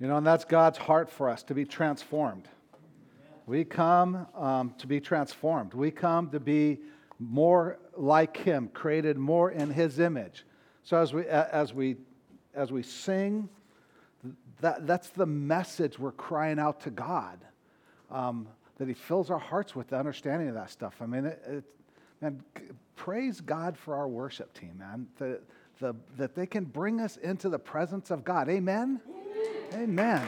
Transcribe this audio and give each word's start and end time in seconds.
You 0.00 0.08
know, 0.08 0.16
and 0.16 0.26
that's 0.26 0.44
God's 0.44 0.78
heart 0.78 1.10
for 1.10 1.28
us 1.28 1.42
to 1.44 1.54
be 1.54 1.64
transformed. 1.64 2.48
We 3.46 3.64
come 3.64 4.26
um, 4.34 4.74
to 4.78 4.86
be 4.86 5.00
transformed. 5.00 5.74
We 5.74 5.90
come 5.90 6.30
to 6.30 6.40
be 6.40 6.78
more 7.18 7.78
like 7.96 8.36
Him, 8.36 8.70
created 8.72 9.18
more 9.18 9.50
in 9.50 9.70
His 9.70 10.00
image. 10.00 10.46
So 10.84 10.96
as 10.96 11.12
we 11.12 11.26
as 11.26 11.74
we 11.74 11.96
as 12.54 12.72
we 12.72 12.82
sing, 12.82 13.48
that, 14.60 14.86
that's 14.86 15.10
the 15.10 15.26
message 15.26 15.98
we're 15.98 16.12
crying 16.12 16.58
out 16.58 16.80
to 16.82 16.90
God. 16.90 17.38
Um, 18.10 18.48
that 18.78 18.88
He 18.88 18.94
fills 18.94 19.30
our 19.30 19.38
hearts 19.38 19.76
with 19.76 19.88
the 19.88 19.98
understanding 19.98 20.48
of 20.48 20.54
that 20.54 20.70
stuff. 20.70 20.96
I 21.02 21.06
mean, 21.06 21.26
it, 21.26 21.42
it, 21.46 21.64
man, 22.22 22.42
praise 22.96 23.40
God 23.40 23.76
for 23.76 23.94
our 23.94 24.08
worship 24.08 24.54
team, 24.54 24.78
man. 24.78 25.06
The, 25.18 25.40
the, 25.80 25.94
that 26.18 26.34
they 26.34 26.46
can 26.46 26.64
bring 26.64 27.00
us 27.00 27.16
into 27.16 27.48
the 27.48 27.58
presence 27.58 28.10
of 28.10 28.22
God. 28.22 28.48
Amen? 28.48 29.00
Amen. 29.72 30.22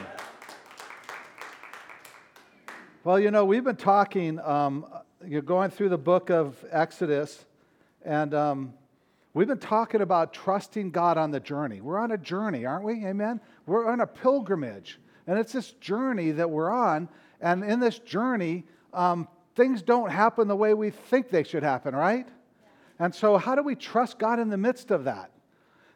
Well, 3.05 3.21
you 3.21 3.31
know, 3.31 3.45
we've 3.45 3.65
been 3.65 3.77
talking, 3.77 4.41
um, 4.41 4.87
you're 5.27 5.43
going 5.43 5.71
through 5.71 5.91
the 5.91 5.99
book 5.99 6.31
of 6.31 6.57
Exodus, 6.71 7.45
and 8.03 8.33
um, 8.33 8.75
we've 9.35 9.49
been 9.49 9.59
talking 9.59 10.01
about 10.01 10.33
trusting 10.33 10.91
God 10.91 11.19
on 11.19 11.31
the 11.31 11.41
journey. 11.41 11.81
We're 11.81 11.99
on 11.99 12.13
a 12.13 12.19
journey, 12.19 12.65
aren't 12.65 12.85
we? 12.85 13.05
Amen? 13.05 13.41
We're 13.67 13.91
on 13.91 14.01
a 14.01 14.07
pilgrimage, 14.07 15.01
and 15.27 15.39
it's 15.39 15.53
this 15.53 15.73
journey 15.73 16.31
that 16.31 16.49
we're 16.49 16.71
on, 16.71 17.09
and 17.41 17.63
in 17.63 17.79
this 17.79 17.99
journey, 17.99 18.65
um, 18.95 19.29
things 19.55 19.83
don't 19.83 20.11
happen 20.11 20.49
the 20.49 20.57
way 20.57 20.73
we 20.73 20.91
think 20.91 21.29
they 21.29 21.45
should 21.45 21.63
happen, 21.63 21.95
right? 21.95 22.29
And 22.99 23.15
so, 23.15 23.37
how 23.37 23.55
do 23.55 23.63
we 23.63 23.75
trust 23.75 24.19
God 24.19 24.39
in 24.39 24.49
the 24.49 24.57
midst 24.57 24.91
of 24.91 25.05
that? 25.05 25.31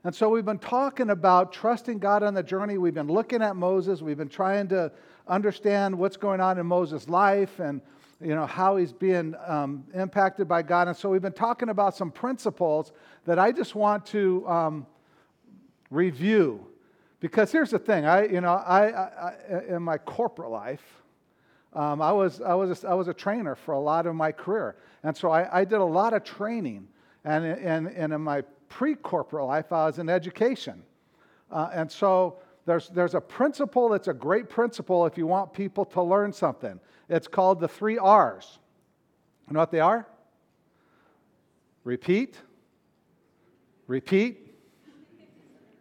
And 0.06 0.14
so 0.14 0.28
we've 0.28 0.44
been 0.44 0.60
talking 0.60 1.10
about 1.10 1.52
trusting 1.52 1.98
God 1.98 2.22
on 2.22 2.32
the 2.32 2.42
journey. 2.44 2.78
We've 2.78 2.94
been 2.94 3.08
looking 3.08 3.42
at 3.42 3.56
Moses. 3.56 4.02
We've 4.02 4.16
been 4.16 4.28
trying 4.28 4.68
to 4.68 4.92
understand 5.26 5.98
what's 5.98 6.16
going 6.16 6.40
on 6.40 6.60
in 6.60 6.66
Moses' 6.66 7.08
life 7.08 7.58
and 7.58 7.80
you 8.20 8.32
know 8.32 8.46
how 8.46 8.76
he's 8.76 8.92
being 8.92 9.34
um, 9.48 9.82
impacted 9.94 10.46
by 10.46 10.62
God. 10.62 10.86
And 10.86 10.96
so 10.96 11.10
we've 11.10 11.22
been 11.22 11.32
talking 11.32 11.70
about 11.70 11.96
some 11.96 12.12
principles 12.12 12.92
that 13.24 13.40
I 13.40 13.50
just 13.50 13.74
want 13.74 14.06
to 14.06 14.46
um, 14.48 14.86
review. 15.90 16.64
Because 17.18 17.50
here's 17.50 17.70
the 17.70 17.78
thing, 17.80 18.04
I 18.06 18.26
you 18.26 18.40
know 18.40 18.52
I, 18.52 18.90
I, 18.90 19.32
I 19.50 19.74
in 19.74 19.82
my 19.82 19.98
corporate 19.98 20.52
life, 20.52 20.84
um, 21.72 22.00
I 22.00 22.12
was 22.12 22.40
I 22.40 22.54
was 22.54 22.84
a, 22.84 22.88
I 22.90 22.94
was 22.94 23.08
a 23.08 23.14
trainer 23.14 23.56
for 23.56 23.72
a 23.72 23.80
lot 23.80 24.06
of 24.06 24.14
my 24.14 24.30
career, 24.30 24.76
and 25.02 25.16
so 25.16 25.32
I, 25.32 25.62
I 25.62 25.64
did 25.64 25.80
a 25.80 25.84
lot 25.84 26.12
of 26.12 26.22
training. 26.22 26.86
And, 27.28 27.44
and, 27.44 27.88
and 27.88 28.12
in 28.12 28.20
my 28.20 28.44
pre 28.68 28.94
corporate 28.94 29.46
life, 29.46 29.72
I 29.72 29.86
was 29.86 29.98
in 29.98 30.08
education. 30.08 30.82
Uh, 31.50 31.70
and 31.72 31.90
so 31.90 32.38
there's, 32.64 32.88
there's 32.88 33.14
a 33.14 33.20
principle 33.20 33.88
that's 33.88 34.08
a 34.08 34.14
great 34.14 34.48
principle 34.48 35.06
if 35.06 35.16
you 35.16 35.26
want 35.26 35.52
people 35.52 35.84
to 35.86 36.02
learn 36.02 36.32
something. 36.32 36.80
It's 37.08 37.28
called 37.28 37.60
the 37.60 37.68
three 37.68 37.98
R's. 37.98 38.58
You 39.48 39.54
know 39.54 39.60
what 39.60 39.70
they 39.70 39.80
are? 39.80 40.06
Repeat, 41.84 42.36
repeat, 43.86 44.52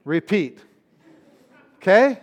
repeat. 0.04 0.60
Okay? 1.78 2.20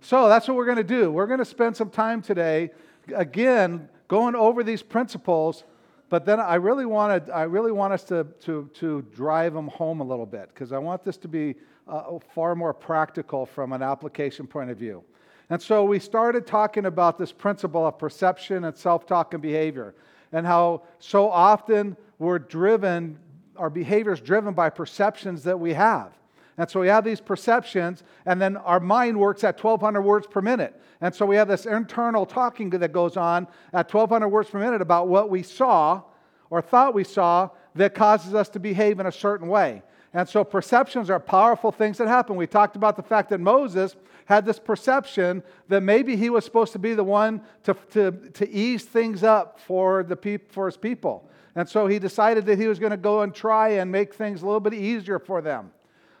So 0.00 0.28
that's 0.28 0.48
what 0.48 0.56
we're 0.56 0.64
going 0.64 0.78
to 0.78 0.84
do. 0.84 1.12
We're 1.12 1.26
going 1.26 1.38
to 1.38 1.44
spend 1.44 1.76
some 1.76 1.90
time 1.90 2.22
today, 2.22 2.70
again, 3.14 3.88
going 4.08 4.34
over 4.34 4.64
these 4.64 4.82
principles 4.82 5.62
but 6.10 6.24
then 6.24 6.40
I 6.40 6.54
really 6.54 6.86
wanted, 6.86 7.30
I 7.30 7.42
really 7.42 7.72
want 7.72 7.92
us 7.92 8.04
to, 8.04 8.26
to, 8.40 8.70
to 8.74 9.02
drive 9.14 9.52
them 9.52 9.68
home 9.68 10.00
a 10.00 10.04
little 10.04 10.26
bit 10.26 10.48
because 10.48 10.72
I 10.72 10.78
want 10.78 11.04
this 11.04 11.16
to 11.18 11.28
be 11.28 11.54
uh, 11.86 12.18
far 12.34 12.54
more 12.54 12.72
practical 12.72 13.44
from 13.44 13.72
an 13.72 13.82
application 13.82 14.46
point 14.46 14.70
of 14.70 14.78
view. 14.78 15.02
And 15.50 15.60
so 15.60 15.84
we 15.84 15.98
started 15.98 16.46
talking 16.46 16.86
about 16.86 17.18
this 17.18 17.32
principle 17.32 17.86
of 17.86 17.98
perception 17.98 18.64
and 18.64 18.76
self 18.76 19.06
talk 19.06 19.34
and 19.34 19.42
behavior, 19.42 19.94
and 20.32 20.46
how 20.46 20.82
so 20.98 21.30
often 21.30 21.96
we're 22.18 22.38
driven, 22.38 23.18
our 23.56 23.70
behavior 23.70 24.12
is 24.12 24.20
driven 24.20 24.52
by 24.54 24.68
perceptions 24.68 25.42
that 25.44 25.58
we 25.58 25.72
have. 25.72 26.12
And 26.58 26.68
so 26.68 26.80
we 26.80 26.88
have 26.88 27.04
these 27.04 27.20
perceptions, 27.20 28.02
and 28.26 28.42
then 28.42 28.56
our 28.56 28.80
mind 28.80 29.18
works 29.18 29.44
at 29.44 29.62
1,200 29.62 30.02
words 30.02 30.26
per 30.26 30.42
minute. 30.42 30.78
And 31.00 31.14
so 31.14 31.24
we 31.24 31.36
have 31.36 31.46
this 31.46 31.66
internal 31.66 32.26
talking 32.26 32.70
that 32.70 32.92
goes 32.92 33.16
on 33.16 33.46
at 33.72 33.92
1,200 33.92 34.28
words 34.28 34.50
per 34.50 34.58
minute 34.58 34.82
about 34.82 35.06
what 35.06 35.30
we 35.30 35.44
saw 35.44 36.02
or 36.50 36.60
thought 36.60 36.94
we 36.94 37.04
saw 37.04 37.50
that 37.76 37.94
causes 37.94 38.34
us 38.34 38.48
to 38.50 38.58
behave 38.58 38.98
in 38.98 39.06
a 39.06 39.12
certain 39.12 39.46
way. 39.46 39.82
And 40.12 40.28
so 40.28 40.42
perceptions 40.42 41.10
are 41.10 41.20
powerful 41.20 41.70
things 41.70 41.98
that 41.98 42.08
happen. 42.08 42.34
We 42.34 42.48
talked 42.48 42.74
about 42.74 42.96
the 42.96 43.02
fact 43.02 43.28
that 43.30 43.38
Moses 43.38 43.94
had 44.24 44.44
this 44.44 44.58
perception 44.58 45.44
that 45.68 45.82
maybe 45.82 46.16
he 46.16 46.28
was 46.28 46.44
supposed 46.44 46.72
to 46.72 46.78
be 46.78 46.94
the 46.94 47.04
one 47.04 47.40
to, 47.64 47.74
to, 47.92 48.10
to 48.10 48.50
ease 48.50 48.84
things 48.84 49.22
up 49.22 49.60
for, 49.60 50.02
the 50.02 50.16
peop, 50.16 50.50
for 50.50 50.66
his 50.66 50.76
people. 50.76 51.30
And 51.54 51.68
so 51.68 51.86
he 51.86 51.98
decided 51.98 52.46
that 52.46 52.58
he 52.58 52.66
was 52.66 52.78
going 52.78 52.90
to 52.90 52.96
go 52.96 53.22
and 53.22 53.34
try 53.34 53.70
and 53.70 53.92
make 53.92 54.14
things 54.14 54.42
a 54.42 54.46
little 54.46 54.60
bit 54.60 54.74
easier 54.74 55.18
for 55.18 55.40
them. 55.40 55.70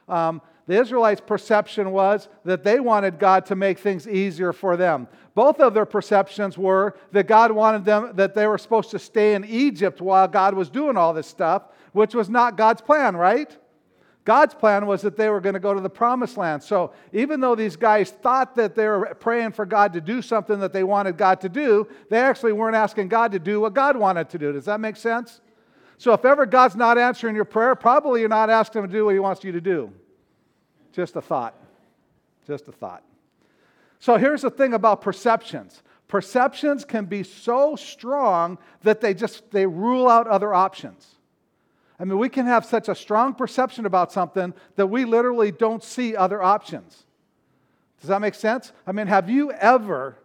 Um, 0.08 0.42
the 0.66 0.78
Israelites' 0.78 1.22
perception 1.24 1.92
was 1.92 2.28
that 2.44 2.62
they 2.62 2.78
wanted 2.78 3.18
God 3.18 3.46
to 3.46 3.56
make 3.56 3.78
things 3.78 4.06
easier 4.06 4.52
for 4.52 4.76
them. 4.76 5.08
Both 5.34 5.60
of 5.60 5.72
their 5.72 5.86
perceptions 5.86 6.58
were 6.58 6.94
that 7.12 7.26
God 7.26 7.52
wanted 7.52 7.84
them, 7.86 8.12
that 8.16 8.34
they 8.34 8.46
were 8.46 8.58
supposed 8.58 8.90
to 8.90 8.98
stay 8.98 9.34
in 9.34 9.44
Egypt 9.44 10.00
while 10.00 10.28
God 10.28 10.54
was 10.54 10.68
doing 10.68 10.96
all 10.96 11.14
this 11.14 11.26
stuff, 11.26 11.62
which 11.92 12.14
was 12.14 12.28
not 12.28 12.56
God's 12.56 12.82
plan, 12.82 13.16
right? 13.16 13.56
God's 14.28 14.52
plan 14.52 14.84
was 14.84 15.00
that 15.00 15.16
they 15.16 15.30
were 15.30 15.40
going 15.40 15.54
to 15.54 15.60
go 15.60 15.72
to 15.72 15.80
the 15.80 15.88
promised 15.88 16.36
land. 16.36 16.62
So 16.62 16.92
even 17.14 17.40
though 17.40 17.54
these 17.54 17.76
guys 17.76 18.10
thought 18.10 18.54
that 18.56 18.74
they 18.74 18.86
were 18.86 19.16
praying 19.18 19.52
for 19.52 19.64
God 19.64 19.94
to 19.94 20.02
do 20.02 20.20
something 20.20 20.60
that 20.60 20.74
they 20.74 20.84
wanted 20.84 21.16
God 21.16 21.40
to 21.40 21.48
do, 21.48 21.88
they 22.10 22.18
actually 22.18 22.52
weren't 22.52 22.76
asking 22.76 23.08
God 23.08 23.32
to 23.32 23.38
do 23.38 23.58
what 23.58 23.72
God 23.72 23.96
wanted 23.96 24.28
to 24.28 24.38
do. 24.38 24.52
Does 24.52 24.66
that 24.66 24.80
make 24.80 24.96
sense? 24.96 25.40
So 25.98 26.12
if 26.12 26.24
ever 26.24 26.46
God's 26.46 26.76
not 26.76 26.96
answering 26.96 27.34
your 27.34 27.44
prayer, 27.44 27.74
probably 27.74 28.20
you're 28.20 28.28
not 28.28 28.50
asking 28.50 28.84
him 28.84 28.88
to 28.88 28.92
do 28.92 29.04
what 29.04 29.14
he 29.14 29.18
wants 29.18 29.42
you 29.42 29.52
to 29.52 29.60
do. 29.60 29.92
Just 30.92 31.16
a 31.16 31.20
thought. 31.20 31.54
Just 32.46 32.68
a 32.68 32.72
thought. 32.72 33.02
So 33.98 34.16
here's 34.16 34.42
the 34.42 34.50
thing 34.50 34.74
about 34.74 35.02
perceptions. 35.02 35.82
Perceptions 36.06 36.84
can 36.84 37.04
be 37.04 37.22
so 37.24 37.76
strong 37.76 38.58
that 38.82 39.00
they 39.00 39.12
just 39.12 39.50
they 39.50 39.66
rule 39.66 40.08
out 40.08 40.26
other 40.28 40.54
options. 40.54 41.16
I 42.00 42.04
mean, 42.04 42.18
we 42.18 42.28
can 42.28 42.46
have 42.46 42.64
such 42.64 42.88
a 42.88 42.94
strong 42.94 43.34
perception 43.34 43.84
about 43.84 44.12
something 44.12 44.54
that 44.76 44.86
we 44.86 45.04
literally 45.04 45.50
don't 45.50 45.82
see 45.82 46.14
other 46.14 46.40
options. 46.40 47.04
Does 48.00 48.08
that 48.08 48.20
make 48.20 48.36
sense? 48.36 48.72
I 48.86 48.92
mean, 48.92 49.08
have 49.08 49.28
you 49.28 49.50
ever 49.50 50.16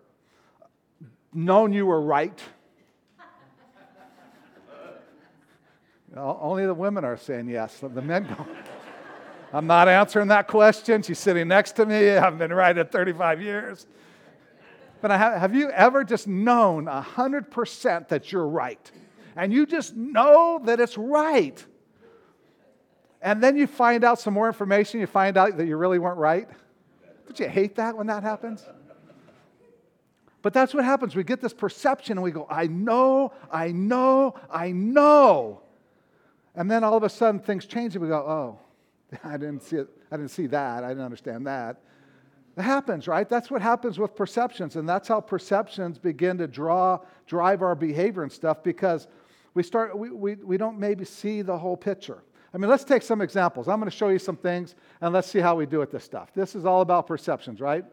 known 1.33 1.73
you 1.73 1.87
were 1.87 1.99
right? 1.99 2.39
Only 6.15 6.65
the 6.65 6.73
women 6.73 7.03
are 7.03 7.17
saying 7.17 7.49
yes. 7.49 7.79
The 7.79 8.01
men 8.01 8.23
don't. 8.23 8.49
I'm 9.53 9.67
not 9.67 9.87
answering 9.87 10.29
that 10.29 10.47
question. 10.47 11.03
She's 11.03 11.19
sitting 11.19 11.47
next 11.47 11.73
to 11.73 11.85
me. 11.85 12.11
I've 12.11 12.37
been 12.37 12.51
right 12.51 12.75
at 12.75 12.91
35 12.91 13.41
years. 13.41 13.85
But 15.01 15.11
have 15.11 15.53
you 15.53 15.69
ever 15.69 16.03
just 16.03 16.27
known 16.27 16.85
100% 16.85 18.07
that 18.07 18.31
you're 18.31 18.47
right? 18.47 18.91
And 19.35 19.51
you 19.51 19.65
just 19.65 19.95
know 19.95 20.61
that 20.63 20.79
it's 20.79 20.97
right. 20.97 21.63
And 23.21 23.43
then 23.43 23.57
you 23.57 23.67
find 23.67 24.03
out 24.03 24.19
some 24.19 24.33
more 24.33 24.47
information, 24.47 24.99
you 24.99 25.07
find 25.07 25.37
out 25.37 25.57
that 25.57 25.65
you 25.65 25.77
really 25.77 25.99
weren't 25.99 26.17
right. 26.17 26.47
Don't 27.25 27.39
you 27.39 27.47
hate 27.47 27.75
that 27.75 27.97
when 27.97 28.07
that 28.07 28.23
happens? 28.23 28.65
But 30.41 30.53
that's 30.53 30.73
what 30.73 30.83
happens. 30.83 31.15
We 31.15 31.23
get 31.23 31.41
this 31.41 31.53
perception 31.53 32.17
and 32.17 32.23
we 32.23 32.31
go, 32.31 32.45
I 32.49 32.67
know, 32.67 33.33
I 33.51 33.71
know, 33.71 34.35
I 34.49 34.71
know. 34.71 35.62
And 36.55 36.69
then 36.69 36.83
all 36.83 36.95
of 36.95 37.03
a 37.03 37.09
sudden 37.09 37.39
things 37.39 37.65
change 37.65 37.95
and 37.95 38.03
we 38.03 38.09
go, 38.09 38.17
oh, 38.17 38.59
I 39.23 39.37
didn't 39.37 39.61
see 39.61 39.77
it. 39.77 39.89
I 40.11 40.17
didn't 40.17 40.31
see 40.31 40.47
that. 40.47 40.83
I 40.83 40.89
didn't 40.89 41.03
understand 41.03 41.47
that. 41.47 41.81
It 42.55 42.61
happens, 42.61 43.07
right? 43.07 43.27
That's 43.27 43.49
what 43.49 43.61
happens 43.63 43.97
with 43.97 44.15
perceptions, 44.15 44.75
and 44.75 44.87
that's 44.87 45.07
how 45.07 45.19
perceptions 45.19 45.97
begin 45.97 46.37
to 46.37 46.47
draw, 46.47 46.99
drive 47.25 47.63
our 47.63 47.73
behavior 47.73 48.21
and 48.21 48.31
stuff 48.31 48.61
because 48.61 49.07
we 49.55 49.63
start 49.63 49.97
we, 49.97 50.11
we, 50.11 50.35
we 50.35 50.57
don't 50.57 50.77
maybe 50.77 51.03
see 51.03 51.41
the 51.41 51.57
whole 51.57 51.75
picture. 51.75 52.21
I 52.53 52.59
mean, 52.59 52.69
let's 52.69 52.83
take 52.83 53.01
some 53.01 53.21
examples. 53.21 53.67
I'm 53.67 53.79
going 53.79 53.89
to 53.89 53.95
show 53.95 54.09
you 54.09 54.19
some 54.19 54.37
things 54.37 54.75
and 55.01 55.11
let's 55.11 55.27
see 55.27 55.39
how 55.39 55.55
we 55.55 55.65
do 55.65 55.79
with 55.79 55.91
this 55.91 56.03
stuff. 56.03 56.29
This 56.35 56.53
is 56.53 56.65
all 56.65 56.81
about 56.81 57.07
perceptions, 57.07 57.59
right? 57.59 57.83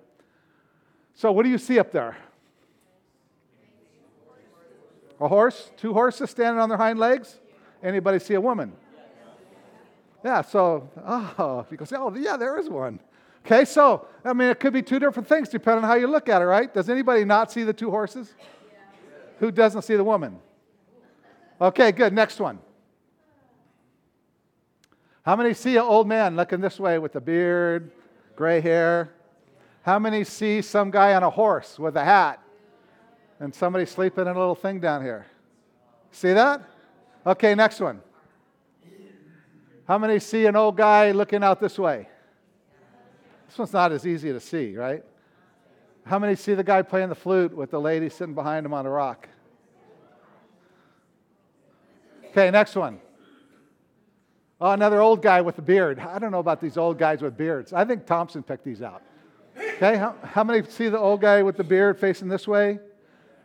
So, 1.15 1.33
what 1.33 1.45
do 1.45 1.49
you 1.49 1.59
see 1.59 1.79
up 1.79 1.91
there? 1.91 2.19
A 5.19 5.29
horse? 5.29 5.71
Two 5.79 5.95
horses 5.95 6.31
standing 6.31 6.61
on 6.61 6.69
their 6.69 6.79
hind 6.79 6.99
legs? 6.99 7.39
Anybody 7.83 8.19
see 8.19 8.35
a 8.35 8.41
woman? 8.41 8.73
Yeah, 10.25 10.43
so, 10.43 10.89
oh, 11.07 11.67
you 11.71 11.77
go 11.77 11.85
say, 11.85 11.97
oh, 11.97 12.15
yeah, 12.15 12.37
there 12.37 12.59
is 12.59 12.69
one. 12.69 13.01
Okay, 13.45 13.65
so, 13.65 14.07
I 14.25 14.35
mean, 14.35 14.49
it 14.51 14.61
could 14.61 14.73
be 14.75 14.83
two 14.83 14.99
different 14.99 15.27
things 15.27 15.49
depending 15.49 15.83
on 15.83 15.89
how 15.89 15.97
you 15.97 16.07
look 16.07 16.29
at 16.29 16.43
it, 16.43 16.45
right? 16.45 16.73
Does 16.73 16.91
anybody 16.91 17.25
not 17.25 17.51
see 17.51 17.63
the 17.63 17.73
two 17.73 17.91
horses? 17.91 18.35
Who 19.39 19.51
doesn't 19.51 19.83
see 19.83 19.97
the 19.97 20.05
woman? 20.05 20.39
Okay, 21.61 21.93
good. 21.93 22.13
Next 22.13 22.39
one. 22.39 22.59
How 25.23 25.37
many 25.37 25.55
see 25.55 25.77
an 25.77 25.83
old 25.83 26.07
man 26.07 26.37
looking 26.37 26.61
this 26.61 26.79
way 26.79 26.99
with 26.99 27.17
a 27.17 27.21
beard, 27.21 27.91
gray 28.37 28.61
hair? 28.61 29.13
How 29.83 29.99
many 29.99 30.25
see 30.25 30.61
some 30.61 30.91
guy 30.91 31.15
on 31.15 31.23
a 31.23 31.31
horse 31.31 31.79
with 31.79 31.97
a 31.97 32.05
hat 32.05 32.43
and 33.39 33.55
somebody 33.55 33.87
sleeping 33.87 34.27
in 34.27 34.29
a 34.29 34.39
little 34.39 34.55
thing 34.55 34.81
down 34.81 35.03
here? 35.03 35.27
See 36.13 36.33
that? 36.35 36.63
Okay, 37.27 37.55
next 37.55 37.81
one. 37.81 38.01
How 39.87 39.99
many 39.99 40.21
see 40.21 40.47
an 40.47 40.57
old 40.57 40.77
guy 40.77 41.11
looking 41.11 41.43
out 41.43 41.61
this 41.61 41.79
way? 41.79 42.09
This 43.49 43.59
one's 43.59 43.73
not 43.73 43.93
as 43.93 44.07
easy 44.07 44.33
to 44.33 44.41
see, 44.41 44.77
right? 44.77 45.05
How 46.05 46.19
many 46.19 46.35
see 46.37 46.55
the 46.55 46.65
guy 46.65 46.83
playing 46.83 47.09
the 47.09 47.15
flute 47.15 47.55
with 47.55 47.71
the 47.71 47.81
lady 47.81 48.09
sitting 48.09 48.35
behind 48.35 48.65
him 48.65 48.73
on 48.73 48.87
a 48.87 48.91
rock? 48.91 49.29
Okay, 52.31 52.51
next 52.51 52.77
one. 52.77 53.01
Oh, 54.61 54.71
another 54.71 55.01
old 55.01 55.21
guy 55.21 55.41
with 55.41 55.59
a 55.59 55.63
beard. 55.63 55.99
I 55.99 56.19
don't 56.19 56.31
know 56.31 56.39
about 56.39 56.61
these 56.61 56.77
old 56.77 56.99
guys 56.99 57.23
with 57.23 57.37
beards. 57.37 57.73
I 57.73 57.85
think 57.85 58.07
Thompson 58.07 58.43
picked 58.43 58.65
these 58.65 58.83
out. 58.83 59.03
Okay, 59.59 59.97
how, 59.97 60.15
how 60.23 60.45
many 60.45 60.67
see 60.69 60.89
the 60.89 60.99
old 60.99 61.21
guy 61.21 61.43
with 61.43 61.57
the 61.57 61.65
beard 61.65 61.99
facing 61.99 62.29
this 62.29 62.47
way? 62.47 62.79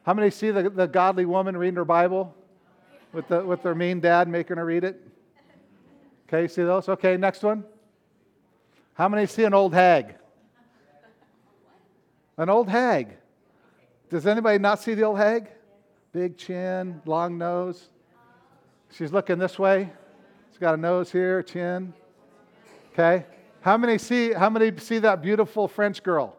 How 0.06 0.14
many 0.14 0.30
see 0.30 0.52
the, 0.52 0.70
the 0.70 0.88
godly 0.88 1.26
woman 1.26 1.58
reading 1.58 1.76
her 1.76 1.86
Bible 1.86 2.36
with, 3.16 3.28
the, 3.30 3.44
with 3.44 3.64
their 3.64 3.74
mean 3.74 4.02
dad 4.02 4.28
making 4.28 4.58
her 4.58 4.66
read 4.66 4.84
it? 4.84 5.02
Okay, 6.28 6.48
see 6.48 6.64
those? 6.64 6.90
Okay, 6.90 7.18
next 7.18 7.44
one. 7.44 7.64
How 8.94 9.08
many 9.08 9.26
see 9.26 9.46
an 9.46 9.54
old 9.54 9.74
hag? 9.74 10.16
An 12.38 12.50
old 12.50 12.68
hag. 12.68 13.16
Does 14.10 14.28
anybody 14.28 14.60
not 14.60 14.82
see 14.82 14.94
the 14.94 15.04
old 15.04 15.18
hag? 15.18 15.50
Big 16.12 16.38
chin, 16.38 17.02
long 17.06 17.38
nose. 17.38 17.90
She's 18.92 19.12
looking 19.12 19.38
this 19.38 19.58
way. 19.58 19.92
She's 20.52 20.60
got 20.60 20.74
a 20.74 20.78
nose 20.78 21.12
here, 21.12 21.42
chin. 21.42 21.94
Okay. 22.94 23.26
How 23.62 23.78
many 23.78 23.98
see 23.98 24.32
how 24.32 24.50
many 24.50 24.78
see 24.78 25.00
that 25.00 25.22
beautiful 25.22 25.68
French 25.68 26.04
girl? 26.04 26.36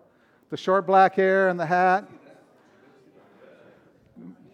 The 0.50 0.56
short 0.56 0.86
black 0.86 1.14
hair 1.14 1.48
and 1.48 1.58
the 1.58 1.66
hat. 1.66 2.08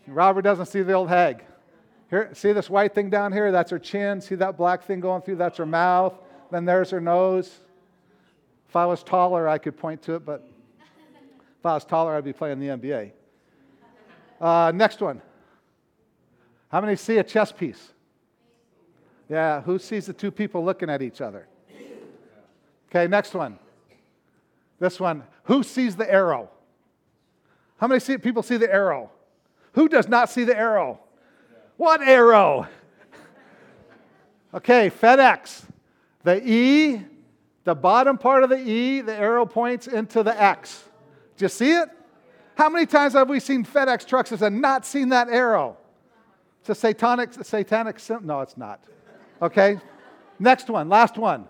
Robert 0.07 0.43
doesn't 0.43 0.67
see 0.67 0.83
the 0.83 0.93
old 0.95 1.09
hag. 1.09 1.45
Here, 2.13 2.29
see 2.35 2.53
this 2.53 2.69
white 2.69 2.95
thing 2.95 3.09
down 3.09 3.33
here? 3.33 3.51
That's 3.51 3.71
her 3.71 3.79
chin. 3.79 4.21
See 4.21 4.35
that 4.35 4.59
black 4.59 4.85
thing 4.85 5.01
going 5.01 5.23
through? 5.23 5.37
That's 5.37 5.57
her 5.57 5.65
mouth. 5.65 6.13
Then 6.51 6.67
there's 6.67 6.91
her 6.91 7.01
nose. 7.01 7.51
If 8.69 8.77
I 8.77 8.85
was 8.85 9.03
taller, 9.03 9.49
I 9.49 9.57
could 9.57 9.79
point 9.79 10.03
to 10.03 10.17
it, 10.17 10.27
but 10.27 10.47
if 11.59 11.65
I 11.65 11.73
was 11.73 11.87
taller, 11.87 12.15
I'd 12.15 12.23
be 12.23 12.35
playing 12.35 12.61
the 12.61 12.67
NBA. 12.67 13.13
Uh, 14.39 14.73
next 14.75 15.01
one. 15.01 15.23
How 16.71 16.83
many 16.83 16.97
see 16.97 17.17
a 17.17 17.25
chess 17.25 17.51
piece? 17.51 17.93
Yeah, 19.31 19.63
who 19.63 19.79
sees 19.79 20.05
the 20.05 20.13
two 20.13 20.31
people 20.31 20.63
looking 20.63 20.91
at 20.91 21.01
each 21.01 21.23
other? 21.23 21.49
Okay, 22.91 23.07
next 23.07 23.33
one. 23.33 23.59
This 24.79 25.01
one. 25.01 25.23
Who 25.45 25.63
sees 25.63 25.97
the 25.97 26.13
arrow? 26.13 26.51
How 27.79 27.87
many 27.87 28.01
see, 28.01 28.19
people 28.19 28.43
see 28.43 28.59
the 28.59 28.71
arrow? 28.71 29.11
Who 29.73 29.89
does 29.89 30.09
not 30.09 30.29
see 30.29 30.45
the 30.45 30.55
arrow? 30.55 31.01
What 31.83 32.01
arrow? 32.01 32.69
Okay, 34.55 34.89
FedEx. 34.89 35.65
The 36.23 36.41
E, 36.49 37.01
the 37.65 37.75
bottom 37.75 38.19
part 38.19 38.45
of 38.45 38.51
the 38.51 38.59
E, 38.59 39.01
the 39.01 39.13
arrow 39.13 39.45
points 39.45 39.89
into 39.89 40.23
the 40.23 40.41
X. 40.41 40.85
Do 41.37 41.45
you 41.45 41.49
see 41.49 41.73
it? 41.73 41.89
How 42.55 42.69
many 42.69 42.87
times 42.87 43.15
have 43.15 43.29
we 43.29 43.41
seen 43.41 43.65
FedEx 43.65 44.07
trucks 44.07 44.31
and 44.31 44.61
not 44.61 44.87
seen 44.87 45.09
that 45.09 45.29
arrow? 45.29 45.77
It's 46.61 46.69
a 46.69 46.77
satanic, 46.77 47.31
satanic 47.43 47.99
symbol. 47.99 48.29
No, 48.29 48.41
it's 48.43 48.57
not. 48.57 48.85
Okay? 49.43 49.81
Next 50.39 50.71
one, 50.71 50.89
last 50.89 51.19
one. 51.19 51.49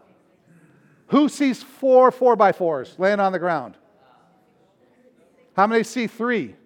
Who 1.09 1.29
sees 1.29 1.63
four 1.63 2.11
four 2.11 2.37
by 2.37 2.53
fours 2.53 2.95
laying 2.97 3.21
on 3.21 3.33
the 3.33 3.39
ground? 3.39 3.77
How 5.55 5.67
many 5.67 5.83
see 5.83 6.07
three? 6.07 6.57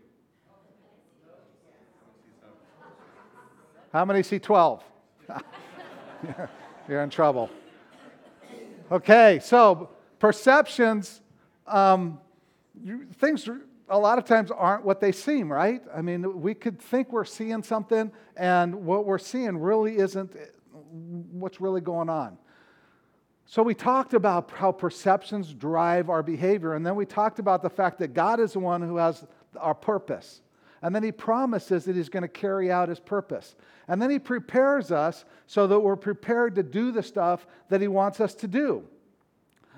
How 3.97 4.05
many 4.05 4.23
see 4.23 4.39
12? 4.39 4.85
You're 6.87 7.03
in 7.03 7.09
trouble. 7.09 7.49
Okay, 8.93 9.41
so 9.43 9.89
perceptions, 10.19 11.23
um, 11.67 12.21
things 13.15 13.49
a 13.89 13.99
lot 13.99 14.19
of 14.19 14.27
times 14.27 14.51
aren't 14.51 14.85
what 14.85 15.01
they 15.01 15.13
seem, 15.13 15.51
right? 15.51 15.81
I 15.95 16.03
mean, 16.03 16.43
we 16.43 16.53
could 16.53 16.79
think 16.79 17.11
we're 17.11 17.25
seeing 17.25 17.63
something, 17.63 18.13
and 18.37 18.75
what 18.85 19.07
we're 19.07 19.17
seeing 19.17 19.57
really 19.57 19.97
isn't 19.97 20.37
what's 21.33 21.63
really 21.63 21.81
going 21.81 22.11
on. 22.11 22.37
So, 23.47 23.63
we 23.63 23.75
talked 23.75 24.13
about 24.13 24.51
how 24.51 24.73
perceptions 24.73 25.55
drive 25.55 26.11
our 26.11 26.23
behavior, 26.23 26.75
and 26.75 26.85
then 26.85 26.97
we 26.97 27.07
talked 27.07 27.39
about 27.39 27.63
the 27.63 27.71
fact 27.71 27.99
that 28.01 28.13
God 28.13 28.41
is 28.41 28.53
the 28.53 28.59
one 28.59 28.83
who 28.83 28.99
has 28.99 29.25
our 29.59 29.75
purpose. 29.75 30.43
And 30.83 30.95
then 30.95 31.03
He 31.03 31.13
promises 31.13 31.85
that 31.85 31.97
He's 31.97 32.09
going 32.09 32.23
to 32.23 32.29
carry 32.29 32.71
out 32.71 32.89
His 32.89 33.01
purpose. 33.01 33.55
And 33.89 34.01
then 34.01 34.11
He 34.11 34.19
prepares 34.19 34.93
us 34.93 35.25
so 35.47 35.67
that 35.67 35.81
we're 35.81 35.97
prepared 35.97 36.55
to 36.57 36.63
do 36.63 36.93
the 36.93 37.03
stuff 37.03 37.47
that 37.69 37.81
He 37.81 37.89
wants 37.89 38.21
us 38.21 38.35
to 38.37 38.49
do. 38.49 38.85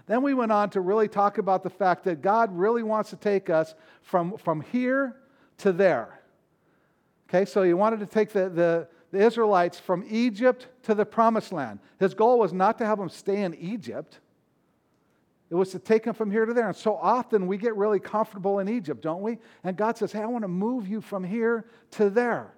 Then 0.07 0.23
we 0.23 0.33
went 0.33 0.53
on 0.53 0.71
to 0.71 0.81
really 0.81 1.07
talk 1.07 1.37
about 1.37 1.63
the 1.63 1.71
fact 1.71 2.05
that 2.05 2.23
God 2.23 2.57
really 2.57 2.83
wants 2.83 3.11
to 3.11 3.17
take 3.17 3.51
us 3.51 3.75
from, 4.03 4.39
from 4.39 4.63
here 4.63 5.17
to 5.59 5.71
there. 5.71 6.21
Okay, 7.29 7.45
so 7.45 7.63
he 7.63 7.75
wanted 7.75 8.01
to 8.01 8.07
take 8.07 8.33
the, 8.33 8.49
the, 8.49 8.89
the 9.11 9.19
Israelites 9.19 9.79
from 9.79 10.05
Egypt 10.09 10.69
to 10.85 10.95
the 10.95 11.05
promised 11.05 11.53
land. 11.53 11.79
His 12.01 12.15
goal 12.15 12.39
was 12.39 12.55
not 12.55 12.79
to 12.79 12.87
have 12.87 12.99
them 12.99 13.11
stay 13.11 13.43
in 13.43 13.55
Egypt. 13.55 14.21
It 15.51 15.55
was 15.55 15.71
to 15.71 15.79
take 15.79 16.05
them 16.05 16.15
from 16.15 16.31
here 16.31 16.45
to 16.45 16.53
there. 16.53 16.69
And 16.69 16.77
so 16.77 16.97
often 16.97 17.47
we 17.47 17.57
get 17.57 17.75
really 17.75 18.01
comfortable 18.01 18.59
in 18.59 18.69
Egypt, 18.69 19.03
don't 19.03 19.23
we? 19.23 19.39
And 19.65 19.77
God 19.77 19.97
says, 19.97 20.13
Hey, 20.13 20.21
I 20.21 20.27
want 20.27 20.43
to 20.43 20.49
move 20.49 20.87
you 20.87 21.01
from 21.01 21.25
here 21.25 21.65
to 21.93 22.11
there. 22.11 22.55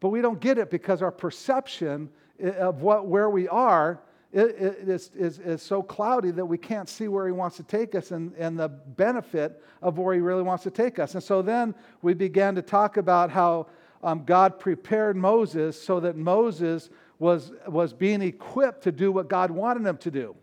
But 0.00 0.08
we 0.08 0.20
don't 0.20 0.40
get 0.40 0.58
it 0.58 0.70
because 0.70 1.02
our 1.02 1.12
perception 1.12 2.10
of 2.40 2.82
what, 2.82 3.06
where 3.06 3.30
we 3.30 3.48
are 3.48 4.00
it 4.32 4.56
is, 4.88 5.10
is, 5.14 5.38
is 5.38 5.62
so 5.62 5.82
cloudy 5.82 6.30
that 6.32 6.44
we 6.44 6.58
can't 6.58 6.88
see 6.88 7.08
where 7.08 7.26
he 7.26 7.32
wants 7.32 7.56
to 7.56 7.62
take 7.62 7.94
us 7.94 8.10
and, 8.10 8.34
and 8.34 8.58
the 8.58 8.68
benefit 8.68 9.62
of 9.80 9.98
where 9.98 10.14
he 10.14 10.20
really 10.20 10.42
wants 10.42 10.64
to 10.64 10.70
take 10.70 10.98
us. 10.98 11.14
And 11.14 11.22
so 11.22 11.40
then 11.40 11.74
we 12.02 12.12
began 12.12 12.54
to 12.56 12.62
talk 12.62 12.98
about 12.98 13.30
how 13.30 13.68
um, 14.02 14.24
God 14.24 14.58
prepared 14.58 15.16
Moses 15.16 15.80
so 15.80 16.00
that 16.00 16.16
Moses 16.16 16.90
was, 17.18 17.52
was 17.66 17.94
being 17.94 18.20
equipped 18.20 18.82
to 18.82 18.92
do 18.92 19.10
what 19.10 19.28
God 19.28 19.50
wanted 19.50 19.86
him 19.86 19.96
to 19.98 20.10
do. 20.10 20.36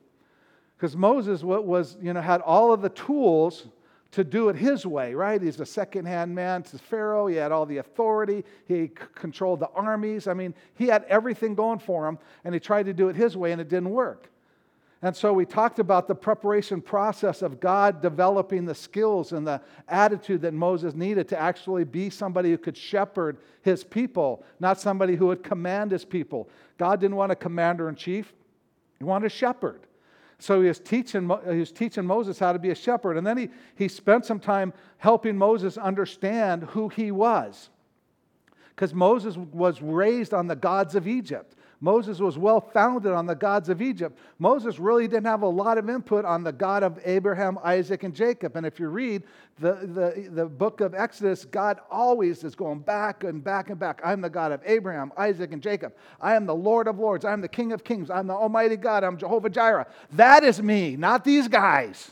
Because 0.77 0.97
Moses 0.97 1.43
was, 1.43 1.97
you 2.01 2.13
know, 2.13 2.21
had 2.21 2.41
all 2.41 2.73
of 2.73 2.81
the 2.81 2.89
tools 2.89 3.67
to 4.11 4.23
do 4.23 4.49
it 4.49 4.55
his 4.55 4.85
way, 4.85 5.15
right? 5.15 5.41
He's 5.41 5.59
a 5.59 5.65
second-hand 5.65 6.33
man 6.33 6.61
to 6.63 6.77
Pharaoh. 6.77 7.25
He 7.25 7.35
had 7.35 7.51
all 7.51 7.65
the 7.65 7.77
authority. 7.77 8.43
He 8.67 8.87
c- 8.87 8.93
controlled 9.15 9.59
the 9.59 9.69
armies. 9.69 10.27
I 10.27 10.35
mean, 10.35 10.53
he 10.75 10.85
had 10.85 11.03
everything 11.05 11.55
going 11.55 11.79
for 11.79 12.07
him, 12.07 12.19
and 12.43 12.53
he 12.53 12.59
tried 12.59 12.85
to 12.85 12.93
do 12.93 13.09
it 13.09 13.15
his 13.15 13.35
way, 13.35 13.51
and 13.51 13.59
it 13.59 13.69
didn't 13.69 13.89
work. 13.89 14.29
And 15.01 15.15
so 15.15 15.33
we 15.33 15.45
talked 15.45 15.79
about 15.79 16.07
the 16.07 16.15
preparation 16.15 16.81
process 16.81 17.41
of 17.41 17.59
God 17.59 18.01
developing 18.01 18.65
the 18.65 18.75
skills 18.75 19.33
and 19.33 19.45
the 19.45 19.59
attitude 19.89 20.41
that 20.43 20.53
Moses 20.53 20.93
needed 20.93 21.27
to 21.29 21.39
actually 21.39 21.83
be 21.83 22.09
somebody 22.09 22.51
who 22.51 22.57
could 22.57 22.77
shepherd 22.77 23.37
his 23.63 23.83
people, 23.83 24.45
not 24.61 24.79
somebody 24.79 25.15
who 25.15 25.27
would 25.27 25.43
command 25.43 25.91
his 25.91 26.05
people. 26.05 26.47
God 26.77 27.01
didn't 27.01 27.17
want 27.17 27.33
a 27.33 27.35
commander 27.35 27.89
in 27.89 27.95
chief, 27.95 28.33
he 28.97 29.03
wanted 29.03 29.25
a 29.25 29.29
shepherd. 29.29 29.81
So 30.39 30.61
he 30.61 30.67
was, 30.67 30.79
teaching, 30.79 31.31
he 31.49 31.59
was 31.59 31.71
teaching 31.71 32.05
Moses 32.05 32.39
how 32.39 32.53
to 32.53 32.59
be 32.59 32.71
a 32.71 32.75
shepherd. 32.75 33.17
And 33.17 33.25
then 33.25 33.37
he, 33.37 33.49
he 33.75 33.87
spent 33.87 34.25
some 34.25 34.39
time 34.39 34.73
helping 34.97 35.37
Moses 35.37 35.77
understand 35.77 36.63
who 36.63 36.89
he 36.89 37.11
was. 37.11 37.69
Because 38.69 38.93
Moses 38.93 39.37
was 39.37 39.81
raised 39.81 40.33
on 40.33 40.47
the 40.47 40.55
gods 40.55 40.95
of 40.95 41.07
Egypt. 41.07 41.55
Moses 41.83 42.19
was 42.19 42.37
well 42.37 42.61
founded 42.61 43.11
on 43.11 43.25
the 43.25 43.35
gods 43.35 43.67
of 43.67 43.81
Egypt. 43.81 44.17
Moses 44.39 44.79
really 44.79 45.05
didn't 45.05 45.25
have 45.25 45.41
a 45.41 45.47
lot 45.47 45.77
of 45.77 45.89
input 45.89 46.23
on 46.23 46.41
the 46.41 46.53
God 46.53 46.81
of 46.81 46.97
Abraham, 47.03 47.59
Isaac, 47.61 48.03
and 48.03 48.15
Jacob. 48.15 48.55
And 48.55 48.65
if 48.65 48.79
you 48.79 48.87
read 48.87 49.23
the, 49.59 49.73
the, 49.73 50.29
the 50.29 50.45
book 50.45 50.79
of 50.79 50.95
Exodus, 50.95 51.43
God 51.43 51.81
always 51.91 52.45
is 52.45 52.55
going 52.55 52.79
back 52.79 53.25
and 53.25 53.43
back 53.43 53.69
and 53.69 53.77
back. 53.77 53.99
I'm 54.01 54.21
the 54.21 54.29
God 54.29 54.53
of 54.53 54.61
Abraham, 54.65 55.11
Isaac, 55.17 55.51
and 55.51 55.61
Jacob. 55.61 55.93
I 56.21 56.35
am 56.35 56.45
the 56.45 56.55
Lord 56.55 56.87
of 56.87 56.99
lords. 56.99 57.25
I'm 57.25 57.41
the 57.41 57.49
King 57.49 57.73
of 57.73 57.83
kings. 57.83 58.09
I'm 58.09 58.27
the 58.27 58.33
Almighty 58.33 58.77
God. 58.77 59.03
I'm 59.03 59.17
Jehovah 59.17 59.49
Jireh. 59.49 59.85
That 60.13 60.45
is 60.45 60.63
me, 60.63 60.95
not 60.95 61.25
these 61.25 61.49
guys. 61.49 62.11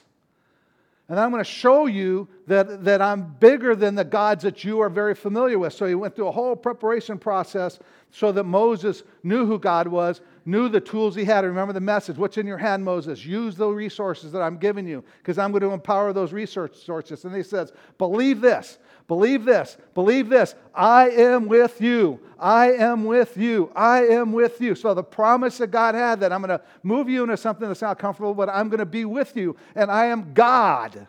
And 1.11 1.19
I'm 1.19 1.29
going 1.29 1.43
to 1.43 1.49
show 1.49 1.87
you 1.87 2.29
that, 2.47 2.85
that 2.85 3.01
I'm 3.01 3.35
bigger 3.41 3.75
than 3.75 3.95
the 3.95 4.05
gods 4.05 4.43
that 4.43 4.63
you 4.63 4.79
are 4.79 4.89
very 4.89 5.13
familiar 5.13 5.59
with. 5.59 5.73
So 5.73 5.85
he 5.85 5.93
went 5.93 6.15
through 6.15 6.29
a 6.29 6.31
whole 6.31 6.55
preparation 6.55 7.19
process 7.19 7.79
so 8.11 8.31
that 8.31 8.45
Moses 8.45 9.03
knew 9.21 9.45
who 9.45 9.59
God 9.59 9.89
was, 9.89 10.21
knew 10.45 10.69
the 10.69 10.79
tools 10.79 11.13
he 11.13 11.25
had. 11.25 11.43
Remember 11.43 11.73
the 11.73 11.81
message 11.81 12.15
what's 12.15 12.37
in 12.37 12.47
your 12.47 12.57
hand, 12.57 12.85
Moses? 12.85 13.25
Use 13.25 13.55
the 13.55 13.67
resources 13.67 14.31
that 14.31 14.41
I'm 14.41 14.55
giving 14.55 14.87
you 14.87 15.03
because 15.17 15.37
I'm 15.37 15.51
going 15.51 15.63
to 15.63 15.71
empower 15.71 16.13
those 16.13 16.31
resources. 16.31 17.25
And 17.25 17.35
he 17.35 17.43
says, 17.43 17.73
Believe 17.97 18.39
this, 18.39 18.79
believe 19.11 19.43
this, 19.43 19.75
believe 19.93 20.29
this. 20.29 20.55
I 20.73 21.09
am 21.09 21.47
with 21.47 21.81
you. 21.81 22.17
I 22.39 22.71
am 22.71 23.03
with 23.03 23.35
you. 23.35 23.69
I 23.75 24.05
am 24.05 24.31
with 24.31 24.61
you. 24.61 24.73
So 24.73 24.93
the 24.93 25.03
promise 25.03 25.57
that 25.57 25.67
God 25.67 25.95
had 25.95 26.21
that 26.21 26.31
I'm 26.31 26.41
going 26.41 26.57
to 26.57 26.63
move 26.81 27.09
you 27.09 27.23
into 27.23 27.35
something 27.35 27.67
that's 27.67 27.81
not 27.81 27.99
comfortable, 27.99 28.33
but 28.33 28.47
I'm 28.47 28.69
going 28.69 28.79
to 28.79 28.85
be 28.85 29.03
with 29.03 29.35
you. 29.35 29.57
And 29.75 29.91
I 29.91 30.05
am 30.05 30.33
God. 30.33 31.07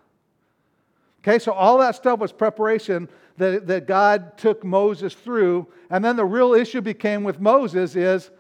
Okay, 1.21 1.39
so 1.39 1.53
all 1.53 1.79
that 1.79 1.95
stuff 1.95 2.19
was 2.19 2.33
preparation 2.33 3.09
that, 3.37 3.69
that 3.69 3.87
God 3.87 4.37
took 4.37 4.65
Moses 4.65 5.15
through. 5.15 5.69
And 5.89 6.05
then 6.05 6.17
the 6.17 6.25
real 6.25 6.55
issue 6.55 6.81
became 6.81 7.23
with 7.23 7.39
Moses 7.39 7.95
is, 7.95 8.33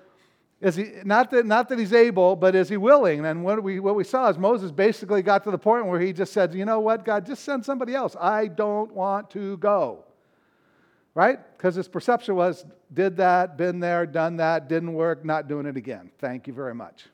is 0.62 0.76
he, 0.76 0.92
not, 1.04 1.33
that, 1.33 1.45
not 1.45 1.69
that 1.71 1.78
he's 1.81 1.92
able, 1.92 2.37
but 2.37 2.54
is 2.54 2.69
he 2.69 2.76
willing? 2.76 3.26
And 3.26 3.42
what 3.42 3.61
we, 3.61 3.81
what 3.81 3.97
we 3.97 4.04
saw 4.04 4.28
is 4.28 4.38
Moses 4.38 4.71
basically 4.71 5.21
got 5.21 5.42
to 5.42 5.50
the 5.50 5.59
point 5.59 5.87
where 5.87 5.99
he 5.99 6.12
just 6.12 6.33
said, 6.33 6.54
you 6.54 6.64
know 6.64 6.78
what, 6.78 7.04
God, 7.04 7.26
just 7.26 7.42
send 7.42 7.64
somebody 7.64 7.97
else. 7.97 8.14
I 8.19 8.47
don't 8.47 8.92
want 8.92 9.28
to 9.31 9.57
go. 9.57 10.04
Right? 11.16 11.40
Because 11.59 11.75
his 11.75 11.88
perception 11.88 12.37
was, 12.37 12.64
did 12.95 13.16
that, 13.16 13.59
been 13.59 13.81
there, 13.81 14.07
done 14.07 14.37
that, 14.37 14.69
didn't 14.69 14.95
work, 14.95 15.25
not 15.25 15.49
doing 15.49 15.66
it 15.66 15.76
again. 15.76 16.12
Thank 16.21 16.47
you 16.47 16.52
very 16.52 16.76
much. 16.76 17.07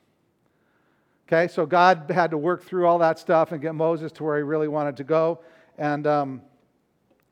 Okay, 1.27 1.47
so 1.47 1.65
God 1.65 2.09
had 2.13 2.29
to 2.31 2.37
work 2.37 2.63
through 2.63 2.85
all 2.85 2.99
that 2.99 3.17
stuff 3.17 3.51
and 3.51 3.59
get 3.59 3.73
Moses 3.73 4.11
to 4.13 4.23
where 4.23 4.37
he 4.37 4.43
really 4.43 4.67
wanted 4.67 4.95
to 4.97 5.03
go. 5.03 5.39
And, 5.79 6.05
um, 6.05 6.43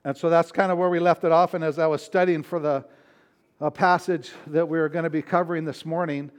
and 0.04 0.18
so 0.18 0.32
that's 0.32 0.52
kind 0.52 0.72
of 0.72 0.80
where 0.80 0.90
we 0.90 1.00
left 1.00 1.24
it 1.24 1.32
off. 1.32 1.54
And 1.54 1.64
as 1.64 1.78
I 1.78 1.86
was 1.86 2.02
studying 2.02 2.42
for 2.42 2.60
the 2.60 2.86
uh, 3.60 3.70
passage 3.70 4.32
that 4.48 4.68
we're 4.68 4.90
going 4.90 5.04
to 5.04 5.10
be 5.10 5.22
covering 5.22 5.66
this 5.66 5.86
morning, 5.86 6.30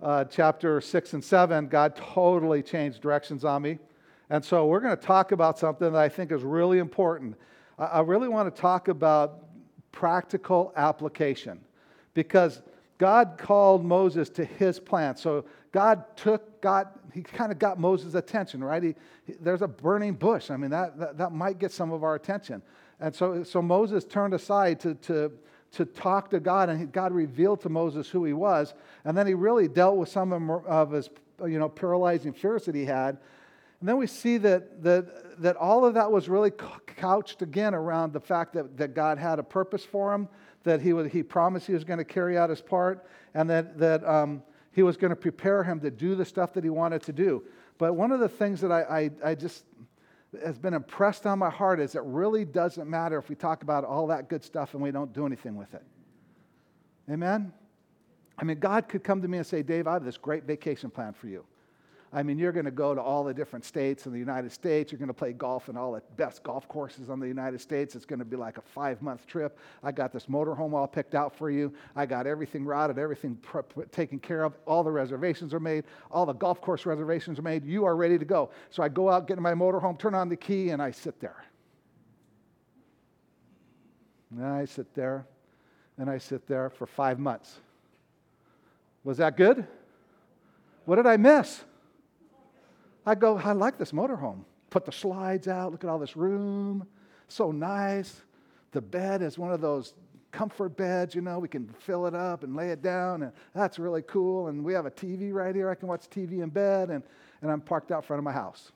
uh, 0.00 0.24
chapter 0.24 0.80
6 0.80 1.12
and 1.14 1.24
7, 1.24 1.66
God 1.66 1.96
totally 1.96 2.62
changed 2.62 3.00
directions 3.00 3.44
on 3.44 3.62
me. 3.62 3.78
And 4.30 4.44
so 4.44 4.66
we're 4.66 4.80
going 4.80 4.96
to 4.96 5.02
talk 5.02 5.32
about 5.32 5.58
something 5.58 5.92
that 5.92 5.98
I 5.98 6.08
think 6.08 6.30
is 6.30 6.42
really 6.42 6.78
important. 6.78 7.36
I, 7.78 7.84
I 7.84 8.00
really 8.00 8.28
want 8.28 8.54
to 8.54 8.60
talk 8.60 8.88
about 8.88 9.44
practical 9.90 10.72
application 10.76 11.60
because 12.14 12.62
God 12.98 13.36
called 13.38 13.84
Moses 13.84 14.28
to 14.30 14.44
his 14.44 14.78
plan. 14.78 15.16
So 15.16 15.44
God 15.72 16.04
took, 16.16 16.60
God, 16.60 16.88
he 17.12 17.22
kind 17.22 17.50
of 17.50 17.58
got 17.58 17.80
Moses' 17.80 18.14
attention, 18.14 18.62
right? 18.62 18.82
He, 18.82 18.94
he, 19.24 19.34
there's 19.40 19.62
a 19.62 19.68
burning 19.68 20.14
bush. 20.14 20.50
I 20.50 20.56
mean, 20.56 20.70
that, 20.70 20.98
that, 20.98 21.18
that 21.18 21.32
might 21.32 21.58
get 21.58 21.72
some 21.72 21.90
of 21.90 22.04
our 22.04 22.14
attention. 22.14 22.62
And 23.00 23.14
so, 23.14 23.42
so 23.42 23.62
Moses 23.62 24.04
turned 24.04 24.34
aside 24.34 24.80
to, 24.80 24.94
to, 24.94 25.32
to 25.72 25.84
talk 25.84 26.30
to 26.30 26.40
God, 26.40 26.68
and 26.68 26.90
God 26.92 27.12
revealed 27.12 27.60
to 27.62 27.68
Moses 27.68 28.08
who 28.08 28.24
he 28.24 28.32
was. 28.32 28.74
And 29.04 29.16
then 29.16 29.26
he 29.26 29.34
really 29.34 29.68
dealt 29.68 29.96
with 29.96 30.08
some 30.08 30.32
of 30.66 30.90
his 30.90 31.10
you 31.46 31.58
know, 31.58 31.68
paralyzing 31.68 32.32
fears 32.32 32.64
that 32.64 32.74
he 32.74 32.84
had. 32.84 33.18
And 33.80 33.88
then 33.88 33.96
we 33.96 34.06
see 34.06 34.38
that, 34.38 34.82
that, 34.82 35.40
that 35.40 35.56
all 35.56 35.84
of 35.84 35.94
that 35.94 36.10
was 36.10 36.28
really 36.28 36.50
couched 36.50 37.42
again 37.42 37.74
around 37.74 38.12
the 38.12 38.20
fact 38.20 38.54
that, 38.54 38.76
that 38.76 38.94
God 38.94 39.18
had 39.18 39.38
a 39.38 39.42
purpose 39.42 39.84
for 39.84 40.12
him, 40.12 40.28
that 40.64 40.80
he, 40.80 40.92
was, 40.92 41.12
he 41.12 41.22
promised 41.22 41.66
he 41.66 41.74
was 41.74 41.84
going 41.84 41.98
to 41.98 42.04
carry 42.04 42.36
out 42.36 42.50
his 42.50 42.60
part, 42.60 43.06
and 43.34 43.48
that, 43.50 43.78
that 43.78 44.04
um, 44.04 44.42
he 44.72 44.82
was 44.82 44.96
going 44.96 45.10
to 45.10 45.16
prepare 45.16 45.62
him 45.62 45.78
to 45.80 45.90
do 45.90 46.16
the 46.16 46.24
stuff 46.24 46.52
that 46.54 46.64
he 46.64 46.70
wanted 46.70 47.02
to 47.02 47.12
do. 47.12 47.44
But 47.78 47.94
one 47.94 48.10
of 48.10 48.18
the 48.18 48.28
things 48.28 48.60
that 48.62 48.72
I, 48.72 48.82
I, 48.82 49.30
I 49.30 49.34
just 49.36 49.64
has 50.44 50.58
been 50.58 50.74
impressed 50.74 51.26
on 51.26 51.38
my 51.38 51.50
heart 51.50 51.80
is 51.80 51.94
it 51.94 52.02
really 52.04 52.44
doesn't 52.44 52.88
matter 52.88 53.18
if 53.18 53.28
we 53.28 53.34
talk 53.34 53.62
about 53.62 53.84
all 53.84 54.06
that 54.08 54.28
good 54.28 54.44
stuff 54.44 54.74
and 54.74 54.82
we 54.82 54.90
don't 54.90 55.12
do 55.12 55.26
anything 55.26 55.56
with 55.56 55.72
it. 55.74 55.82
Amen? 57.10 57.52
I 58.38 58.44
mean, 58.44 58.58
God 58.58 58.88
could 58.88 59.02
come 59.02 59.22
to 59.22 59.28
me 59.28 59.38
and 59.38 59.46
say, 59.46 59.62
Dave, 59.62 59.86
I 59.86 59.94
have 59.94 60.04
this 60.04 60.18
great 60.18 60.44
vacation 60.44 60.90
plan 60.90 61.12
for 61.12 61.28
you. 61.28 61.44
I 62.10 62.22
mean, 62.22 62.38
you're 62.38 62.52
going 62.52 62.64
to 62.64 62.70
go 62.70 62.94
to 62.94 63.02
all 63.02 63.22
the 63.22 63.34
different 63.34 63.66
states 63.66 64.06
in 64.06 64.12
the 64.12 64.18
United 64.18 64.50
States. 64.50 64.90
You're 64.90 64.98
going 64.98 65.08
to 65.08 65.14
play 65.14 65.34
golf 65.34 65.68
in 65.68 65.76
all 65.76 65.92
the 65.92 66.02
best 66.16 66.42
golf 66.42 66.66
courses 66.66 67.10
in 67.10 67.20
the 67.20 67.28
United 67.28 67.60
States. 67.60 67.94
It's 67.94 68.06
going 68.06 68.18
to 68.18 68.24
be 68.24 68.36
like 68.36 68.56
a 68.56 68.62
five 68.62 69.02
month 69.02 69.26
trip. 69.26 69.58
I 69.82 69.92
got 69.92 70.10
this 70.10 70.24
motorhome 70.24 70.72
all 70.72 70.86
picked 70.86 71.14
out 71.14 71.36
for 71.36 71.50
you. 71.50 71.72
I 71.94 72.06
got 72.06 72.26
everything 72.26 72.64
routed, 72.64 72.98
everything 72.98 73.38
taken 73.92 74.18
care 74.18 74.44
of. 74.44 74.54
All 74.66 74.82
the 74.82 74.90
reservations 74.90 75.52
are 75.52 75.60
made. 75.60 75.84
All 76.10 76.24
the 76.24 76.32
golf 76.32 76.62
course 76.62 76.86
reservations 76.86 77.38
are 77.38 77.42
made. 77.42 77.62
You 77.62 77.84
are 77.84 77.94
ready 77.94 78.18
to 78.18 78.24
go. 78.24 78.50
So 78.70 78.82
I 78.82 78.88
go 78.88 79.10
out, 79.10 79.28
get 79.28 79.36
in 79.36 79.42
my 79.42 79.54
motorhome, 79.54 79.98
turn 79.98 80.14
on 80.14 80.30
the 80.30 80.36
key, 80.36 80.70
and 80.70 80.80
I 80.80 80.92
sit 80.92 81.20
there. 81.20 81.44
And 84.30 84.44
I 84.46 84.64
sit 84.64 84.94
there, 84.94 85.26
and 85.98 86.08
I 86.08 86.16
sit 86.16 86.46
there 86.46 86.70
for 86.70 86.86
five 86.86 87.18
months. 87.18 87.58
Was 89.04 89.18
that 89.18 89.36
good? 89.36 89.66
What 90.86 90.96
did 90.96 91.06
I 91.06 91.18
miss? 91.18 91.64
I 93.08 93.14
go, 93.14 93.38
I 93.38 93.52
like 93.52 93.78
this 93.78 93.92
motorhome. 93.92 94.44
Put 94.70 94.84
the 94.84 94.92
slides 94.92 95.48
out, 95.48 95.72
look 95.72 95.82
at 95.82 95.88
all 95.88 95.98
this 95.98 96.16
room. 96.16 96.86
So 97.28 97.50
nice. 97.50 98.20
The 98.72 98.82
bed 98.82 99.22
is 99.22 99.38
one 99.38 99.50
of 99.50 99.62
those 99.62 99.94
comfort 100.30 100.76
beds, 100.76 101.14
you 101.14 101.22
know, 101.22 101.38
we 101.38 101.48
can 101.48 101.68
fill 101.80 102.06
it 102.06 102.14
up 102.14 102.44
and 102.44 102.54
lay 102.54 102.70
it 102.70 102.82
down, 102.82 103.22
and 103.22 103.32
that's 103.54 103.78
really 103.78 104.02
cool. 104.02 104.48
And 104.48 104.62
we 104.62 104.74
have 104.74 104.84
a 104.84 104.90
TV 104.90 105.32
right 105.32 105.54
here. 105.54 105.70
I 105.70 105.74
can 105.74 105.88
watch 105.88 106.08
TV 106.10 106.42
in 106.42 106.50
bed, 106.50 106.90
and, 106.90 107.02
and 107.40 107.50
I'm 107.50 107.62
parked 107.62 107.90
out 107.90 108.04
front 108.04 108.18
of 108.18 108.24
my 108.24 108.32
house. 108.32 108.72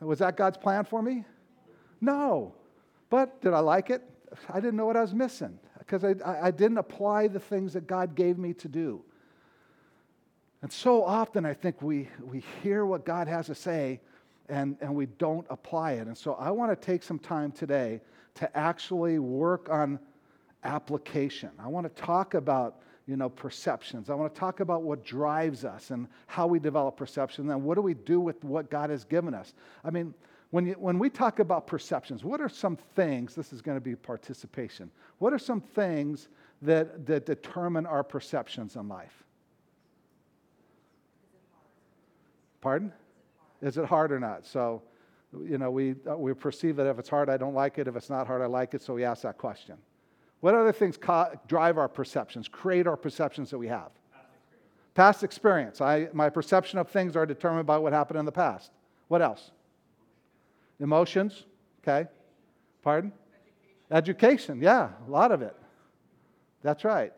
Was 0.00 0.18
that 0.18 0.36
God's 0.36 0.58
plan 0.58 0.84
for 0.84 1.00
me? 1.00 1.24
No. 2.00 2.54
But 3.08 3.40
did 3.40 3.54
I 3.54 3.60
like 3.60 3.88
it? 3.88 4.02
I 4.50 4.60
didn't 4.60 4.76
know 4.76 4.84
what 4.84 4.98
I 4.98 5.00
was 5.00 5.14
missing 5.14 5.58
because 5.78 6.04
I, 6.04 6.14
I, 6.24 6.48
I 6.48 6.50
didn't 6.50 6.78
apply 6.78 7.28
the 7.28 7.40
things 7.40 7.72
that 7.72 7.86
God 7.86 8.14
gave 8.14 8.36
me 8.36 8.52
to 8.54 8.68
do. 8.68 9.02
And 10.64 10.72
so 10.72 11.04
often 11.04 11.44
I 11.44 11.52
think 11.52 11.82
we, 11.82 12.08
we 12.22 12.42
hear 12.62 12.86
what 12.86 13.04
God 13.04 13.28
has 13.28 13.48
to 13.48 13.54
say 13.54 14.00
and, 14.48 14.78
and 14.80 14.94
we 14.94 15.04
don't 15.04 15.46
apply 15.50 15.92
it. 15.92 16.06
And 16.06 16.16
so 16.16 16.36
I 16.36 16.50
want 16.52 16.70
to 16.72 16.86
take 16.86 17.02
some 17.02 17.18
time 17.18 17.52
today 17.52 18.00
to 18.36 18.56
actually 18.56 19.18
work 19.18 19.68
on 19.68 19.98
application. 20.64 21.50
I 21.58 21.68
want 21.68 21.94
to 21.94 22.02
talk 22.02 22.32
about 22.32 22.80
you 23.06 23.18
know, 23.18 23.28
perceptions. 23.28 24.08
I 24.08 24.14
want 24.14 24.34
to 24.34 24.40
talk 24.40 24.60
about 24.60 24.84
what 24.84 25.04
drives 25.04 25.66
us 25.66 25.90
and 25.90 26.08
how 26.28 26.46
we 26.46 26.58
develop 26.58 26.96
perception. 26.96 27.46
Then 27.46 27.62
what 27.62 27.74
do 27.74 27.82
we 27.82 27.92
do 27.92 28.18
with 28.18 28.42
what 28.42 28.70
God 28.70 28.88
has 28.88 29.04
given 29.04 29.34
us? 29.34 29.52
I 29.84 29.90
mean, 29.90 30.14
when, 30.48 30.64
you, 30.64 30.72
when 30.78 30.98
we 30.98 31.10
talk 31.10 31.40
about 31.40 31.66
perceptions, 31.66 32.24
what 32.24 32.40
are 32.40 32.48
some 32.48 32.78
things, 32.96 33.34
this 33.34 33.52
is 33.52 33.60
going 33.60 33.76
to 33.76 33.84
be 33.84 33.94
participation, 33.96 34.90
what 35.18 35.34
are 35.34 35.38
some 35.38 35.60
things 35.60 36.28
that, 36.62 37.04
that 37.04 37.26
determine 37.26 37.84
our 37.84 38.02
perceptions 38.02 38.76
in 38.76 38.88
life? 38.88 39.24
Pardon? 42.64 42.90
Is 43.60 43.76
it 43.76 43.84
hard 43.84 44.10
or 44.10 44.18
not? 44.18 44.46
So, 44.46 44.80
you 45.46 45.58
know, 45.58 45.70
we, 45.70 45.96
uh, 46.10 46.16
we 46.16 46.32
perceive 46.32 46.76
that 46.76 46.86
if 46.86 46.98
it's 46.98 47.10
hard, 47.10 47.28
I 47.28 47.36
don't 47.36 47.52
like 47.52 47.78
it. 47.78 47.86
If 47.86 47.94
it's 47.94 48.08
not 48.08 48.26
hard, 48.26 48.40
I 48.40 48.46
like 48.46 48.72
it. 48.72 48.80
So 48.80 48.94
we 48.94 49.04
ask 49.04 49.20
that 49.22 49.36
question. 49.36 49.76
What 50.40 50.54
other 50.54 50.72
things 50.72 50.96
co- 50.96 51.38
drive 51.46 51.76
our 51.76 51.88
perceptions, 51.88 52.48
create 52.48 52.86
our 52.86 52.96
perceptions 52.96 53.50
that 53.50 53.58
we 53.58 53.68
have? 53.68 53.90
Past 54.94 55.22
experience. 55.22 55.78
Past 55.78 55.78
experience. 55.78 55.80
I, 55.82 56.08
my 56.14 56.30
perception 56.30 56.78
of 56.78 56.88
things 56.88 57.16
are 57.16 57.26
determined 57.26 57.66
by 57.66 57.76
what 57.76 57.92
happened 57.92 58.18
in 58.18 58.24
the 58.24 58.32
past. 58.32 58.70
What 59.08 59.20
else? 59.20 59.50
Emotions. 60.80 61.44
Okay. 61.82 62.08
Pardon? 62.82 63.12
Education. 63.90 64.56
Education. 64.56 64.62
Yeah, 64.62 64.88
a 65.06 65.10
lot 65.10 65.32
of 65.32 65.42
it. 65.42 65.54
That's 66.62 66.82
right. 66.82 67.12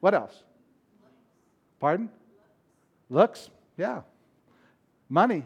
What 0.00 0.12
else? 0.12 0.42
Pardon? 1.80 2.10
Looks. 3.08 3.48
Yeah. 3.78 4.02
Money. 5.12 5.42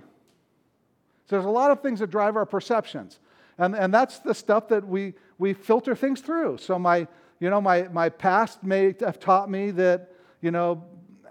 So 1.29 1.35
there's 1.35 1.45
a 1.45 1.51
lot 1.51 1.73
of 1.73 1.81
things 1.81 1.99
that 1.99 2.09
drive 2.09 2.37
our 2.37 2.47
perceptions. 2.47 3.19
And, 3.59 3.75
and 3.75 3.93
that's 3.93 4.21
the 4.21 4.33
stuff 4.33 4.69
that 4.69 4.87
we, 4.87 5.15
we 5.39 5.55
filter 5.55 5.97
things 5.97 6.21
through. 6.21 6.59
So 6.59 6.79
my, 6.79 7.09
you 7.41 7.51
know, 7.51 7.61
my, 7.61 7.89
my 7.89 8.09
past 8.09 8.63
may 8.63 8.95
have 9.01 9.19
taught 9.19 9.51
me 9.51 9.73
that, 9.73 10.13
you 10.41 10.53
know, 10.53 10.85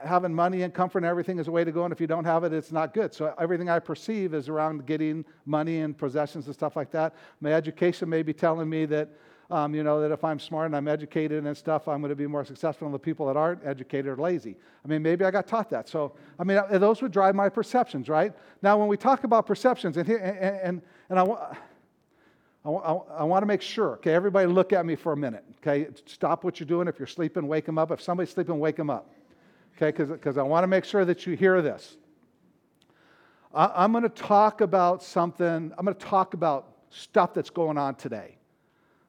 having 0.04 0.34
money 0.34 0.63
and 0.63 0.74
comfort 0.74 1.00
and 1.00 1.06
everything 1.06 1.39
is 1.39 1.48
a 1.48 1.51
way 1.51 1.63
to 1.63 1.72
go, 1.72 1.86
and 1.86 1.94
if 1.94 2.01
you 2.01 2.08
don't 2.08 2.25
have 2.25 2.44
it, 2.44 2.51
it's 2.51 2.74
not 2.74 2.94
good. 2.94 3.13
So 3.13 3.34
everything 3.39 3.70
I 3.70 3.80
perceive 3.80 4.34
is 4.34 4.50
around 4.50 4.86
getting 4.86 5.24
money 5.46 5.80
and 5.80 5.98
possessions 5.98 6.48
and 6.48 6.54
stuff 6.54 6.75
like 6.75 6.92
that. 6.92 7.15
My 7.39 7.54
education 7.54 8.10
may 8.10 8.22
be 8.22 8.34
telling 8.34 8.70
me 8.70 8.86
that, 8.88 9.10
um, 9.51 9.75
you 9.75 9.83
know, 9.83 10.01
that 10.01 10.11
if 10.11 10.23
I'm 10.23 10.39
smart 10.39 10.67
and 10.67 10.75
I'm 10.75 10.87
educated 10.87 11.45
and 11.45 11.55
stuff, 11.55 11.87
I'm 11.87 12.01
going 12.01 12.09
to 12.09 12.15
be 12.15 12.25
more 12.25 12.43
successful 12.43 12.87
than 12.87 12.93
the 12.93 12.99
people 12.99 13.27
that 13.27 13.37
aren't 13.37 13.65
educated 13.65 14.07
or 14.07 14.15
lazy. 14.15 14.55
I 14.83 14.87
mean, 14.87 15.03
maybe 15.03 15.23
I 15.23 15.31
got 15.31 15.47
taught 15.47 15.69
that. 15.69 15.87
So, 15.87 16.13
I 16.39 16.43
mean, 16.43 16.57
uh, 16.57 16.77
those 16.79 17.01
would 17.01 17.11
drive 17.11 17.35
my 17.35 17.49
perceptions, 17.49 18.09
right? 18.09 18.33
Now, 18.61 18.77
when 18.77 18.87
we 18.87 18.97
talk 18.97 19.23
about 19.23 19.45
perceptions, 19.45 19.97
and, 19.97 20.09
and, 20.09 20.37
and, 20.37 20.81
and 21.09 21.19
I, 21.19 21.23
I, 21.23 22.69
I, 22.69 22.93
I 23.19 23.23
want 23.23 23.43
to 23.43 23.45
make 23.45 23.61
sure, 23.61 23.93
okay, 23.93 24.13
everybody 24.13 24.47
look 24.47 24.73
at 24.73 24.85
me 24.85 24.95
for 24.95 25.13
a 25.13 25.17
minute, 25.17 25.43
okay? 25.59 25.87
Stop 26.05 26.43
what 26.43 26.59
you're 26.59 26.67
doing. 26.67 26.87
If 26.87 26.97
you're 26.97 27.07
sleeping, 27.07 27.47
wake 27.47 27.65
them 27.65 27.77
up. 27.77 27.91
If 27.91 28.01
somebody's 28.01 28.33
sleeping, 28.33 28.57
wake 28.59 28.77
them 28.77 28.89
up, 28.89 29.11
okay? 29.77 29.95
Because 29.95 30.39
I 30.39 30.43
want 30.43 30.63
to 30.63 30.67
make 30.67 30.85
sure 30.85 31.05
that 31.05 31.27
you 31.27 31.35
hear 31.35 31.61
this. 31.61 31.97
I, 33.53 33.85
am 33.85 33.91
going 33.91 34.03
to 34.03 34.09
talk 34.09 34.61
about 34.61 35.03
something, 35.03 35.71
I'm 35.77 35.85
going 35.85 35.95
to 35.95 36.05
talk 36.05 36.33
about 36.33 36.67
stuff 36.89 37.33
that's 37.33 37.49
going 37.51 37.77
on 37.77 37.95
today. 37.95 38.35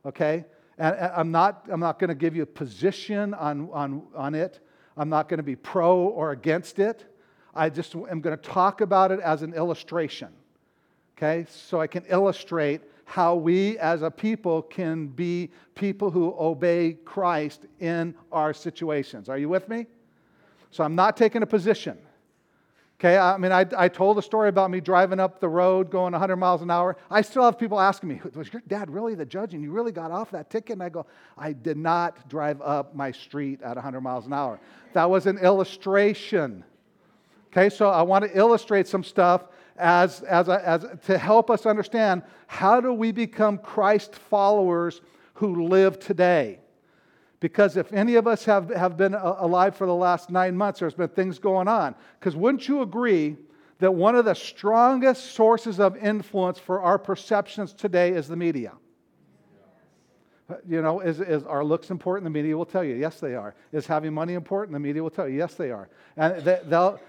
Okay? 0.06 0.44
And, 0.78 0.94
I'm 0.94 1.30
not, 1.30 1.66
I'm 1.70 1.80
not 1.80 1.98
going 1.98 2.08
to 2.08 2.14
give 2.14 2.36
you 2.36 2.42
a 2.42 2.46
position 2.46 3.34
on, 3.34 3.68
on, 3.72 4.02
on 4.14 4.34
it. 4.34 4.60
I'm 4.96 5.08
not 5.08 5.28
going 5.28 5.38
to 5.38 5.44
be 5.44 5.56
pro 5.56 5.98
or 5.98 6.30
against 6.30 6.78
it. 6.78 7.04
I 7.54 7.70
just 7.70 7.94
am 7.94 8.20
going 8.20 8.36
to 8.36 8.42
talk 8.42 8.80
about 8.80 9.10
it 9.10 9.20
as 9.20 9.42
an 9.42 9.54
illustration. 9.54 10.28
Okay? 11.16 11.46
So 11.50 11.80
I 11.80 11.86
can 11.86 12.04
illustrate 12.08 12.82
how 13.04 13.36
we 13.36 13.78
as 13.78 14.02
a 14.02 14.10
people 14.10 14.62
can 14.62 15.06
be 15.06 15.50
people 15.74 16.10
who 16.10 16.34
obey 16.38 16.96
Christ 17.04 17.66
in 17.78 18.14
our 18.32 18.52
situations. 18.52 19.28
Are 19.28 19.38
you 19.38 19.48
with 19.48 19.68
me? 19.68 19.86
So 20.70 20.82
I'm 20.84 20.94
not 20.94 21.16
taking 21.16 21.42
a 21.42 21.46
position. 21.46 21.98
Okay, 22.98 23.18
I 23.18 23.36
mean, 23.36 23.52
I, 23.52 23.66
I 23.76 23.88
told 23.88 24.16
a 24.16 24.22
story 24.22 24.48
about 24.48 24.70
me 24.70 24.80
driving 24.80 25.20
up 25.20 25.38
the 25.38 25.48
road 25.48 25.90
going 25.90 26.12
100 26.12 26.36
miles 26.36 26.62
an 26.62 26.70
hour. 26.70 26.96
I 27.10 27.20
still 27.20 27.42
have 27.42 27.58
people 27.58 27.78
asking 27.78 28.08
me, 28.08 28.20
Was 28.34 28.50
your 28.50 28.62
dad 28.68 28.90
really 28.90 29.14
the 29.14 29.26
judge 29.26 29.52
and 29.52 29.62
you 29.62 29.70
really 29.70 29.92
got 29.92 30.10
off 30.10 30.30
that 30.30 30.48
ticket? 30.48 30.72
And 30.72 30.82
I 30.82 30.88
go, 30.88 31.04
I 31.36 31.52
did 31.52 31.76
not 31.76 32.26
drive 32.30 32.62
up 32.62 32.94
my 32.94 33.12
street 33.12 33.60
at 33.60 33.76
100 33.76 34.00
miles 34.00 34.24
an 34.24 34.32
hour. 34.32 34.58
That 34.94 35.10
was 35.10 35.26
an 35.26 35.36
illustration. 35.38 36.64
Okay, 37.52 37.68
so 37.68 37.90
I 37.90 38.00
want 38.00 38.24
to 38.24 38.36
illustrate 38.36 38.88
some 38.88 39.04
stuff 39.04 39.44
as, 39.76 40.22
as, 40.22 40.48
a, 40.48 40.66
as 40.66 40.86
to 41.04 41.18
help 41.18 41.50
us 41.50 41.66
understand 41.66 42.22
how 42.46 42.80
do 42.80 42.94
we 42.94 43.12
become 43.12 43.58
Christ 43.58 44.14
followers 44.14 45.02
who 45.34 45.66
live 45.68 45.98
today. 45.98 46.60
Because 47.40 47.76
if 47.76 47.92
any 47.92 48.14
of 48.14 48.26
us 48.26 48.44
have, 48.44 48.70
have 48.70 48.96
been 48.96 49.14
uh, 49.14 49.36
alive 49.38 49.76
for 49.76 49.86
the 49.86 49.94
last 49.94 50.30
nine 50.30 50.56
months, 50.56 50.80
there's 50.80 50.94
been 50.94 51.08
things 51.08 51.38
going 51.38 51.68
on. 51.68 51.94
Because 52.18 52.34
wouldn't 52.34 52.66
you 52.66 52.82
agree 52.82 53.36
that 53.78 53.92
one 53.92 54.16
of 54.16 54.24
the 54.24 54.34
strongest 54.34 55.32
sources 55.32 55.78
of 55.78 55.96
influence 55.96 56.58
for 56.58 56.80
our 56.80 56.98
perceptions 56.98 57.74
today 57.74 58.12
is 58.12 58.26
the 58.26 58.36
media? 58.36 58.72
You 60.66 60.80
know, 60.80 61.00
is, 61.00 61.20
is 61.20 61.42
our 61.42 61.64
looks 61.64 61.90
important? 61.90 62.24
The 62.24 62.30
media 62.30 62.56
will 62.56 62.64
tell 62.64 62.84
you, 62.84 62.94
yes, 62.94 63.18
they 63.18 63.34
are. 63.34 63.54
Is 63.72 63.86
having 63.86 64.14
money 64.14 64.34
important? 64.34 64.72
The 64.72 64.78
media 64.78 65.02
will 65.02 65.10
tell 65.10 65.28
you, 65.28 65.36
yes, 65.36 65.54
they 65.54 65.72
are. 65.72 65.88
And 66.16 66.42
they, 66.42 66.60
they'll, 66.66 67.00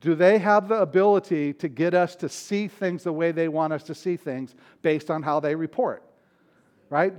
do 0.00 0.14
they 0.14 0.38
have 0.38 0.68
the 0.68 0.80
ability 0.80 1.52
to 1.54 1.68
get 1.68 1.94
us 1.94 2.14
to 2.16 2.28
see 2.28 2.68
things 2.68 3.02
the 3.02 3.12
way 3.12 3.32
they 3.32 3.48
want 3.48 3.72
us 3.72 3.82
to 3.84 3.94
see 3.94 4.16
things 4.16 4.54
based 4.82 5.10
on 5.10 5.22
how 5.22 5.40
they 5.40 5.54
report? 5.54 6.04
Right? 6.88 7.12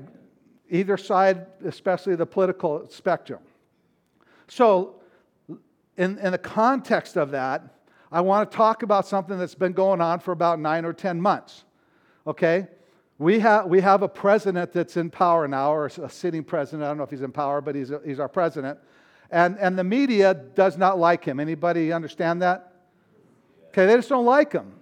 Either 0.69 0.97
side, 0.97 1.45
especially 1.65 2.15
the 2.15 2.25
political 2.25 2.87
spectrum. 2.89 3.39
So, 4.47 4.95
in, 5.97 6.17
in 6.19 6.31
the 6.31 6.37
context 6.37 7.17
of 7.17 7.31
that, 7.31 7.63
I 8.11 8.21
want 8.21 8.49
to 8.49 8.55
talk 8.55 8.83
about 8.83 9.07
something 9.07 9.37
that's 9.37 9.55
been 9.55 9.73
going 9.73 9.99
on 9.99 10.19
for 10.19 10.31
about 10.31 10.59
nine 10.59 10.85
or 10.85 10.93
10 10.93 11.19
months. 11.19 11.65
Okay? 12.25 12.67
We 13.17 13.39
have, 13.39 13.65
we 13.65 13.81
have 13.81 14.03
a 14.03 14.07
president 14.07 14.71
that's 14.71 14.95
in 14.95 15.09
power 15.09 15.47
now, 15.47 15.73
or 15.73 15.87
a 15.87 16.09
sitting 16.09 16.43
president. 16.43 16.83
I 16.83 16.87
don't 16.87 16.97
know 16.97 17.03
if 17.03 17.09
he's 17.09 17.23
in 17.23 17.31
power, 17.31 17.61
but 17.61 17.75
he's, 17.75 17.91
a, 17.91 17.99
he's 18.05 18.19
our 18.19 18.29
president. 18.29 18.77
And, 19.31 19.57
and 19.59 19.77
the 19.77 19.83
media 19.83 20.33
does 20.33 20.77
not 20.77 20.99
like 20.99 21.25
him. 21.25 21.39
Anybody 21.39 21.91
understand 21.91 22.41
that? 22.43 22.73
Okay, 23.69 23.85
they 23.85 23.95
just 23.95 24.09
don't 24.09 24.25
like 24.25 24.53
him 24.53 24.73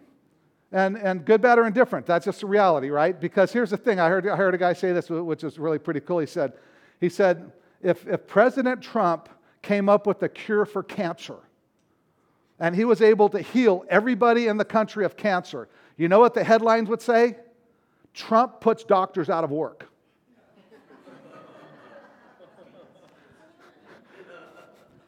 and, 0.75 0.97
and 0.97 1.23
good, 1.23 1.41
bad, 1.41 1.57
or 1.57 1.65
indifferent. 1.65 2.05
That's 2.05 2.25
just 2.25 2.43
a 2.43 2.47
reality, 2.47 2.89
right? 2.89 3.17
Because 3.17 3.53
here's 3.53 3.69
the 3.69 3.77
thing 3.77 3.97
I 3.97 4.09
heard, 4.09 4.27
I 4.27 4.35
heard 4.35 4.53
a 4.53 4.57
guy 4.57 4.73
say 4.73 4.91
this, 4.91 5.09
which 5.09 5.45
is 5.45 5.57
really 5.57 5.79
pretty 5.79 6.01
cool. 6.01 6.19
He 6.19 6.25
said, 6.25 6.51
he 6.99 7.07
said 7.07 7.49
if, 7.81 8.05
if 8.05 8.27
President 8.27 8.81
Trump 8.81 9.29
came 9.61 9.87
up 9.87 10.05
with 10.05 10.21
a 10.23 10.27
cure 10.27 10.65
for 10.65 10.83
cancer 10.83 11.37
and 12.59 12.75
he 12.75 12.83
was 12.83 13.01
able 13.01 13.29
to 13.29 13.39
heal 13.39 13.85
everybody 13.89 14.47
in 14.47 14.57
the 14.57 14.65
country 14.65 15.05
of 15.05 15.15
cancer, 15.15 15.69
you 15.95 16.09
know 16.09 16.19
what 16.19 16.33
the 16.33 16.43
headlines 16.43 16.89
would 16.89 17.01
say? 17.01 17.37
Trump 18.13 18.59
puts 18.59 18.83
doctors 18.83 19.29
out 19.29 19.45
of 19.45 19.51
work. 19.51 19.89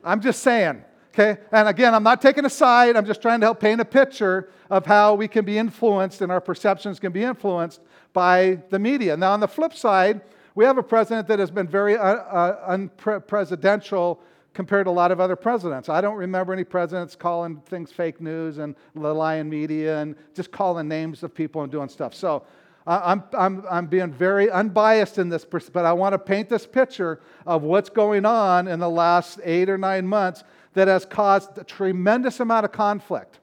I'm 0.01 0.21
just 0.21 0.43
saying, 0.43 0.81
Okay? 1.17 1.41
And 1.51 1.67
again, 1.67 1.95
I'm 1.95 2.03
not 2.03 2.21
taking 2.21 2.45
a 2.45 2.49
side, 2.49 2.95
I'm 2.95 3.05
just 3.05 3.23
trying 3.23 3.39
to 3.39 3.47
help 3.47 3.59
paint 3.59 3.81
a 3.81 3.85
picture 3.85 4.49
of 4.69 4.85
how 4.85 5.15
we 5.15 5.27
can 5.27 5.45
be 5.45 5.57
influenced 5.57 6.21
and 6.21 6.31
our 6.31 6.41
perceptions 6.41 6.99
can 6.99 7.11
be 7.11 7.23
influenced 7.23 7.81
by 8.13 8.61
the 8.69 8.77
media. 8.77 9.17
Now, 9.17 9.31
on 9.31 9.39
the 9.39 9.47
flip 9.47 9.73
side, 9.73 10.21
we 10.53 10.63
have 10.65 10.77
a 10.77 10.83
president 10.83 11.27
that 11.29 11.39
has 11.39 11.49
been 11.49 11.67
very 11.67 11.97
uh, 11.97 12.03
uh, 12.03 12.77
unpresidential 12.77 14.19
compared 14.53 14.85
to 14.85 14.91
a 14.91 14.93
lot 14.93 15.11
of 15.11 15.19
other 15.19 15.35
presidents. 15.35 15.89
I 15.89 16.01
don't 16.01 16.17
remember 16.17 16.53
any 16.53 16.63
presidents 16.63 17.15
calling 17.15 17.61
things 17.65 17.91
fake 17.91 18.21
news 18.21 18.59
and 18.59 18.75
lying 18.93 19.49
media 19.49 19.99
and 19.99 20.15
just 20.35 20.51
calling 20.51 20.87
names 20.87 21.23
of 21.23 21.33
people 21.33 21.63
and 21.63 21.71
doing 21.71 21.89
stuff. 21.89 22.13
So 22.13 22.43
I'm, 22.85 23.23
I'm, 23.37 23.63
I'm 23.69 23.85
being 23.87 24.11
very 24.11 24.49
unbiased 24.49 25.17
in 25.17 25.29
this, 25.29 25.45
but 25.45 25.83
I 25.85 25.93
want 25.93 26.13
to 26.13 26.19
paint 26.19 26.47
this 26.47 26.65
picture 26.65 27.21
of 27.45 27.63
what's 27.63 27.89
going 27.89 28.25
on 28.25 28.67
in 28.67 28.79
the 28.79 28.89
last 28.89 29.39
eight 29.43 29.69
or 29.69 29.77
nine 29.77 30.07
months 30.07 30.43
that 30.77 30.87
has 30.87 31.05
caused 31.05 31.57
a 31.57 31.63
tremendous 31.63 32.39
amount 32.39 32.63
of 32.63 32.71
conflict. 32.71 33.39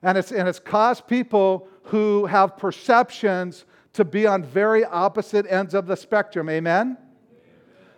And 0.00 0.16
it's, 0.16 0.30
and 0.30 0.48
it's 0.48 0.60
caused 0.60 1.08
people 1.08 1.68
who 1.84 2.26
have 2.26 2.56
perceptions 2.56 3.64
to 3.94 4.04
be 4.04 4.28
on 4.28 4.44
very 4.44 4.84
opposite 4.84 5.44
ends 5.48 5.74
of 5.74 5.86
the 5.86 5.96
spectrum. 5.96 6.48
Amen? 6.48 6.96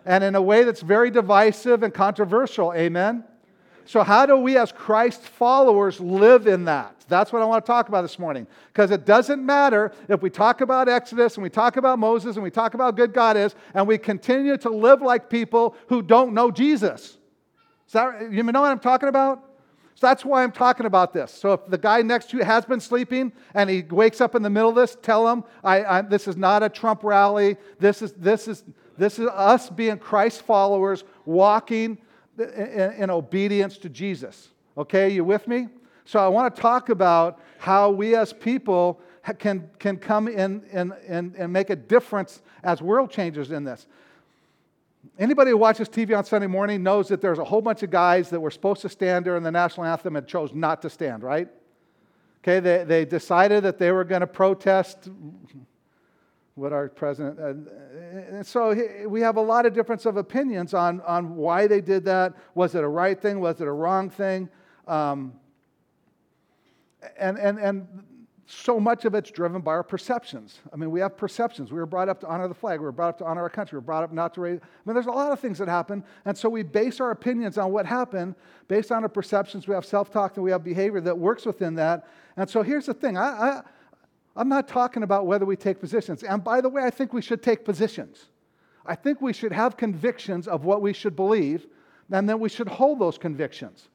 And 0.03 0.23
in 0.23 0.33
a 0.33 0.41
way 0.41 0.63
that's 0.63 0.81
very 0.81 1.11
divisive 1.11 1.83
and 1.83 1.93
controversial. 1.93 2.73
Amen? 2.73 3.23
So, 3.85 4.01
how 4.01 4.25
do 4.25 4.35
we 4.35 4.57
as 4.57 4.71
Christ 4.71 5.21
followers 5.21 5.99
live 5.99 6.47
in 6.47 6.65
that? 6.65 7.05
That's 7.07 7.31
what 7.31 7.43
I 7.43 7.45
want 7.45 7.63
to 7.63 7.71
talk 7.71 7.87
about 7.87 8.01
this 8.01 8.17
morning. 8.17 8.47
Because 8.73 8.89
it 8.89 9.05
doesn't 9.05 9.45
matter 9.45 9.91
if 10.09 10.23
we 10.23 10.31
talk 10.31 10.61
about 10.61 10.89
Exodus 10.89 11.35
and 11.35 11.43
we 11.43 11.51
talk 11.51 11.77
about 11.77 11.99
Moses 11.99 12.35
and 12.35 12.43
we 12.43 12.49
talk 12.49 12.73
about 12.73 12.95
good 12.95 13.13
God 13.13 13.37
is 13.37 13.53
and 13.75 13.87
we 13.87 13.99
continue 13.99 14.57
to 14.57 14.71
live 14.71 15.03
like 15.03 15.29
people 15.29 15.75
who 15.87 16.01
don't 16.01 16.33
know 16.33 16.49
Jesus. 16.49 17.19
That, 17.91 18.31
you 18.31 18.43
know 18.43 18.61
what 18.61 18.71
I'm 18.71 18.79
talking 18.79 19.09
about? 19.09 19.43
So 19.95 20.07
that's 20.07 20.25
why 20.25 20.43
I'm 20.43 20.51
talking 20.51 20.85
about 20.85 21.13
this. 21.13 21.31
So 21.31 21.53
if 21.53 21.65
the 21.67 21.77
guy 21.77 22.01
next 22.01 22.29
to 22.31 22.37
you 22.37 22.43
has 22.43 22.65
been 22.65 22.81
sleeping 22.81 23.31
and 23.53 23.69
he 23.69 23.81
wakes 23.83 24.19
up 24.19 24.35
in 24.35 24.41
the 24.41 24.49
middle 24.49 24.69
of 24.69 24.75
this, 24.75 24.97
tell 25.01 25.27
him 25.27 25.45
I, 25.63 25.85
I, 25.85 26.01
this 26.01 26.27
is 26.27 26.35
not 26.35 26.63
a 26.63 26.69
Trump 26.69 27.03
rally. 27.03 27.55
This 27.79 28.01
is, 28.01 28.11
this 28.13 28.49
is, 28.49 28.65
this 28.97 29.19
is 29.19 29.27
us 29.27 29.69
being 29.69 29.97
Christ 29.97 30.41
followers 30.41 31.05
walking 31.25 31.97
in, 32.37 32.93
in 32.97 33.09
obedience 33.09 33.77
to 33.79 33.89
Jesus. 33.89 34.49
Okay, 34.77 35.09
you 35.09 35.23
with 35.23 35.47
me? 35.47 35.69
So 36.03 36.19
I 36.19 36.27
want 36.27 36.53
to 36.53 36.61
talk 36.61 36.89
about 36.89 37.39
how 37.57 37.89
we 37.89 38.15
as 38.15 38.33
people 38.33 38.99
can, 39.39 39.69
can 39.79 39.97
come 39.97 40.27
in 40.27 40.63
and, 40.71 40.93
and, 41.07 41.33
and 41.35 41.53
make 41.53 41.69
a 41.69 41.75
difference 41.75 42.41
as 42.63 42.81
world 42.81 43.09
changers 43.09 43.51
in 43.51 43.63
this. 43.63 43.87
Anybody 45.17 45.51
who 45.51 45.57
watches 45.57 45.87
TV 45.87 46.17
on 46.17 46.25
Sunday 46.25 46.47
morning 46.47 46.83
knows 46.83 47.07
that 47.07 47.21
there's 47.21 47.39
a 47.39 47.43
whole 47.43 47.61
bunch 47.61 47.83
of 47.83 47.89
guys 47.89 48.29
that 48.31 48.39
were 48.39 48.51
supposed 48.51 48.81
to 48.81 48.89
stand 48.89 49.25
during 49.25 49.43
the 49.43 49.51
national 49.51 49.85
anthem 49.85 50.17
and 50.17 50.27
chose 50.27 50.53
not 50.53 50.81
to 50.81 50.89
stand, 50.89 51.23
right? 51.23 51.47
Okay, 52.43 52.59
they, 52.59 52.83
they 52.83 53.05
decided 53.05 53.63
that 53.63 53.79
they 53.79 53.91
were 53.91 54.03
going 54.03 54.21
to 54.21 54.27
protest 54.27 55.09
what 56.55 56.73
our 56.73 56.89
president. 56.89 57.39
Uh, 57.39 58.35
and 58.35 58.45
so 58.45 58.75
we 59.07 59.21
have 59.21 59.37
a 59.37 59.41
lot 59.41 59.65
of 59.65 59.73
difference 59.73 60.05
of 60.05 60.17
opinions 60.17 60.73
on, 60.73 61.01
on 61.01 61.35
why 61.35 61.65
they 61.65 61.81
did 61.81 62.03
that. 62.05 62.33
Was 62.53 62.75
it 62.75 62.83
a 62.83 62.87
right 62.87 63.19
thing? 63.19 63.39
Was 63.39 63.61
it 63.61 63.67
a 63.67 63.71
wrong 63.71 64.09
thing? 64.09 64.49
Um, 64.87 65.33
and, 67.17 67.37
and, 67.37 67.57
and 67.59 67.87
so 68.47 68.79
much 68.79 69.05
of 69.05 69.15
it's 69.15 69.31
driven 69.31 69.61
by 69.61 69.71
our 69.71 69.83
perceptions. 69.83 70.59
I 70.71 70.75
mean, 70.75 70.91
we 70.91 70.99
have 70.99 71.17
perceptions. 71.17 71.71
We 71.71 71.79
were 71.79 71.87
brought 71.87 72.09
up 72.09 72.19
to 72.19 72.27
honor 72.27 72.47
the 72.47 72.53
flag. 72.53 72.79
We 72.79 72.85
were 72.85 72.91
brought 72.91 73.09
up 73.09 73.17
to 73.19 73.25
honor 73.25 73.41
our 73.41 73.49
country. 73.49 73.75
We 73.75 73.79
were 73.79 73.85
brought 73.85 74.03
up 74.03 74.13
not 74.13 74.35
to 74.35 74.41
raise. 74.41 74.59
I 74.59 74.67
mean, 74.85 74.93
there's 74.93 75.07
a 75.07 75.11
lot 75.11 75.31
of 75.31 75.39
things 75.39 75.57
that 75.57 75.67
happen. 75.67 76.03
And 76.25 76.37
so 76.37 76.47
we 76.47 76.61
base 76.61 76.99
our 76.99 77.09
opinions 77.09 77.57
on 77.57 77.71
what 77.71 77.87
happened 77.87 78.35
based 78.67 78.91
on 78.91 79.01
our 79.01 79.09
perceptions. 79.09 79.67
We 79.67 79.73
have 79.73 79.85
self 79.85 80.11
talk 80.11 80.37
and 80.37 80.43
we 80.43 80.51
have 80.51 80.63
behavior 80.63 81.01
that 81.01 81.17
works 81.17 81.45
within 81.45 81.73
that. 81.75 82.07
And 82.37 82.47
so 82.47 82.61
here's 82.61 82.85
the 82.85 82.93
thing 82.93 83.17
I, 83.17 83.23
I, 83.23 83.61
I'm 84.35 84.49
not 84.49 84.67
talking 84.67 85.01
about 85.01 85.25
whether 85.25 85.45
we 85.45 85.55
take 85.55 85.79
positions. 85.79 86.21
And 86.21 86.43
by 86.43 86.61
the 86.61 86.69
way, 86.69 86.83
I 86.83 86.91
think 86.91 87.13
we 87.13 87.23
should 87.23 87.41
take 87.41 87.65
positions. 87.65 88.25
I 88.85 88.93
think 88.93 89.21
we 89.21 89.33
should 89.33 89.53
have 89.53 89.75
convictions 89.75 90.47
of 90.47 90.65
what 90.65 90.83
we 90.83 90.93
should 90.93 91.15
believe, 91.15 91.65
and 92.11 92.29
then 92.29 92.39
we 92.39 92.49
should 92.49 92.67
hold 92.67 92.99
those 92.99 93.17
convictions. 93.17 93.89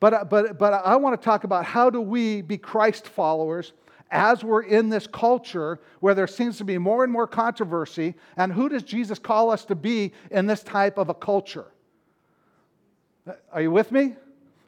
But, 0.00 0.14
uh, 0.14 0.24
but, 0.24 0.58
but 0.58 0.72
I 0.72 0.96
want 0.96 1.20
to 1.20 1.24
talk 1.24 1.44
about 1.44 1.64
how 1.64 1.90
do 1.90 2.00
we 2.00 2.40
be 2.40 2.56
Christ 2.56 3.06
followers 3.06 3.72
as 4.10 4.42
we're 4.42 4.62
in 4.62 4.88
this 4.88 5.06
culture 5.06 5.78
where 6.00 6.14
there 6.14 6.26
seems 6.26 6.58
to 6.58 6.64
be 6.64 6.78
more 6.78 7.04
and 7.04 7.12
more 7.12 7.26
controversy, 7.26 8.14
and 8.36 8.52
who 8.52 8.68
does 8.68 8.82
Jesus 8.82 9.18
call 9.18 9.50
us 9.50 9.64
to 9.66 9.74
be 9.74 10.12
in 10.30 10.46
this 10.46 10.62
type 10.62 10.98
of 10.98 11.10
a 11.10 11.14
culture? 11.14 11.66
Uh, 13.26 13.34
are 13.52 13.62
you 13.62 13.70
with 13.70 13.92
me? 13.92 14.14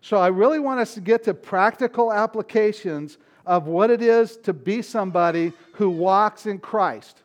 So 0.03 0.19
I 0.19 0.29
really 0.29 0.59
want 0.59 0.81
us 0.81 0.95
to 0.95 1.01
get 1.01 1.25
to 1.25 1.35
practical 1.35 2.13
applications 2.13 3.19
of 3.47 3.67
what 3.67 3.91
it 3.91 4.03
is 4.03 4.37
to 4.39 4.53
be 4.53 4.83
somebody 4.83 5.53
who 5.73 5.91
walks 5.91 6.47
in 6.47 6.59
Christ. 6.59 7.22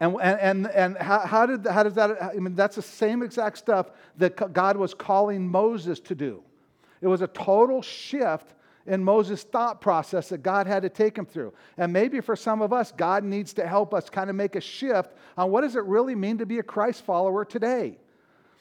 And, 0.00 0.20
and, 0.20 0.66
and 0.68 0.96
how, 0.98 1.20
how, 1.20 1.46
did, 1.46 1.66
how 1.66 1.82
does 1.82 1.94
that, 1.94 2.22
I 2.22 2.34
mean, 2.34 2.54
that's 2.54 2.76
the 2.76 2.82
same 2.82 3.22
exact 3.22 3.58
stuff 3.58 3.90
that 4.18 4.52
God 4.52 4.76
was 4.76 4.92
calling 4.92 5.48
Moses 5.48 6.00
to 6.00 6.14
do. 6.14 6.42
It 7.00 7.06
was 7.06 7.20
a 7.20 7.28
total 7.28 7.80
shift 7.80 8.54
in 8.86 9.02
Moses' 9.02 9.44
thought 9.44 9.80
process 9.80 10.28
that 10.28 10.42
God 10.42 10.66
had 10.66 10.82
to 10.82 10.88
take 10.88 11.16
him 11.16 11.24
through. 11.24 11.52
And 11.78 11.92
maybe 11.92 12.20
for 12.20 12.36
some 12.36 12.60
of 12.60 12.72
us, 12.72 12.92
God 12.92 13.24
needs 13.24 13.54
to 13.54 13.66
help 13.66 13.94
us 13.94 14.10
kind 14.10 14.28
of 14.28 14.36
make 14.36 14.56
a 14.56 14.60
shift 14.60 15.12
on 15.36 15.50
what 15.50 15.62
does 15.62 15.76
it 15.76 15.84
really 15.84 16.14
mean 16.14 16.38
to 16.38 16.46
be 16.46 16.58
a 16.58 16.62
Christ 16.62 17.04
follower 17.04 17.44
today. 17.44 17.98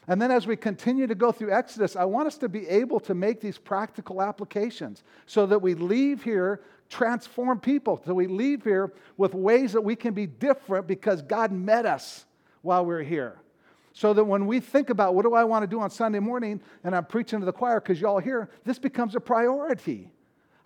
And 0.07 0.21
then 0.21 0.31
as 0.31 0.45
we 0.45 0.55
continue 0.55 1.07
to 1.07 1.15
go 1.15 1.31
through 1.31 1.51
Exodus, 1.51 1.95
I 1.95 2.05
want 2.05 2.27
us 2.27 2.37
to 2.39 2.49
be 2.49 2.67
able 2.67 2.99
to 3.01 3.13
make 3.13 3.39
these 3.39 3.57
practical 3.57 4.21
applications 4.21 5.03
so 5.25 5.45
that 5.45 5.61
we 5.61 5.75
leave 5.75 6.23
here 6.23 6.61
transformed 6.93 7.63
people, 7.63 8.01
so 8.05 8.13
we 8.13 8.27
leave 8.27 8.63
here 8.63 8.93
with 9.17 9.33
ways 9.33 9.73
that 9.73 9.81
we 9.81 9.95
can 9.95 10.13
be 10.13 10.27
different 10.27 10.87
because 10.87 11.21
God 11.21 11.51
met 11.51 11.85
us 11.85 12.25
while 12.61 12.85
we're 12.85 13.03
here. 13.03 13.39
So 13.93 14.13
that 14.13 14.23
when 14.23 14.47
we 14.47 14.59
think 14.59 14.89
about 14.89 15.15
what 15.15 15.23
do 15.23 15.33
I 15.33 15.43
want 15.43 15.63
to 15.63 15.67
do 15.67 15.79
on 15.79 15.89
Sunday 15.89 16.19
morning 16.19 16.61
and 16.83 16.95
I'm 16.95 17.05
preaching 17.05 17.39
to 17.39 17.45
the 17.45 17.51
choir 17.51 17.79
because 17.79 17.99
y'all 17.99 18.19
here, 18.19 18.49
this 18.63 18.79
becomes 18.79 19.15
a 19.15 19.19
priority. 19.19 20.11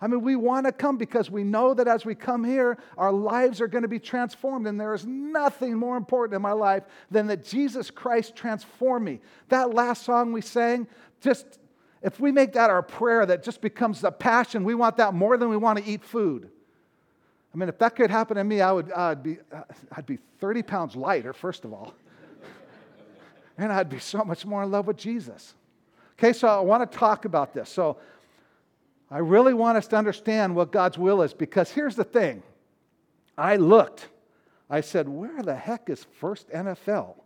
I 0.00 0.06
mean, 0.06 0.22
we 0.22 0.36
want 0.36 0.66
to 0.66 0.72
come 0.72 0.96
because 0.96 1.30
we 1.30 1.44
know 1.44 1.74
that 1.74 1.88
as 1.88 2.04
we 2.04 2.14
come 2.14 2.44
here, 2.44 2.78
our 2.96 3.12
lives 3.12 3.60
are 3.60 3.66
going 3.66 3.82
to 3.82 3.88
be 3.88 3.98
transformed. 3.98 4.66
And 4.66 4.78
there 4.80 4.94
is 4.94 5.04
nothing 5.04 5.74
more 5.74 5.96
important 5.96 6.36
in 6.36 6.42
my 6.42 6.52
life 6.52 6.84
than 7.10 7.26
that 7.26 7.44
Jesus 7.44 7.90
Christ 7.90 8.36
transform 8.36 9.04
me. 9.04 9.20
That 9.48 9.74
last 9.74 10.04
song 10.04 10.32
we 10.32 10.40
sang, 10.40 10.86
just 11.20 11.58
if 12.02 12.20
we 12.20 12.32
make 12.32 12.52
that 12.52 12.70
our 12.70 12.82
prayer, 12.82 13.26
that 13.26 13.42
just 13.42 13.60
becomes 13.60 14.04
a 14.04 14.10
passion, 14.10 14.64
we 14.64 14.74
want 14.74 14.96
that 14.98 15.14
more 15.14 15.36
than 15.36 15.48
we 15.48 15.56
want 15.56 15.78
to 15.78 15.84
eat 15.84 16.04
food. 16.04 16.50
I 17.52 17.56
mean, 17.58 17.68
if 17.68 17.78
that 17.78 17.96
could 17.96 18.10
happen 18.10 18.36
to 18.36 18.44
me, 18.44 18.60
I 18.60 18.70
would, 18.70 18.90
uh, 18.92 18.96
I'd, 18.96 19.22
be, 19.22 19.38
uh, 19.52 19.62
I'd 19.92 20.06
be 20.06 20.18
30 20.38 20.62
pounds 20.62 20.96
lighter, 20.96 21.32
first 21.32 21.64
of 21.64 21.72
all. 21.72 21.94
and 23.58 23.72
I'd 23.72 23.88
be 23.88 23.98
so 23.98 24.22
much 24.24 24.46
more 24.46 24.62
in 24.62 24.70
love 24.70 24.86
with 24.86 24.96
Jesus. 24.96 25.54
Okay, 26.18 26.32
so 26.32 26.46
I 26.46 26.60
want 26.60 26.90
to 26.90 26.98
talk 26.98 27.24
about 27.24 27.54
this. 27.54 27.68
So 27.68 27.96
I 29.10 29.18
really 29.18 29.54
want 29.54 29.78
us 29.78 29.88
to 29.88 29.96
understand 29.96 30.54
what 30.54 30.70
God's 30.70 30.98
will 30.98 31.22
is 31.22 31.32
because 31.32 31.70
here's 31.70 31.96
the 31.96 32.04
thing. 32.04 32.42
I 33.36 33.56
looked. 33.56 34.08
I 34.70 34.82
said, 34.82 35.08
where 35.08 35.42
the 35.42 35.54
heck 35.54 35.88
is 35.88 36.06
First 36.20 36.50
NFL 36.50 37.16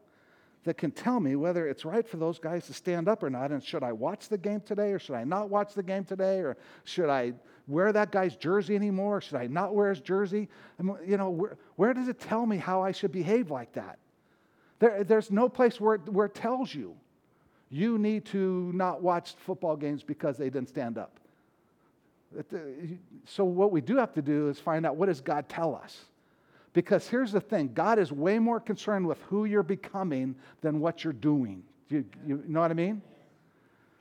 that 0.65 0.79
can 0.79 0.91
tell 0.91 1.19
me 1.19 1.37
whether 1.37 1.67
it's 1.67 1.85
right 1.85 2.07
for 2.07 2.17
those 2.17 2.39
guys 2.39 2.67
to 2.67 2.73
stand 2.73 3.09
up 3.09 3.23
or 3.23 3.31
not? 3.31 3.51
And 3.51 3.63
should 3.63 3.83
I 3.83 3.93
watch 3.93 4.29
the 4.29 4.39
game 4.39 4.61
today 4.61 4.93
or 4.93 4.99
should 4.99 5.17
I 5.17 5.25
not 5.25 5.51
watch 5.51 5.75
the 5.75 5.83
game 5.83 6.05
today? 6.05 6.39
Or 6.39 6.57
should 6.85 7.09
I 7.09 7.33
wear 7.67 7.93
that 7.93 8.13
guy's 8.13 8.37
jersey 8.37 8.77
anymore? 8.77 9.17
Or 9.17 9.21
should 9.21 9.37
I 9.37 9.47
not 9.47 9.75
wear 9.75 9.91
his 9.91 10.01
jersey? 10.01 10.49
I 10.79 10.85
you 11.05 11.17
know, 11.17 11.31
where, 11.31 11.57
where 11.77 11.95
does 11.95 12.09
it 12.09 12.21
tell 12.21 12.47
me 12.47 12.59
how 12.59 12.83
I 12.83 12.93
should 12.93 13.13
behave 13.13 13.51
like 13.51 13.73
that? 13.73 13.99
There, 14.79 15.05
there's 15.05 15.31
no 15.31 15.49
place 15.49 15.81
where 15.81 15.97
it, 15.97 16.09
where 16.09 16.27
it 16.27 16.35
tells 16.35 16.75
you. 16.75 16.97
You 17.71 17.99
need 17.99 18.27
to 18.27 18.71
not 18.75 19.01
watch 19.01 19.35
football 19.47 19.77
games 19.77 20.03
because 20.03 20.37
they 20.37 20.51
didn't 20.51 20.69
stand 20.69 20.99
up. 20.99 21.19
Uh, 22.39 22.59
so, 23.25 23.45
what 23.45 23.73
we 23.73 23.81
do 23.81 23.97
have 23.97 24.13
to 24.15 24.23
do 24.23 24.49
is 24.49 24.59
find 24.59 24.85
out 24.85 24.97
what 24.97 25.07
does 25.07 25.21
God 25.21 25.49
tell 25.49 25.75
us? 25.75 26.05
Because 26.73 27.09
here's 27.09 27.33
the 27.33 27.41
thing 27.41 27.73
God 27.75 27.99
is 27.99 28.13
way 28.13 28.39
more 28.39 28.61
concerned 28.61 29.07
with 29.07 29.21
who 29.23 29.45
you're 29.45 29.63
becoming 29.63 30.35
than 30.61 30.81
what 30.81 31.05
you're 31.05 31.13
doing. 31.13 31.63
You, 31.89 32.05
you 32.27 32.43
know 32.47 32.61
what 32.61 32.71
I 32.71 32.75
mean? 32.75 33.03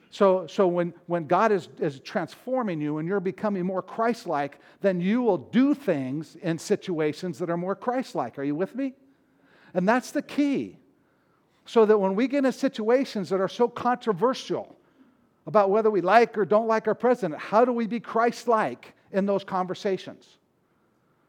So, 0.10 0.46
so 0.48 0.68
when, 0.68 0.94
when 1.08 1.26
God 1.26 1.52
is, 1.52 1.70
is 1.80 2.00
transforming 2.02 2.82
you 2.82 2.98
and 2.98 3.08
you're 3.08 3.22
becoming 3.22 3.66
more 3.66 3.82
Christ 3.82 4.28
like, 4.28 4.60
then 4.82 5.00
you 5.00 5.22
will 5.22 5.38
do 5.38 5.74
things 5.74 6.36
in 6.42 6.58
situations 6.58 7.40
that 7.40 7.50
are 7.50 7.58
more 7.58 7.76
Christ 7.76 8.14
like. 8.16 8.38
Are 8.38 8.44
you 8.44 8.56
with 8.56 8.76
me? 8.76 8.94
And 9.74 9.88
that's 9.88 10.12
the 10.12 10.22
key. 10.22 10.78
So 11.66 11.86
that 11.86 11.98
when 11.98 12.16
we 12.16 12.28
get 12.28 12.44
in 12.44 12.52
situations 12.52 13.30
that 13.30 13.40
are 13.40 13.48
so 13.48 13.70
controversial, 13.70 14.76
about 15.48 15.70
whether 15.70 15.90
we 15.90 16.02
like 16.02 16.38
or 16.38 16.46
don't 16.46 16.68
like 16.68 16.88
our 16.88 16.96
president. 16.96 17.40
How 17.40 17.66
do 17.66 17.72
we 17.72 17.88
be 17.88 18.00
Christ 18.00 18.48
like 18.48 18.94
in 19.12 19.26
those 19.26 19.44
conversations? 19.44 20.38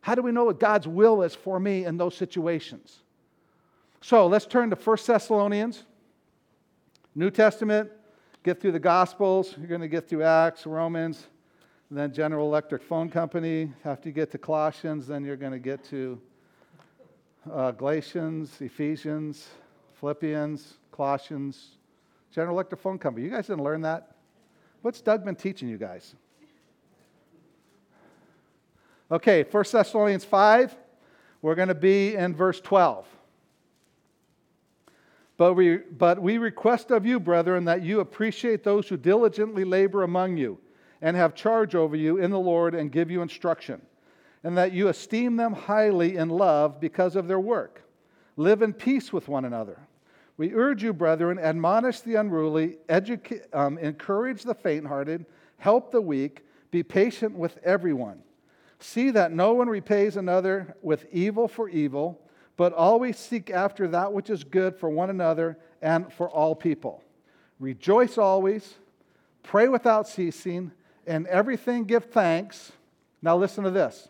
How 0.03 0.17
do 0.17 0.23
we 0.23 0.33
know 0.33 0.45
what 0.45 0.61
God's 0.61 0.87
will 0.87 1.23
is 1.23 1.35
for 1.35 1.59
me 1.59 1.85
in 1.85 1.97
those 1.97 2.17
situations? 2.17 2.99
So 4.01 4.27
let's 4.27 4.47
turn 4.47 4.69
to 4.71 4.77
1 4.77 4.97
Thessalonians, 5.07 5.85
New 7.15 7.31
Testament, 7.31 7.89
get 8.43 8.61
through 8.61 8.73
the 8.73 8.81
Gospels. 8.81 9.55
You're 9.57 9.69
going 9.69 9.81
to 9.81 9.89
get 9.89 10.09
through 10.09 10.25
Acts, 10.25 10.67
Romans, 10.67 11.29
then 11.89 12.13
General 12.13 12.49
Electric 12.49 12.83
Phone 12.83 13.11
Company. 13.11 13.73
After 13.85 14.09
you 14.09 14.13
get 14.13 14.33
to 14.33 14.39
Colossians, 14.39 15.07
then 15.07 15.25
you're 15.25 15.37
going 15.37 15.53
to 15.53 15.61
get 15.61 15.85
to 15.91 16.21
uh, 17.51 17.71
Galatians, 17.71 18.61
Ephesians, 18.61 19.49
Philippians, 20.01 20.79
Colossians, 20.91 21.77
General 22.33 22.57
Electric 22.57 22.81
Phone 22.81 22.99
Company. 22.99 23.25
You 23.25 23.31
guys 23.31 23.47
didn't 23.47 23.63
learn 23.63 23.83
that? 23.83 24.17
What's 24.81 25.01
Doug 25.01 25.25
been 25.25 25.37
teaching 25.37 25.69
you 25.69 25.79
guys? 25.79 26.17
Okay, 29.13 29.43
1 29.43 29.65
Thessalonians 29.71 30.25
5, 30.25 30.75
we're 31.43 31.55
going 31.55 31.69
to 31.69 31.75
be 31.75 32.15
in 32.15 32.35
verse 32.35 32.63
12. 32.63 33.07
But 35.37 35.53
we, 35.53 35.77
but 35.77 36.23
we 36.23 36.39
request 36.39 36.91
of 36.91 37.05
you, 37.05 37.21
brethren, 37.21 37.67
that 37.67 37.83
you 37.83 38.01
appreciate 38.01 38.65
those 38.65 38.89
who 38.89 38.97
diligently 38.97 39.65
labor 39.65 40.03
among 40.03 40.39
you 40.39 40.59
and 41.03 41.15
have 41.15 41.35
charge 41.35 41.75
over 41.75 41.95
you 41.95 42.17
in 42.17 42.31
the 42.31 42.39
Lord 42.39 42.75
and 42.75 42.91
give 42.91 43.11
you 43.11 43.21
instruction, 43.21 43.83
and 44.45 44.57
that 44.57 44.73
you 44.73 44.89
esteem 44.89 45.37
them 45.37 45.53
highly 45.53 46.17
in 46.17 46.31
love 46.31 46.81
because 46.81 47.15
of 47.15 47.29
their 47.29 47.41
work. 47.41 47.83
Live 48.39 48.63
in 48.63 48.73
peace 48.73 49.13
with 49.13 49.29
one 49.29 49.45
another. 49.45 49.79
We 50.39 50.55
urge 50.55 50.83
you, 50.83 50.95
brethren, 50.95 51.39
admonish 51.39 52.01
the 52.01 52.15
unruly, 52.15 52.79
educate, 52.89 53.43
um, 53.53 53.77
encourage 53.77 54.43
the 54.43 54.55
faint 54.55 54.87
hearted, 54.87 55.27
help 55.59 55.91
the 55.91 56.01
weak, 56.01 56.47
be 56.71 56.83
patient 56.83 57.35
with 57.35 57.59
everyone. 57.63 58.23
See 58.83 59.13
that 59.13 59.31
no 59.31 59.53
one 59.53 59.69
repays 59.69 60.17
another 60.17 60.77
with 60.83 61.07
evil 61.13 61.47
for 61.47 61.69
evil, 61.69 62.21
but 62.57 62.73
always 62.73 63.17
seek 63.17 63.49
after 63.49 63.87
that 63.89 64.13
which 64.13 64.29
is 64.29 64.43
good 64.43 64.75
for 64.77 64.91
one 64.91 65.09
another 65.09 65.57
and 65.81 66.13
for 66.13 66.29
all 66.29 66.57
people. 66.57 67.01
Rejoice 67.61 68.19
always, 68.19 68.75
pray 69.45 69.69
without 69.69 70.09
ceasing, 70.09 70.73
and 71.07 71.29
everything 71.29 71.85
give 71.85 72.07
thanks. 72.07 72.73
Now 73.23 73.37
listen 73.37 73.63
to 73.63 73.71
this. 73.71 74.09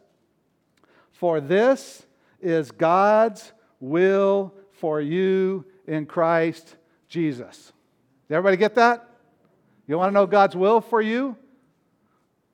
For 1.13 1.39
this 1.39 2.07
is 2.41 2.71
God's 2.71 3.53
will 3.79 4.55
for 4.71 5.03
you 5.03 5.67
in 5.87 6.07
Christ 6.07 6.77
Jesus. 7.09 7.75
Did 8.27 8.37
everybody 8.37 8.57
get 8.57 8.77
that? 8.77 9.07
You 9.87 9.99
want 9.99 10.09
to 10.09 10.15
know 10.15 10.27
God's 10.27 10.57
will 10.57 10.81
for 10.81 11.03
you? 11.03 11.37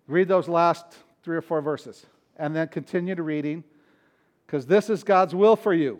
Read 0.08 0.26
those 0.26 0.48
last 0.48 0.98
three 1.22 1.36
or 1.36 1.42
four 1.42 1.60
verses 1.60 2.06
and 2.36 2.54
then 2.54 2.68
continue 2.68 3.14
to 3.14 3.22
reading 3.22 3.64
because 4.46 4.66
this 4.66 4.88
is 4.88 5.04
God's 5.04 5.34
will 5.34 5.56
for 5.56 5.74
you. 5.74 5.98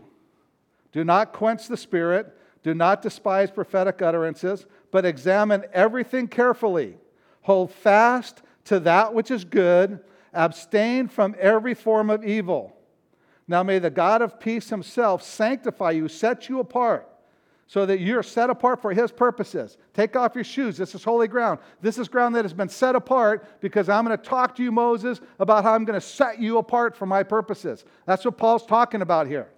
Do 0.92 1.04
not 1.04 1.32
quench 1.32 1.68
the 1.68 1.76
spirit, 1.76 2.32
do 2.62 2.74
not 2.74 3.02
despise 3.02 3.50
prophetic 3.50 4.00
utterances, 4.00 4.66
but 4.90 5.04
examine 5.04 5.64
everything 5.72 6.28
carefully. 6.28 6.96
Hold 7.42 7.70
fast 7.70 8.42
to 8.64 8.80
that 8.80 9.12
which 9.14 9.30
is 9.30 9.44
good, 9.44 10.00
abstain 10.32 11.08
from 11.08 11.34
every 11.38 11.74
form 11.74 12.10
of 12.10 12.24
evil. 12.24 12.76
Now 13.46 13.62
may 13.62 13.78
the 13.78 13.90
God 13.90 14.22
of 14.22 14.40
peace 14.40 14.70
himself 14.70 15.22
sanctify 15.22 15.92
you, 15.92 16.08
set 16.08 16.48
you 16.48 16.60
apart 16.60 17.08
so 17.68 17.84
that 17.84 18.00
you're 18.00 18.22
set 18.22 18.48
apart 18.48 18.80
for 18.80 18.92
His 18.92 19.12
purposes. 19.12 19.76
Take 19.92 20.16
off 20.16 20.34
your 20.34 20.42
shoes. 20.42 20.78
This 20.78 20.94
is 20.94 21.04
holy 21.04 21.28
ground. 21.28 21.60
This 21.82 21.98
is 21.98 22.08
ground 22.08 22.34
that 22.34 22.46
has 22.46 22.54
been 22.54 22.70
set 22.70 22.96
apart 22.96 23.60
because 23.60 23.90
I'm 23.90 24.06
going 24.06 24.16
to 24.16 24.24
talk 24.24 24.56
to 24.56 24.62
you, 24.62 24.72
Moses, 24.72 25.20
about 25.38 25.64
how 25.64 25.74
I'm 25.74 25.84
going 25.84 26.00
to 26.00 26.04
set 26.04 26.40
you 26.40 26.56
apart 26.56 26.96
for 26.96 27.04
my 27.04 27.22
purposes. 27.22 27.84
That's 28.06 28.24
what 28.24 28.38
Paul's 28.38 28.64
talking 28.64 29.02
about 29.02 29.26
here. 29.26 29.50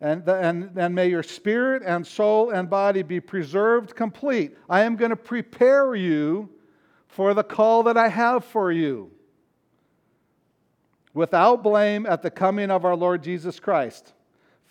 And, 0.00 0.28
and, 0.28 0.76
and 0.76 0.94
may 0.94 1.08
your 1.08 1.22
spirit 1.22 1.84
and 1.86 2.04
soul 2.04 2.50
and 2.50 2.68
body 2.68 3.02
be 3.02 3.20
preserved 3.20 3.94
complete. 3.94 4.56
I 4.68 4.80
am 4.82 4.96
going 4.96 5.10
to 5.10 5.16
prepare 5.16 5.94
you 5.94 6.50
for 7.06 7.32
the 7.32 7.44
call 7.44 7.84
that 7.84 7.96
I 7.96 8.08
have 8.08 8.44
for 8.44 8.72
you 8.72 9.12
without 11.14 11.62
blame 11.62 12.06
at 12.06 12.22
the 12.22 12.30
coming 12.30 12.72
of 12.72 12.84
our 12.84 12.96
Lord 12.96 13.22
Jesus 13.22 13.60
Christ. 13.60 14.12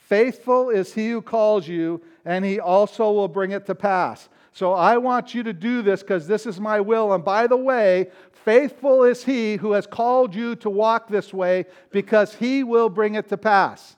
Faithful 0.07 0.69
is 0.69 0.93
he 0.93 1.09
who 1.09 1.21
calls 1.21 1.67
you, 1.67 1.99
and 2.25 2.45
he 2.45 2.59
also 2.59 3.11
will 3.11 3.27
bring 3.27 3.51
it 3.51 3.65
to 3.65 3.73
pass. 3.73 4.29
So 4.53 4.71
I 4.73 4.97
want 4.97 5.33
you 5.33 5.41
to 5.41 5.51
do 5.51 5.81
this 5.81 6.01
because 6.01 6.27
this 6.27 6.45
is 6.45 6.59
my 6.59 6.79
will. 6.79 7.13
And 7.13 7.25
by 7.25 7.47
the 7.47 7.57
way, 7.57 8.11
faithful 8.31 9.03
is 9.03 9.23
he 9.23 9.55
who 9.55 9.71
has 9.71 9.87
called 9.87 10.35
you 10.35 10.55
to 10.57 10.69
walk 10.69 11.07
this 11.07 11.33
way 11.33 11.65
because 11.91 12.35
he 12.35 12.63
will 12.63 12.87
bring 12.87 13.15
it 13.15 13.27
to 13.29 13.37
pass. 13.37 13.95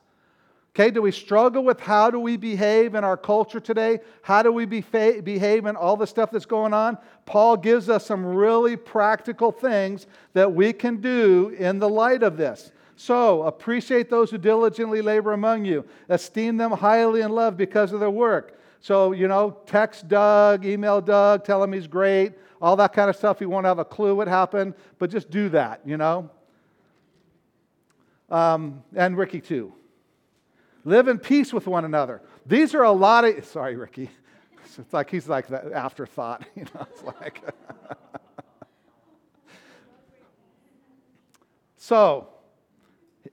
Okay, 0.73 0.91
do 0.91 1.01
we 1.01 1.11
struggle 1.11 1.63
with 1.63 1.79
how 1.79 2.09
do 2.09 2.19
we 2.19 2.37
behave 2.37 2.95
in 2.95 3.03
our 3.03 3.17
culture 3.17 3.59
today? 3.59 3.99
How 4.21 4.43
do 4.43 4.51
we 4.51 4.65
behave 4.65 5.65
in 5.65 5.75
all 5.75 5.97
the 5.97 6.07
stuff 6.07 6.31
that's 6.31 6.45
going 6.45 6.73
on? 6.73 6.97
Paul 7.25 7.57
gives 7.57 7.89
us 7.89 8.05
some 8.05 8.25
really 8.25 8.77
practical 8.77 9.51
things 9.51 10.07
that 10.33 10.53
we 10.53 10.71
can 10.71 11.01
do 11.01 11.49
in 11.57 11.79
the 11.79 11.89
light 11.89 12.23
of 12.23 12.37
this. 12.37 12.71
So, 12.99 13.43
appreciate 13.43 14.09
those 14.09 14.31
who 14.31 14.39
diligently 14.39 15.03
labor 15.03 15.33
among 15.33 15.65
you. 15.65 15.85
Esteem 16.09 16.57
them 16.57 16.71
highly 16.71 17.21
in 17.21 17.31
love 17.31 17.55
because 17.55 17.93
of 17.93 17.99
their 17.99 18.09
work. 18.09 18.59
So, 18.79 19.11
you 19.11 19.27
know, 19.27 19.55
text 19.67 20.07
Doug, 20.07 20.65
email 20.65 20.99
Doug, 20.99 21.45
tell 21.45 21.63
him 21.63 21.73
he's 21.73 21.85
great, 21.85 22.33
all 22.59 22.75
that 22.77 22.93
kind 22.93 23.07
of 23.07 23.15
stuff. 23.15 23.37
He 23.37 23.45
won't 23.45 23.67
have 23.67 23.77
a 23.77 23.85
clue 23.85 24.15
what 24.15 24.27
happened, 24.27 24.73
but 24.97 25.11
just 25.11 25.29
do 25.29 25.47
that, 25.49 25.81
you 25.85 25.95
know. 25.95 26.31
Um, 28.31 28.83
and 28.95 29.15
Ricky, 29.15 29.41
too. 29.41 29.73
Live 30.83 31.07
in 31.07 31.19
peace 31.19 31.53
with 31.53 31.67
one 31.67 31.85
another. 31.85 32.23
These 32.47 32.73
are 32.73 32.83
a 32.83 32.91
lot 32.91 33.25
of, 33.25 33.45
sorry, 33.45 33.75
Ricky. 33.75 34.09
It's 34.79 34.93
like 34.93 35.09
he's 35.09 35.27
like 35.27 35.47
the 35.47 35.73
afterthought, 35.73 36.45
you 36.55 36.65
know. 36.75 36.85
It's 36.91 37.01
like. 37.01 37.41
so, 41.77 42.27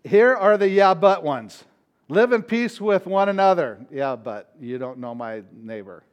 here 0.03 0.35
are 0.35 0.57
the 0.59 0.69
yeah, 0.69 0.95
but 0.95 1.23
ones. 1.23 1.65
Live 2.09 2.33
in 2.33 2.43
peace 2.43 2.81
with 2.81 3.07
one 3.07 3.29
another. 3.29 3.85
Yeah, 3.91 4.17
but 4.17 4.53
you 4.61 4.79
don't 4.79 4.99
know 4.99 5.15
my 5.15 5.43
neighbor, 5.53 6.05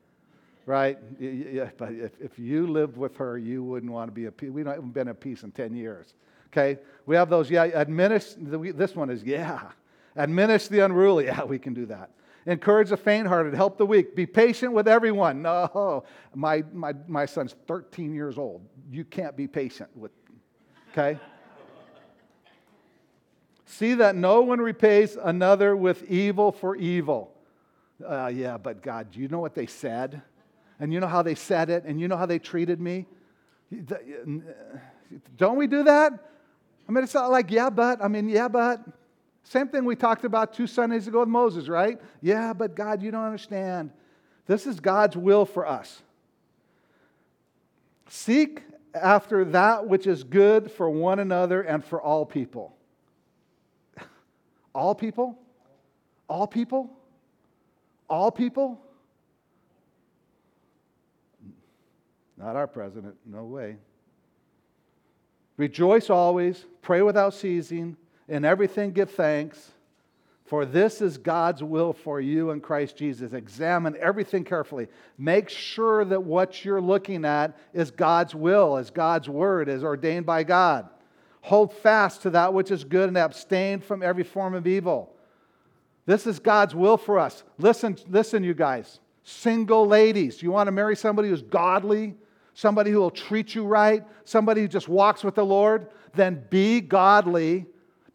right? 0.66 0.98
Yeah, 1.20 1.70
but 1.78 1.92
if, 1.92 2.12
if 2.20 2.40
you 2.40 2.68
lived 2.68 2.96
with 2.96 3.16
her, 3.18 3.38
you 3.38 3.64
wouldn't 3.64 3.92
want 3.92 4.08
to 4.08 4.14
be 4.14 4.26
a 4.26 4.32
peace. 4.32 4.50
We 4.50 4.64
haven't 4.64 4.94
been 4.94 5.10
at 5.10 5.20
peace 5.20 5.44
in 5.44 5.52
10 5.52 5.76
years. 5.76 6.14
Okay? 6.48 6.80
We 7.06 7.16
have 7.16 7.30
those, 7.30 7.50
yeah, 7.50 7.64
admonish, 7.64 8.36
this 8.38 8.96
one 8.96 9.10
is, 9.10 9.24
yeah. 9.24 9.72
Admonish 10.18 10.68
the 10.68 10.80
unruly. 10.80 11.26
Yeah, 11.26 11.44
we 11.44 11.60
can 11.60 11.74
do 11.74 11.86
that. 11.88 12.10
Encourage 12.46 12.90
the 12.90 12.98
faint 12.98 13.28
hearted. 13.28 13.54
Help 13.54 13.78
the 13.78 13.86
weak. 13.86 14.16
Be 14.16 14.26
patient 14.26 14.74
with 14.74 14.88
everyone. 14.88 15.42
No, 15.42 16.04
my, 16.34 16.64
my, 16.74 16.94
my 17.08 17.26
son's 17.26 17.56
13 17.68 18.14
years 18.14 18.38
old. 18.38 18.62
You 18.90 19.06
can't 19.06 19.38
be 19.38 19.48
patient 19.48 19.90
with, 19.96 20.12
okay? 20.92 21.20
See 23.72 23.94
that 23.94 24.18
no 24.18 24.42
one 24.42 24.60
repays 24.60 25.16
another 25.16 25.78
with 25.78 26.04
evil 26.12 26.52
for 26.52 26.76
evil. 26.76 27.32
Uh, 28.06 28.28
yeah, 28.28 28.58
but 28.58 28.82
God, 28.82 29.12
do 29.12 29.22
you 29.22 29.30
know 29.30 29.40
what 29.40 29.56
they 29.56 29.66
said? 29.66 30.22
And 30.82 30.92
you 30.92 31.00
know 31.00 31.08
how 31.08 31.22
they 31.22 31.36
said 31.36 31.70
it? 31.70 31.86
And 31.86 31.98
you 31.98 32.10
know 32.10 32.18
how 32.18 32.26
they 32.26 32.38
treated 32.38 32.82
me? 32.82 33.06
Don't 35.38 35.56
we 35.56 35.68
do 35.68 35.84
that? 35.84 36.12
I 36.90 36.92
mean, 36.92 37.06
it's 37.06 37.14
not 37.14 37.32
like, 37.32 37.50
yeah, 37.50 37.70
but. 37.70 38.04
I 38.04 38.10
mean, 38.10 38.28
yeah, 38.28 38.50
but. 38.50 38.82
Same 39.44 39.70
thing 39.70 39.86
we 39.86 39.96
talked 39.96 40.26
about 40.26 40.54
two 40.54 40.68
Sundays 40.68 41.08
ago 41.08 41.22
with 41.22 41.30
Moses, 41.30 41.70
right? 41.70 41.98
Yeah, 42.22 42.52
but 42.52 42.76
God, 42.76 43.02
you 43.02 43.10
don't 43.10 43.24
understand. 43.24 43.92
This 44.48 44.68
is 44.68 44.82
God's 44.82 45.16
will 45.16 45.46
for 45.46 45.66
us. 45.66 46.02
Seek 48.10 48.64
after 48.94 49.46
that 49.46 49.88
which 49.88 50.08
is 50.08 50.26
good 50.26 50.70
for 50.70 50.90
one 50.90 51.20
another 51.20 51.62
and 51.62 51.86
for 51.86 52.02
all 52.02 52.26
people. 52.26 52.76
All 54.74 54.96
people? 54.96 55.38
All 56.28 56.48
people? 56.48 56.90
All 58.10 58.32
people? 58.32 58.80
Not 62.38 62.56
our 62.56 62.68
president, 62.68 63.16
no 63.26 63.44
way. 63.44 63.76
Rejoice 65.58 66.10
always, 66.10 66.66
pray 66.82 67.02
without 67.02 67.34
ceasing, 67.34 67.98
in 68.28 68.46
everything 68.46 68.92
give 68.92 69.12
thanks, 69.12 69.72
for 70.46 70.66
this 70.66 71.02
is 71.02 71.18
God's 71.18 71.64
will 71.64 71.94
for 71.94 72.20
you 72.20 72.50
in 72.52 72.60
Christ 72.60 72.98
Jesus. 72.98 73.32
Examine 73.32 73.96
everything 73.98 74.44
carefully. 74.44 74.88
Make 75.18 75.48
sure 75.48 76.04
that 76.04 76.24
what 76.24 76.66
you're 76.66 76.82
looking 76.82 77.24
at 77.24 77.58
is 77.74 77.92
God's 77.92 78.36
will, 78.36 78.78
is 78.78 78.90
God's 78.90 79.30
word, 79.30 79.70
is 79.70 79.84
ordained 79.84 80.26
by 80.26 80.44
God. 80.44 80.90
Hold 81.42 81.74
fast 81.74 82.22
to 82.22 82.30
that 82.32 82.54
which 82.54 82.72
is 82.72 82.84
good 82.84 83.08
and 83.08 83.18
abstain 83.18 83.82
from 83.82 84.04
every 84.04 84.24
form 84.24 84.54
of 84.54 84.68
evil. 84.68 85.16
This 86.06 86.26
is 86.28 86.40
God's 86.40 86.76
will 86.76 86.98
for 86.98 87.20
us. 87.20 87.44
Listen, 87.58 87.98
listen, 88.10 88.44
you 88.44 88.54
guys. 88.54 89.00
Single 89.24 89.86
ladies, 89.86 90.42
you 90.42 90.52
want 90.52 90.68
to 90.68 90.72
marry 90.72 90.96
somebody 90.96 91.30
who's 91.30 91.42
godly, 91.42 92.16
somebody 92.54 92.92
who 92.92 93.00
will 93.00 93.12
treat 93.12 93.54
you 93.54 93.66
right, 93.66 94.04
somebody 94.24 94.62
who 94.62 94.68
just 94.68 94.88
walks 94.88 95.24
with 95.24 95.36
the 95.36 95.46
Lord, 95.46 95.88
then 96.16 96.44
be 96.50 96.82
godly. 96.82 97.66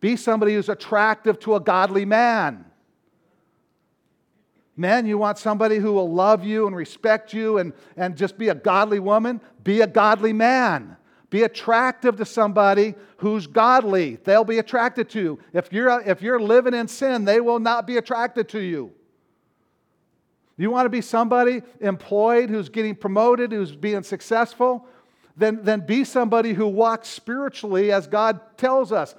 Be 0.01 0.17
somebody 0.17 0.55
who's 0.55 0.69
attractive 0.69 1.39
to 1.41 1.55
a 1.55 1.61
godly 1.61 2.05
man. 2.05 2.65
Men, 4.77 5.07
you 5.07 5.17
want 5.17 5.39
somebody 5.39 5.77
who 5.77 5.93
will 5.93 6.13
love 6.13 6.45
you 6.45 6.67
and 6.67 6.77
respect 6.77 7.33
you 7.33 7.59
and, 7.59 7.73
and 7.97 8.15
just 8.15 8.37
be 8.37 8.51
a 8.51 8.55
godly 8.55 9.01
woman? 9.01 9.41
Be 9.65 9.81
a 9.81 9.87
godly 9.87 10.35
man. 10.35 10.97
Be 11.31 11.43
attractive 11.43 12.17
to 12.17 12.25
somebody 12.25 12.95
who's 13.17 13.47
godly. 13.47 14.17
They'll 14.17 14.45
be 14.45 14.59
attracted 14.59 15.09
to 15.11 15.21
you. 15.21 15.39
If 15.53 15.73
you're, 15.73 16.01
if 16.03 16.23
you're 16.23 16.41
living 16.41 16.75
in 16.75 16.87
sin, 16.89 17.25
they 17.25 17.41
will 17.41 17.59
not 17.59 17.87
be 17.87 17.97
attracted 17.97 18.49
to 18.51 18.61
you. 18.61 18.93
You 20.57 20.71
want 20.71 20.87
to 20.87 20.91
be 20.91 21.01
somebody 21.01 21.63
employed 21.81 22.49
who's 22.49 22.69
getting 22.69 22.95
promoted, 22.95 23.53
who's 23.53 23.75
being 23.75 24.03
successful? 24.03 24.87
Then, 25.37 25.61
then 25.63 25.81
be 25.81 26.05
somebody 26.05 26.55
who 26.55 26.67
walks 26.67 27.09
spiritually 27.09 27.93
as 27.93 28.07
God 28.07 28.41
tells 28.57 28.91
us. 28.91 29.15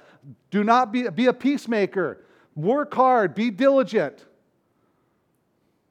Do 0.50 0.64
not 0.64 0.90
be, 0.90 1.08
be 1.10 1.26
a 1.26 1.32
peacemaker. 1.32 2.24
Work 2.56 2.92
hard. 2.94 3.34
Be 3.34 3.50
diligent. 3.50 4.24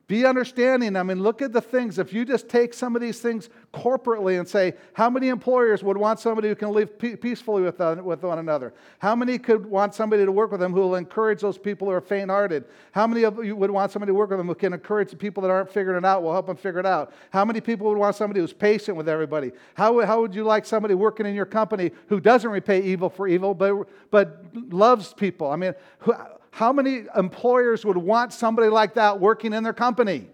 Be 0.08 0.26
understanding. 0.26 0.96
I 0.96 1.04
mean, 1.04 1.22
look 1.22 1.42
at 1.42 1.52
the 1.52 1.60
things. 1.60 2.00
If 2.00 2.14
you 2.14 2.24
just 2.24 2.48
take 2.48 2.74
some 2.74 2.96
of 2.96 3.02
these 3.02 3.20
things 3.20 3.50
corporately 3.74 4.40
and 4.40 4.48
say, 4.48 4.76
how 4.94 5.10
many 5.10 5.28
employers 5.28 5.84
would 5.84 5.98
want 5.98 6.22
somebody 6.22 6.48
who 6.48 6.56
can 6.56 6.70
live 6.70 6.98
peacefully 6.98 7.64
with, 7.64 7.82
uh, 7.82 7.98
with 8.02 8.24
one 8.24 8.40
another? 8.40 8.74
How 9.00 9.18
many 9.18 9.38
could 9.38 9.66
want 9.66 9.94
somebody 9.94 10.24
to 10.24 10.32
work 10.32 10.50
with 10.52 10.62
them 10.62 10.72
who 10.72 10.80
will 10.80 10.96
encourage 10.96 11.42
those 11.42 11.58
people 11.58 11.90
who 11.90 11.94
are 11.94 12.00
faint 12.00 12.30
hearted? 12.30 12.64
How 12.94 13.06
many 13.06 13.24
of 13.24 13.44
you 13.44 13.58
would 13.58 13.70
want 13.70 13.92
somebody 13.92 14.12
to 14.12 14.14
work 14.14 14.30
with 14.30 14.40
them 14.40 14.48
who 14.48 14.56
can 14.56 14.72
encourage 14.72 15.10
the 15.10 15.18
people 15.18 15.44
that 15.44 15.52
aren't 15.52 15.70
figuring 15.70 15.98
it 15.98 16.06
out, 16.06 16.24
will 16.24 16.32
help 16.32 16.48
them 16.48 16.56
figure 16.56 16.80
it 16.80 16.86
out? 16.86 17.12
How 17.32 17.44
many 17.44 17.60
people 17.60 17.90
would 17.90 17.98
want 17.98 18.16
somebody 18.16 18.40
who's 18.40 18.54
patient 18.54 18.96
with 18.96 19.10
everybody? 19.10 19.52
How, 19.74 20.00
how 20.06 20.22
would 20.22 20.34
you 20.34 20.46
like 20.46 20.66
somebody 20.66 20.94
working 20.94 21.26
in 21.26 21.36
your 21.36 21.46
company 21.46 21.92
who 22.08 22.22
doesn't 22.22 22.50
repay 22.50 22.82
evil 22.82 23.10
for 23.10 23.28
evil, 23.28 23.54
but, 23.54 23.90
but 24.10 24.42
loves 24.70 25.14
people? 25.14 25.52
I 25.52 25.58
mean, 25.58 25.74
who, 26.00 26.14
how 26.58 26.74
many 26.74 27.04
employers 27.16 27.86
would 27.86 27.98
want 27.98 28.34
somebody 28.34 28.68
like 28.68 28.96
that 28.96 29.20
working 29.20 29.54
in 29.54 29.62
their 29.62 29.74
company? 29.74 30.26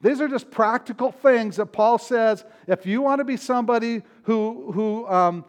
These 0.00 0.20
are 0.20 0.26
just 0.26 0.50
practical 0.50 1.12
things 1.12 1.54
that 1.54 1.66
Paul 1.66 1.98
says 1.98 2.44
if 2.66 2.86
you 2.86 3.02
want 3.02 3.20
to 3.20 3.24
be 3.24 3.36
somebody 3.36 4.02
who, 4.24 4.72
who 4.72 5.06
um, 5.06 5.44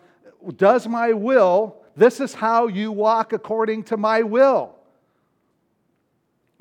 does 0.57 0.87
my 0.87 1.13
will, 1.13 1.77
this 1.95 2.19
is 2.19 2.35
how 2.35 2.67
you 2.67 2.91
walk 2.91 3.33
according 3.33 3.81
to 3.85 3.97
my 3.97 4.21
will. 4.21 4.75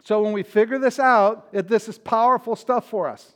So 0.05 0.23
when 0.23 0.33
we 0.33 0.43
figure 0.43 0.79
this 0.79 0.99
out, 0.99 1.49
it, 1.53 1.69
this 1.69 1.87
is 1.87 1.99
powerful 1.99 2.57
stuff 2.57 2.89
for 2.89 3.09
us. 3.09 3.35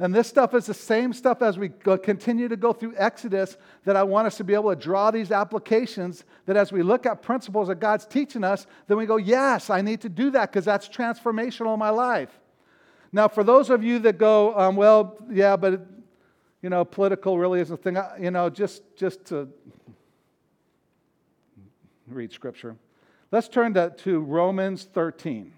And 0.00 0.14
this 0.14 0.28
stuff 0.28 0.54
is 0.54 0.64
the 0.64 0.72
same 0.72 1.12
stuff 1.12 1.42
as 1.42 1.58
we 1.58 1.68
go, 1.68 1.98
continue 1.98 2.48
to 2.48 2.56
go 2.56 2.72
through 2.72 2.94
Exodus 2.96 3.58
that 3.84 3.96
I 3.96 4.02
want 4.02 4.26
us 4.26 4.38
to 4.38 4.44
be 4.44 4.54
able 4.54 4.70
to 4.70 4.76
draw 4.76 5.10
these 5.10 5.30
applications 5.30 6.24
that 6.46 6.56
as 6.56 6.72
we 6.72 6.82
look 6.82 7.04
at 7.04 7.20
principles 7.20 7.68
that 7.68 7.80
God's 7.80 8.06
teaching 8.06 8.42
us, 8.42 8.66
then 8.86 8.96
we 8.96 9.04
go, 9.04 9.18
yes, 9.18 9.68
I 9.68 9.82
need 9.82 10.00
to 10.00 10.08
do 10.08 10.30
that 10.30 10.50
because 10.50 10.64
that's 10.64 10.88
transformational 10.88 11.74
in 11.74 11.78
my 11.78 11.90
life. 11.90 12.30
Now, 13.12 13.28
for 13.28 13.44
those 13.44 13.68
of 13.68 13.84
you 13.84 13.98
that 13.98 14.16
go, 14.16 14.58
um, 14.58 14.74
well, 14.74 15.18
yeah, 15.30 15.56
but, 15.56 15.86
you 16.62 16.70
know, 16.70 16.82
political 16.82 17.38
really 17.38 17.60
isn't 17.60 17.74
a 17.74 17.76
thing, 17.76 17.98
you 18.18 18.30
know, 18.30 18.48
just, 18.48 18.82
just 18.96 19.26
to 19.26 19.50
read 22.06 22.32
scripture. 22.32 22.74
Let's 23.30 23.48
turn 23.48 23.74
to, 23.74 23.90
to 23.98 24.20
Romans 24.20 24.84
13. 24.94 25.52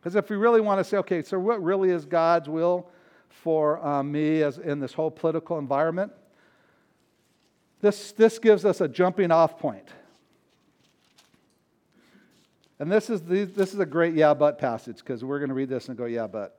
Because 0.00 0.16
if 0.16 0.28
we 0.28 0.34
really 0.34 0.60
want 0.60 0.80
to 0.80 0.84
say, 0.84 0.96
okay, 0.96 1.22
so 1.22 1.38
what 1.38 1.62
really 1.62 1.90
is 1.90 2.04
God's 2.04 2.48
will? 2.48 2.90
For 3.42 3.84
um, 3.86 4.12
me 4.12 4.42
as 4.42 4.58
in 4.58 4.80
this 4.80 4.92
whole 4.92 5.10
political 5.10 5.58
environment. 5.58 6.12
This, 7.80 8.12
this 8.12 8.38
gives 8.38 8.64
us 8.64 8.80
a 8.80 8.88
jumping 8.88 9.30
off 9.30 9.58
point. 9.58 9.88
And 12.78 12.90
this 12.90 13.10
is, 13.10 13.22
the, 13.22 13.44
this 13.44 13.74
is 13.74 13.80
a 13.80 13.86
great 13.86 14.14
yeah, 14.14 14.34
but 14.34 14.58
passage 14.58 14.96
because 14.96 15.22
we're 15.22 15.38
going 15.38 15.50
to 15.50 15.54
read 15.54 15.68
this 15.68 15.88
and 15.88 15.96
go, 15.96 16.06
yeah, 16.06 16.26
but. 16.26 16.58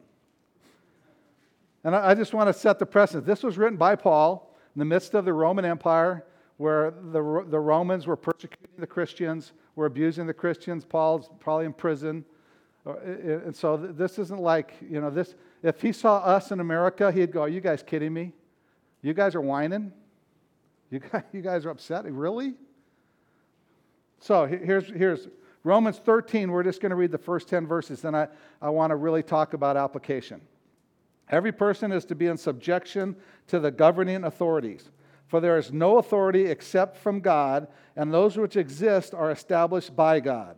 And 1.84 1.96
I, 1.96 2.12
I 2.12 2.14
just 2.14 2.34
want 2.34 2.48
to 2.48 2.54
set 2.54 2.80
the 2.80 2.86
precedent. 2.86 3.26
This 3.26 3.44
was 3.44 3.58
written 3.58 3.78
by 3.78 3.96
Paul 3.96 4.56
in 4.76 4.80
the 4.80 4.86
midst 4.86 5.14
of 5.14 5.26
the 5.26 5.34
Roman 5.34 5.66
Empire 5.66 6.26
where 6.58 6.92
the, 6.92 7.46
the 7.50 7.60
Romans 7.60 8.08
were 8.08 8.16
persecuting 8.16 8.70
the 8.78 8.88
Christians, 8.88 9.52
were 9.76 9.88
abusing 9.88 10.26
the 10.26 10.34
Christians. 10.34 10.86
Paul's 10.86 11.30
probably 11.40 11.66
in 11.66 11.74
prison. 11.74 12.24
Uh, 12.86 12.98
and 12.98 13.56
so 13.56 13.76
this 13.76 14.20
isn't 14.20 14.40
like, 14.40 14.74
you 14.88 15.02
know, 15.02 15.10
this, 15.10 15.36
if 15.66 15.82
he 15.82 15.92
saw 15.92 16.18
us 16.18 16.52
in 16.52 16.60
America, 16.60 17.12
he'd 17.12 17.32
go, 17.32 17.42
Are 17.42 17.50
you 17.50 17.60
guys 17.60 17.82
kidding 17.82 18.14
me? 18.14 18.34
You 19.02 19.16
guys 19.16 19.34
are 19.34 19.42
whining? 19.42 19.92
You 20.92 21.00
guys, 21.00 21.24
you 21.34 21.42
guys 21.42 21.66
are 21.66 21.72
upset? 21.72 22.06
Really? 22.06 22.54
So 24.20 24.46
here's, 24.46 24.88
here's 24.88 25.28
Romans 25.64 25.98
13. 25.98 26.52
We're 26.52 26.64
just 26.64 26.82
going 26.82 26.92
to 26.92 26.96
read 26.96 27.12
the 27.12 27.18
first 27.18 27.48
10 27.50 27.66
verses. 27.66 28.02
Then 28.02 28.14
I, 28.14 28.28
I 28.62 28.70
want 28.70 28.92
to 28.92 28.96
really 28.96 29.24
talk 29.24 29.54
about 29.54 29.76
application. 29.76 30.40
Every 31.30 31.52
person 31.52 31.92
is 31.92 32.06
to 32.06 32.16
be 32.16 32.28
in 32.28 32.38
subjection 32.38 33.16
to 33.48 33.60
the 33.60 33.72
governing 33.72 34.24
authorities. 34.24 34.92
For 35.28 35.40
there 35.40 35.58
is 35.58 35.74
no 35.74 35.98
authority 35.98 36.46
except 36.46 36.98
from 36.98 37.20
God, 37.20 37.68
and 37.96 38.14
those 38.14 38.38
which 38.38 38.56
exist 38.56 39.16
are 39.16 39.32
established 39.32 39.96
by 39.96 40.20
God. 40.20 40.58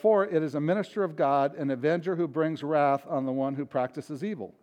for 0.00 0.24
it 0.24 0.42
is 0.42 0.54
a 0.54 0.60
minister 0.60 1.04
of 1.04 1.16
God, 1.16 1.54
an 1.56 1.70
avenger 1.70 2.16
who 2.16 2.28
brings 2.28 2.62
wrath 2.62 3.04
on 3.08 3.26
the 3.26 3.32
one 3.32 3.54
who 3.54 3.64
practices 3.64 4.24
evil. 4.24 4.54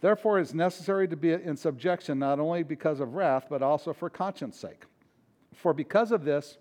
Therefore, 0.00 0.38
it 0.38 0.42
is 0.42 0.54
necessary 0.54 1.08
to 1.08 1.16
be 1.16 1.32
in 1.32 1.56
subjection 1.56 2.18
not 2.18 2.38
only 2.38 2.62
because 2.62 3.00
of 3.00 3.14
wrath, 3.14 3.46
but 3.48 3.62
also 3.62 3.92
for 3.92 4.10
conscience 4.10 4.58
sake. 4.58 4.84
For 5.54 5.72
because 5.72 6.12
of 6.12 6.24
this, 6.24 6.58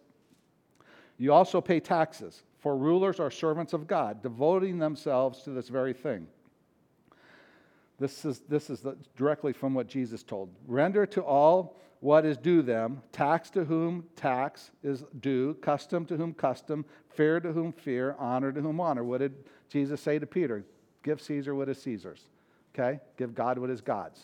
you 1.17 1.33
also 1.33 1.61
pay 1.61 1.79
taxes, 1.79 2.43
for 2.59 2.77
rulers 2.77 3.19
are 3.19 3.29
servants 3.29 3.73
of 3.73 3.87
God, 3.87 4.21
devoting 4.21 4.79
themselves 4.79 5.43
to 5.43 5.51
this 5.51 5.69
very 5.69 5.93
thing. 5.93 6.27
This 7.99 8.25
is, 8.25 8.39
this 8.49 8.69
is 8.69 8.81
the, 8.81 8.97
directly 9.15 9.53
from 9.53 9.73
what 9.73 9.87
Jesus 9.87 10.23
told. 10.23 10.49
Render 10.67 11.05
to 11.07 11.21
all 11.21 11.77
what 12.03 12.25
is 12.25 12.35
due 12.35 12.61
them, 12.61 13.01
tax 13.13 13.49
to 13.49 13.63
whom 13.63 14.03
tax 14.17 14.71
is 14.83 15.05
due, 15.21 15.53
custom 15.61 16.05
to 16.05 16.17
whom 16.17 16.33
custom, 16.33 16.83
fear 17.07 17.39
to 17.39 17.53
whom 17.53 17.71
fear, 17.71 18.17
honor 18.19 18.51
to 18.51 18.59
whom 18.59 18.81
honor. 18.81 19.05
What 19.05 19.19
did 19.19 19.33
Jesus 19.69 20.01
say 20.01 20.19
to 20.19 20.27
Peter? 20.27 20.65
Give 21.01 21.21
Caesar 21.21 21.55
what 21.55 21.69
is 21.69 21.81
Caesar's. 21.81 22.21
Okay? 22.75 22.99
Give 23.15 23.33
God 23.33 23.57
what 23.57 23.69
is 23.69 23.79
God's. 23.79 24.19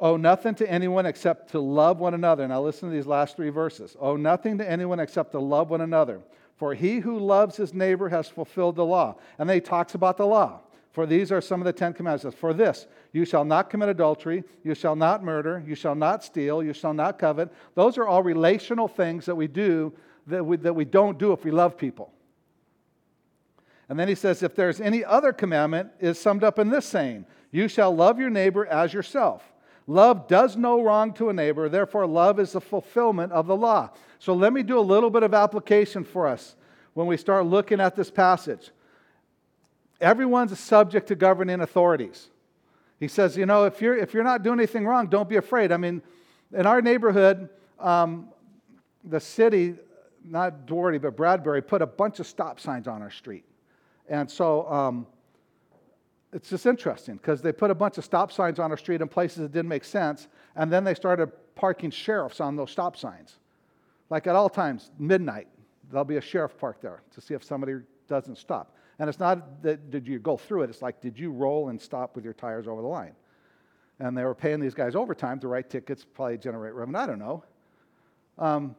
Owe 0.00 0.16
nothing 0.16 0.56
to 0.56 0.68
anyone 0.68 1.06
except 1.06 1.52
to 1.52 1.60
love 1.60 2.00
one 2.00 2.14
another. 2.14 2.48
Now 2.48 2.62
listen 2.62 2.88
to 2.88 2.94
these 2.94 3.06
last 3.06 3.36
three 3.36 3.50
verses. 3.50 3.96
Owe 4.00 4.16
nothing 4.16 4.58
to 4.58 4.68
anyone 4.68 4.98
except 4.98 5.30
to 5.32 5.38
love 5.38 5.70
one 5.70 5.82
another. 5.82 6.20
For 6.56 6.74
he 6.74 6.98
who 6.98 7.20
loves 7.20 7.56
his 7.56 7.72
neighbor 7.72 8.08
has 8.08 8.26
fulfilled 8.26 8.74
the 8.74 8.84
law. 8.84 9.18
And 9.38 9.48
then 9.48 9.56
he 9.56 9.60
talks 9.60 9.94
about 9.94 10.16
the 10.16 10.26
law. 10.26 10.62
For 10.98 11.06
these 11.06 11.30
are 11.30 11.40
some 11.40 11.60
of 11.60 11.64
the 11.64 11.72
Ten 11.72 11.92
Commandments. 11.92 12.36
For 12.36 12.52
this, 12.52 12.88
you 13.12 13.24
shall 13.24 13.44
not 13.44 13.70
commit 13.70 13.88
adultery, 13.88 14.42
you 14.64 14.74
shall 14.74 14.96
not 14.96 15.22
murder, 15.22 15.62
you 15.64 15.76
shall 15.76 15.94
not 15.94 16.24
steal, 16.24 16.60
you 16.60 16.72
shall 16.72 16.92
not 16.92 17.20
covet. 17.20 17.52
Those 17.76 17.98
are 17.98 18.08
all 18.08 18.24
relational 18.24 18.88
things 18.88 19.24
that 19.26 19.36
we 19.36 19.46
do 19.46 19.92
that 20.26 20.44
we, 20.44 20.56
that 20.56 20.74
we 20.74 20.84
don't 20.84 21.16
do 21.16 21.30
if 21.30 21.44
we 21.44 21.52
love 21.52 21.78
people. 21.78 22.12
And 23.88 23.96
then 23.96 24.08
he 24.08 24.16
says, 24.16 24.42
if 24.42 24.56
there's 24.56 24.80
any 24.80 25.04
other 25.04 25.32
commandment, 25.32 25.90
is 26.00 26.18
summed 26.18 26.42
up 26.42 26.58
in 26.58 26.68
this 26.68 26.86
saying 26.86 27.26
You 27.52 27.68
shall 27.68 27.94
love 27.94 28.18
your 28.18 28.28
neighbor 28.28 28.66
as 28.66 28.92
yourself. 28.92 29.52
Love 29.86 30.26
does 30.26 30.56
no 30.56 30.82
wrong 30.82 31.12
to 31.12 31.28
a 31.28 31.32
neighbor, 31.32 31.68
therefore, 31.68 32.08
love 32.08 32.40
is 32.40 32.50
the 32.50 32.60
fulfillment 32.60 33.30
of 33.30 33.46
the 33.46 33.54
law. 33.54 33.90
So 34.18 34.34
let 34.34 34.52
me 34.52 34.64
do 34.64 34.76
a 34.76 34.80
little 34.80 35.10
bit 35.10 35.22
of 35.22 35.32
application 35.32 36.02
for 36.02 36.26
us 36.26 36.56
when 36.94 37.06
we 37.06 37.16
start 37.16 37.46
looking 37.46 37.78
at 37.78 37.94
this 37.94 38.10
passage. 38.10 38.72
Everyone's 40.00 40.58
subject 40.58 41.08
to 41.08 41.16
governing 41.16 41.60
authorities. 41.60 42.28
He 43.00 43.08
says, 43.08 43.36
you 43.36 43.46
know, 43.46 43.64
if 43.64 43.80
you're, 43.80 43.96
if 43.96 44.14
you're 44.14 44.24
not 44.24 44.42
doing 44.42 44.58
anything 44.58 44.86
wrong, 44.86 45.06
don't 45.06 45.28
be 45.28 45.36
afraid. 45.36 45.72
I 45.72 45.76
mean, 45.76 46.02
in 46.52 46.66
our 46.66 46.82
neighborhood, 46.82 47.48
um, 47.78 48.28
the 49.04 49.20
city, 49.20 49.74
not 50.24 50.66
Duarte, 50.66 50.98
but 50.98 51.16
Bradbury, 51.16 51.62
put 51.62 51.82
a 51.82 51.86
bunch 51.86 52.20
of 52.20 52.26
stop 52.26 52.58
signs 52.58 52.88
on 52.88 53.02
our 53.02 53.10
street. 53.10 53.44
And 54.08 54.30
so 54.30 54.70
um, 54.70 55.06
it's 56.32 56.48
just 56.48 56.66
interesting 56.66 57.16
because 57.16 57.40
they 57.40 57.52
put 57.52 57.70
a 57.70 57.74
bunch 57.74 57.98
of 57.98 58.04
stop 58.04 58.32
signs 58.32 58.58
on 58.58 58.70
our 58.70 58.76
street 58.76 59.00
in 59.00 59.08
places 59.08 59.38
that 59.38 59.52
didn't 59.52 59.68
make 59.68 59.84
sense, 59.84 60.28
and 60.56 60.72
then 60.72 60.84
they 60.84 60.94
started 60.94 61.30
parking 61.54 61.90
sheriffs 61.90 62.40
on 62.40 62.56
those 62.56 62.70
stop 62.70 62.96
signs. 62.96 63.36
Like 64.10 64.26
at 64.26 64.34
all 64.34 64.48
times, 64.48 64.90
midnight, 64.98 65.48
there'll 65.90 66.04
be 66.04 66.16
a 66.16 66.20
sheriff 66.20 66.56
parked 66.58 66.82
there 66.82 67.02
to 67.14 67.20
see 67.20 67.34
if 67.34 67.44
somebody 67.44 67.74
doesn't 68.08 68.38
stop. 68.38 68.74
And 68.98 69.08
it's 69.08 69.20
not 69.20 69.62
that 69.62 69.90
did 69.90 70.06
you 70.06 70.18
go 70.18 70.36
through 70.36 70.62
it, 70.62 70.70
it's 70.70 70.82
like, 70.82 71.00
did 71.00 71.18
you 71.18 71.30
roll 71.30 71.68
and 71.68 71.80
stop 71.80 72.16
with 72.16 72.24
your 72.24 72.34
tires 72.34 72.66
over 72.66 72.82
the 72.82 72.88
line? 72.88 73.14
And 74.00 74.16
they 74.16 74.24
were 74.24 74.34
paying 74.34 74.60
these 74.60 74.74
guys 74.74 74.94
overtime 74.94 75.40
to 75.40 75.48
write 75.48 75.70
tickets, 75.70 76.04
probably 76.04 76.38
generate 76.38 76.74
revenue. 76.74 76.98
I 76.98 77.06
don't 77.06 77.18
know. 77.18 77.44
Um, 78.38 78.76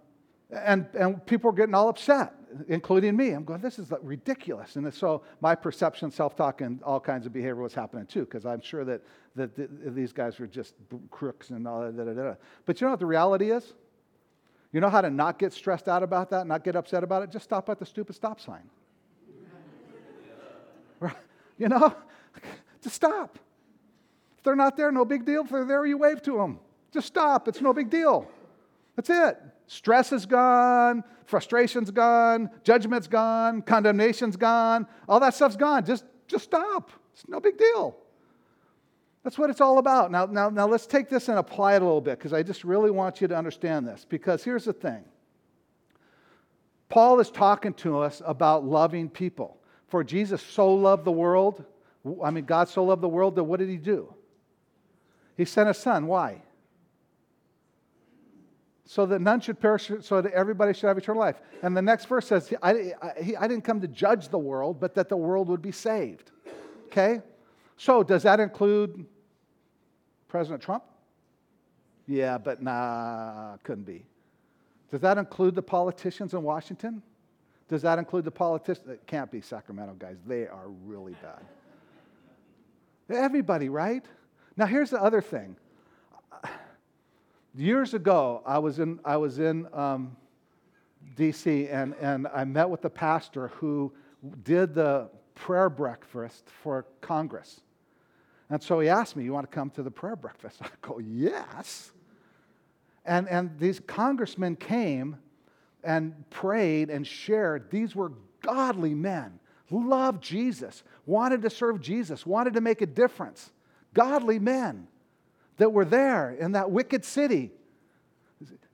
and, 0.51 0.87
and 0.93 1.25
people 1.25 1.51
were 1.51 1.55
getting 1.55 1.75
all 1.75 1.89
upset, 1.89 2.33
including 2.67 3.15
me. 3.15 3.31
I'm 3.31 3.43
going, 3.43 3.61
this 3.61 3.77
is 3.77 3.91
ridiculous. 4.01 4.77
And 4.77 4.91
so 4.93 5.23
my 5.41 5.53
perception, 5.55 6.09
self 6.09 6.35
talk, 6.35 6.61
and 6.61 6.81
all 6.83 6.99
kinds 6.99 7.25
of 7.25 7.33
behavior 7.33 7.55
was 7.61 7.73
happening 7.73 8.05
too, 8.07 8.21
because 8.21 8.45
I'm 8.45 8.61
sure 8.61 8.83
that, 8.85 9.01
that, 9.35 9.95
these 9.95 10.11
guys 10.11 10.39
were 10.39 10.47
just 10.47 10.73
crooks 11.11 11.51
and 11.51 11.67
all 11.67 11.81
that. 11.81 11.95
Da, 11.95 12.03
da, 12.03 12.13
da. 12.13 12.35
But 12.65 12.81
you 12.81 12.85
know 12.85 12.91
what 12.91 12.99
the 12.99 13.05
reality 13.05 13.51
is? 13.51 13.73
You 14.71 14.81
know 14.81 14.89
how 14.89 15.01
to 15.01 15.09
not 15.09 15.37
get 15.37 15.53
stressed 15.53 15.87
out 15.87 16.03
about 16.03 16.29
that, 16.31 16.47
not 16.47 16.63
get 16.63 16.75
upset 16.75 17.03
about 17.03 17.23
it? 17.23 17.31
Just 17.31 17.45
stop 17.45 17.69
at 17.69 17.79
the 17.79 17.85
stupid 17.85 18.15
stop 18.15 18.39
sign. 18.39 18.69
You 21.57 21.67
know, 21.67 21.93
just 22.81 22.95
stop. 22.95 23.37
If 24.37 24.43
they're 24.43 24.55
not 24.55 24.77
there, 24.77 24.91
no 24.91 25.03
big 25.03 25.25
deal. 25.25 25.43
If 25.43 25.49
they're 25.49 25.65
there, 25.65 25.85
you 25.85 25.97
wave 25.97 26.21
to 26.23 26.37
them. 26.37 26.59
Just 26.93 27.07
stop. 27.07 27.47
It's 27.47 27.61
no 27.61 27.73
big 27.73 27.89
deal. 27.89 28.27
That's 28.95 29.09
it. 29.09 29.37
Stress 29.67 30.11
is 30.11 30.25
gone, 30.25 31.03
frustration's 31.25 31.91
gone, 31.91 32.49
judgment's 32.63 33.07
gone, 33.07 33.61
condemnation's 33.61 34.35
gone. 34.35 34.87
All 35.07 35.19
that 35.19 35.35
stuff's 35.35 35.55
gone. 35.55 35.85
Just, 35.85 36.05
just 36.27 36.45
stop. 36.45 36.89
It's 37.13 37.27
no 37.27 37.39
big 37.39 37.57
deal. 37.57 37.95
That's 39.23 39.37
what 39.37 39.51
it's 39.51 39.61
all 39.61 39.77
about. 39.77 40.11
Now, 40.11 40.25
now, 40.25 40.49
now 40.49 40.67
let's 40.67 40.87
take 40.87 41.07
this 41.07 41.29
and 41.29 41.37
apply 41.37 41.75
it 41.75 41.81
a 41.81 41.85
little 41.85 42.01
bit 42.01 42.17
because 42.17 42.33
I 42.33 42.41
just 42.41 42.63
really 42.63 42.89
want 42.89 43.21
you 43.21 43.27
to 43.27 43.37
understand 43.37 43.87
this. 43.87 44.05
Because 44.09 44.43
here's 44.43 44.65
the 44.65 44.73
thing 44.73 45.03
Paul 46.87 47.19
is 47.19 47.29
talking 47.29 47.73
to 47.75 47.99
us 47.99 48.23
about 48.25 48.65
loving 48.65 49.07
people. 49.07 49.58
For 49.89 50.03
Jesus 50.03 50.41
so 50.41 50.73
loved 50.73 51.03
the 51.03 51.11
world, 51.11 51.65
I 52.23 52.31
mean, 52.31 52.45
God 52.45 52.69
so 52.69 52.85
loved 52.85 53.01
the 53.01 53.09
world 53.09 53.35
that 53.35 53.43
what 53.43 53.59
did 53.59 53.69
he 53.69 53.77
do? 53.77 54.13
He 55.35 55.45
sent 55.45 55.69
a 55.69 55.73
son. 55.73 56.07
Why? 56.07 56.41
So 58.85 59.05
that 59.05 59.19
none 59.21 59.39
should 59.41 59.59
perish, 59.59 59.91
so 60.01 60.21
that 60.21 60.33
everybody 60.33 60.73
should 60.73 60.87
have 60.87 60.97
eternal 60.97 61.19
life. 61.19 61.39
And 61.61 61.77
the 61.77 61.81
next 61.81 62.05
verse 62.05 62.27
says, 62.27 62.51
I, 62.61 62.93
I, 63.01 63.33
I 63.39 63.47
didn't 63.47 63.63
come 63.63 63.81
to 63.81 63.87
judge 63.87 64.29
the 64.29 64.39
world, 64.39 64.79
but 64.79 64.95
that 64.95 65.09
the 65.09 65.17
world 65.17 65.47
would 65.49 65.61
be 65.61 65.71
saved. 65.71 66.31
Okay? 66.87 67.21
So 67.77 68.03
does 68.03 68.23
that 68.23 68.39
include 68.39 69.05
President 70.27 70.61
Trump? 70.61 70.83
Yeah, 72.07 72.37
but 72.39 72.61
nah, 72.63 73.57
couldn't 73.63 73.85
be. 73.85 74.05
Does 74.91 75.01
that 75.01 75.17
include 75.19 75.53
the 75.53 75.61
politicians 75.61 76.33
in 76.33 76.41
Washington? 76.41 77.03
Does 77.69 77.83
that 77.83 77.99
include 77.99 78.25
the 78.25 78.31
politicians? 78.31 78.87
It 78.89 79.05
can't 79.05 79.31
be 79.31 79.41
Sacramento 79.41 79.95
guys. 79.99 80.17
They 80.25 80.47
are 80.47 80.67
really 80.85 81.15
bad. 81.21 81.45
Everybody, 83.09 83.69
right? 83.69 84.03
Now, 84.57 84.65
here's 84.65 84.89
the 84.89 85.01
other 85.01 85.21
thing. 85.21 85.55
Years 87.55 87.93
ago, 87.93 88.41
I 88.45 88.59
was 88.59 88.79
in, 88.79 88.99
I 89.05 89.17
was 89.17 89.39
in 89.39 89.67
um, 89.73 90.15
D.C., 91.15 91.67
and, 91.67 91.95
and 92.01 92.27
I 92.27 92.43
met 92.43 92.69
with 92.69 92.81
the 92.81 92.89
pastor 92.89 93.49
who 93.49 93.93
did 94.43 94.73
the 94.73 95.09
prayer 95.35 95.69
breakfast 95.69 96.47
for 96.63 96.85
Congress. 97.01 97.61
And 98.49 98.61
so 98.61 98.79
he 98.79 98.89
asked 98.89 99.15
me, 99.15 99.23
You 99.23 99.33
want 99.33 99.49
to 99.49 99.55
come 99.55 99.69
to 99.71 99.83
the 99.83 99.91
prayer 99.91 100.15
breakfast? 100.15 100.59
I 100.61 100.69
go, 100.81 100.99
Yes. 100.99 101.91
And, 103.05 103.27
and 103.29 103.57
these 103.59 103.79
congressmen 103.79 104.55
came 104.55 105.17
and 105.83 106.29
prayed 106.29 106.89
and 106.89 107.05
shared. 107.05 107.69
These 107.71 107.95
were 107.95 108.11
godly 108.41 108.93
men, 108.93 109.39
loved 109.69 110.23
Jesus, 110.23 110.83
wanted 111.05 111.41
to 111.43 111.49
serve 111.49 111.81
Jesus, 111.81 112.25
wanted 112.25 112.53
to 112.53 112.61
make 112.61 112.81
a 112.81 112.85
difference. 112.85 113.51
Godly 113.93 114.39
men 114.39 114.87
that 115.57 115.71
were 115.71 115.85
there 115.85 116.31
in 116.31 116.53
that 116.53 116.71
wicked 116.71 117.03
city. 117.03 117.51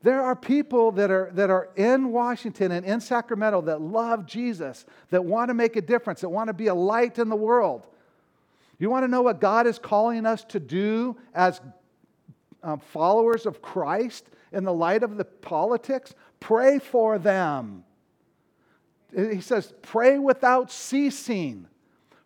There 0.03 0.21
are 0.21 0.35
people 0.35 0.91
that 0.93 1.09
are, 1.09 1.31
that 1.33 1.49
are 1.49 1.69
in 1.75 2.11
Washington 2.11 2.71
and 2.71 2.85
in 2.85 3.01
Sacramento 3.01 3.61
that 3.61 3.81
love 3.81 4.27
Jesus, 4.27 4.85
that 5.09 5.25
want 5.25 5.49
to 5.49 5.55
make 5.55 5.75
a 5.75 5.81
difference, 5.81 6.21
that 6.21 6.29
want 6.29 6.47
to 6.47 6.53
be 6.53 6.67
a 6.67 6.75
light 6.75 7.17
in 7.17 7.27
the 7.27 7.35
world. 7.35 7.87
You 8.77 8.89
want 8.89 9.03
to 9.03 9.07
know 9.07 9.23
what 9.23 9.41
God 9.41 9.65
is 9.65 9.79
calling 9.79 10.25
us 10.25 10.43
to 10.45 10.59
do 10.59 11.17
as 11.33 11.59
um, 12.61 12.79
followers 12.79 13.45
of 13.45 13.61
Christ 13.61 14.29
in 14.55 14.63
the 14.63 14.73
light 14.73 15.03
of 15.03 15.17
the 15.17 15.25
politics? 15.25 16.15
Pray 16.39 16.79
for 16.79 17.19
them. 17.19 17.83
He 19.15 19.41
says, 19.41 19.73
pray 19.81 20.17
without 20.17 20.71
ceasing. 20.71 21.67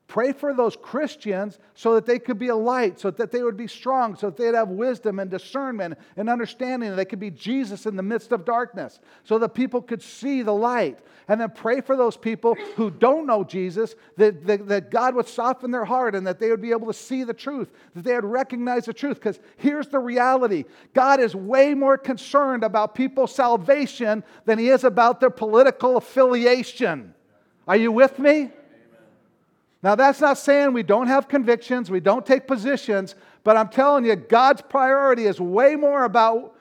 Pray 0.09 0.33
for 0.33 0.55
those 0.55 0.75
Christians 0.75 1.59
so 1.75 1.93
that 1.93 2.07
they 2.07 2.17
could 2.17 2.39
be 2.39 2.47
a 2.47 2.55
light, 2.55 2.99
so 2.99 3.11
that 3.11 3.31
they 3.31 3.43
would 3.43 3.55
be 3.55 3.67
strong, 3.67 4.15
so 4.15 4.31
that 4.31 4.37
they'd 4.37 4.55
have 4.55 4.69
wisdom 4.69 5.19
and 5.19 5.29
discernment 5.29 5.99
and 6.17 6.27
understanding, 6.27 6.89
and 6.89 6.97
they 6.97 7.05
could 7.05 7.19
be 7.19 7.29
Jesus 7.29 7.85
in 7.85 7.95
the 7.95 8.01
midst 8.01 8.31
of 8.31 8.43
darkness, 8.43 8.99
so 9.23 9.37
that 9.37 9.49
people 9.49 9.83
could 9.83 10.01
see 10.01 10.41
the 10.41 10.51
light. 10.51 10.97
And 11.27 11.39
then 11.39 11.51
pray 11.51 11.81
for 11.81 11.95
those 11.95 12.17
people 12.17 12.55
who 12.75 12.89
don't 12.89 13.27
know 13.27 13.43
Jesus, 13.43 13.93
that, 14.17 14.47
that, 14.47 14.67
that 14.67 14.89
God 14.89 15.13
would 15.13 15.27
soften 15.27 15.69
their 15.69 15.85
heart 15.85 16.15
and 16.15 16.25
that 16.25 16.39
they 16.39 16.49
would 16.49 16.61
be 16.61 16.71
able 16.71 16.87
to 16.87 16.93
see 16.93 17.23
the 17.23 17.31
truth, 17.31 17.71
that 17.93 18.03
they 18.03 18.15
would 18.15 18.25
recognize 18.25 18.85
the 18.85 18.93
truth. 18.93 19.17
Because 19.17 19.39
here's 19.57 19.89
the 19.89 19.99
reality 19.99 20.65
God 20.95 21.19
is 21.19 21.35
way 21.35 21.75
more 21.75 21.99
concerned 21.99 22.63
about 22.63 22.95
people's 22.95 23.35
salvation 23.35 24.23
than 24.45 24.57
he 24.57 24.69
is 24.69 24.83
about 24.83 25.19
their 25.19 25.29
political 25.29 25.97
affiliation. 25.97 27.13
Are 27.67 27.77
you 27.77 27.91
with 27.91 28.17
me? 28.17 28.49
Now, 29.81 29.95
that's 29.95 30.19
not 30.19 30.37
saying 30.37 30.73
we 30.73 30.83
don't 30.83 31.07
have 31.07 31.27
convictions, 31.27 31.89
we 31.89 32.01
don't 32.01 32.25
take 32.25 32.47
positions, 32.47 33.15
but 33.43 33.55
I'm 33.55 33.69
telling 33.69 34.05
you, 34.05 34.15
God's 34.15 34.61
priority 34.61 35.25
is 35.25 35.39
way 35.39 35.75
more 35.75 36.03
about 36.03 36.55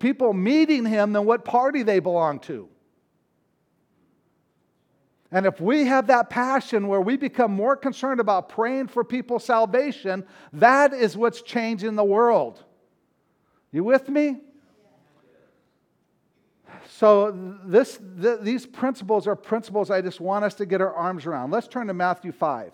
people 0.00 0.32
meeting 0.32 0.84
Him 0.84 1.12
than 1.12 1.24
what 1.24 1.44
party 1.44 1.82
they 1.82 2.00
belong 2.00 2.40
to. 2.40 2.68
And 5.32 5.46
if 5.46 5.60
we 5.60 5.84
have 5.84 6.08
that 6.08 6.28
passion 6.28 6.88
where 6.88 7.00
we 7.00 7.16
become 7.16 7.52
more 7.52 7.76
concerned 7.76 8.18
about 8.18 8.48
praying 8.48 8.88
for 8.88 9.04
people's 9.04 9.44
salvation, 9.44 10.24
that 10.52 10.92
is 10.92 11.16
what's 11.16 11.42
changing 11.42 11.94
the 11.94 12.04
world. 12.04 12.64
You 13.70 13.84
with 13.84 14.08
me? 14.08 14.38
So, 17.00 17.34
this, 17.64 17.98
th- 18.20 18.40
these 18.42 18.66
principles 18.66 19.26
are 19.26 19.34
principles 19.34 19.90
I 19.90 20.02
just 20.02 20.20
want 20.20 20.44
us 20.44 20.52
to 20.56 20.66
get 20.66 20.82
our 20.82 20.92
arms 20.92 21.24
around. 21.24 21.50
Let's 21.50 21.66
turn 21.66 21.86
to 21.86 21.94
Matthew 21.94 22.30
5. 22.30 22.72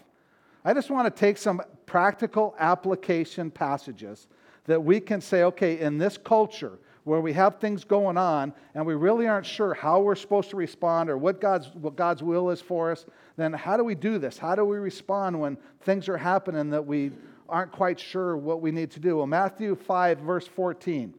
I 0.65 0.75
just 0.75 0.91
want 0.91 1.07
to 1.07 1.17
take 1.17 1.39
some 1.39 1.63
practical 1.87 2.57
application 2.59 3.53
passages 3.53 4.27
that 4.65 4.83
we 4.83 4.99
can 4.99 5.21
say, 5.21 5.45
okay, 5.45 5.79
in 5.79 5.97
this 5.97 6.19
culture 6.19 6.81
where 7.05 7.21
we 7.21 7.35
have 7.35 7.61
things 7.61 7.85
going 7.85 8.17
on 8.17 8.53
and 8.75 8.85
we 8.85 8.97
really 8.97 9.29
aren't 9.29 9.47
sure 9.47 9.75
how 9.75 10.01
we're 10.01 10.17
supposed 10.17 10.51
to 10.51 10.57
respond 10.57 11.09
or 11.09 11.17
what 11.17 11.41
God's, 11.41 11.69
what 11.75 11.95
God's 11.95 12.25
will 12.25 12.51
is 12.51 12.61
for 12.61 12.91
us, 12.91 13.07
then 13.37 13.53
how 13.53 13.77
do 13.77 13.85
we 13.85 13.95
do 13.95 14.19
this? 14.19 14.39
How 14.39 14.57
do 14.57 14.65
we 14.65 14.79
respond 14.79 15.39
when 15.39 15.57
things 15.83 16.09
are 16.09 16.19
happening 16.19 16.71
that 16.71 16.85
we 16.85 17.13
aren't 17.49 17.71
quite 17.71 18.01
sure 18.01 18.37
what 18.37 18.61
we 18.61 18.73
need 18.73 18.91
to 18.91 18.99
do? 18.99 19.19
Well, 19.19 19.29
Matthew 19.29 19.77
5, 19.77 20.19
verse 20.19 20.49
14. 20.49 21.15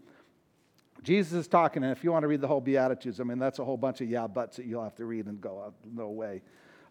Jesus 1.07 1.31
is 1.31 1.47
talking, 1.47 1.83
and 1.83 1.91
if 1.93 2.03
you 2.03 2.11
want 2.11 2.23
to 2.23 2.27
read 2.27 2.41
the 2.41 2.49
whole 2.49 2.59
Beatitudes, 2.59 3.21
I 3.21 3.23
mean, 3.23 3.39
that's 3.39 3.59
a 3.59 3.63
whole 3.63 3.77
bunch 3.77 4.01
of 4.01 4.09
yeah 4.09 4.27
buts 4.27 4.57
that 4.57 4.65
you'll 4.65 4.83
have 4.83 4.95
to 4.95 5.05
read 5.05 5.27
and 5.27 5.39
go, 5.39 5.73
no 5.89 6.09
way. 6.09 6.41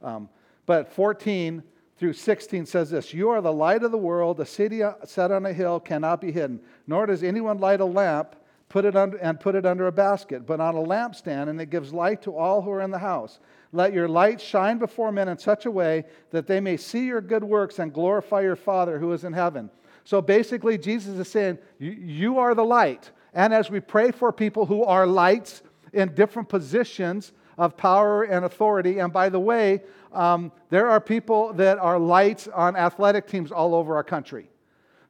Um, 0.00 0.30
but 0.64 0.90
14 0.90 1.62
through 1.98 2.14
16 2.14 2.64
says 2.64 2.88
this 2.88 3.12
You 3.12 3.28
are 3.28 3.42
the 3.42 3.52
light 3.52 3.82
of 3.82 3.90
the 3.90 3.98
world. 3.98 4.40
A 4.40 4.46
city 4.46 4.80
set 5.04 5.30
on 5.30 5.44
a 5.44 5.52
hill 5.52 5.80
cannot 5.80 6.22
be 6.22 6.32
hidden, 6.32 6.60
nor 6.86 7.04
does 7.04 7.22
anyone 7.22 7.58
light 7.58 7.82
a 7.82 7.84
lamp 7.84 8.36
put 8.70 8.86
it 8.86 8.96
under, 8.96 9.18
and 9.18 9.38
put 9.38 9.54
it 9.54 9.66
under 9.66 9.86
a 9.86 9.92
basket, 9.92 10.46
but 10.46 10.60
on 10.60 10.74
a 10.74 10.82
lampstand, 10.82 11.50
and 11.50 11.60
it 11.60 11.68
gives 11.68 11.92
light 11.92 12.22
to 12.22 12.34
all 12.34 12.62
who 12.62 12.70
are 12.70 12.80
in 12.80 12.90
the 12.90 12.98
house. 12.98 13.38
Let 13.72 13.92
your 13.92 14.08
light 14.08 14.40
shine 14.40 14.78
before 14.78 15.12
men 15.12 15.28
in 15.28 15.36
such 15.36 15.66
a 15.66 15.70
way 15.70 16.06
that 16.30 16.46
they 16.46 16.60
may 16.60 16.78
see 16.78 17.04
your 17.04 17.20
good 17.20 17.44
works 17.44 17.80
and 17.80 17.92
glorify 17.92 18.40
your 18.40 18.56
Father 18.56 18.98
who 18.98 19.12
is 19.12 19.24
in 19.24 19.34
heaven. 19.34 19.68
So 20.04 20.22
basically, 20.22 20.78
Jesus 20.78 21.18
is 21.18 21.28
saying, 21.28 21.58
You 21.78 22.38
are 22.38 22.54
the 22.54 22.64
light. 22.64 23.10
And 23.36 23.52
as 23.52 23.70
we 23.70 23.80
pray 23.80 24.12
for 24.12 24.32
people 24.32 24.64
who 24.64 24.82
are 24.82 25.06
lights 25.06 25.62
in 25.92 26.14
different 26.14 26.48
positions 26.48 27.32
of 27.58 27.76
power 27.76 28.22
and 28.22 28.46
authority, 28.46 28.98
and 28.98 29.12
by 29.12 29.28
the 29.28 29.38
way, 29.38 29.82
um, 30.14 30.50
there 30.70 30.88
are 30.88 31.00
people 31.00 31.52
that 31.52 31.78
are 31.78 31.98
lights 31.98 32.48
on 32.48 32.76
athletic 32.76 33.26
teams 33.26 33.52
all 33.52 33.74
over 33.74 33.94
our 33.94 34.02
country. 34.02 34.48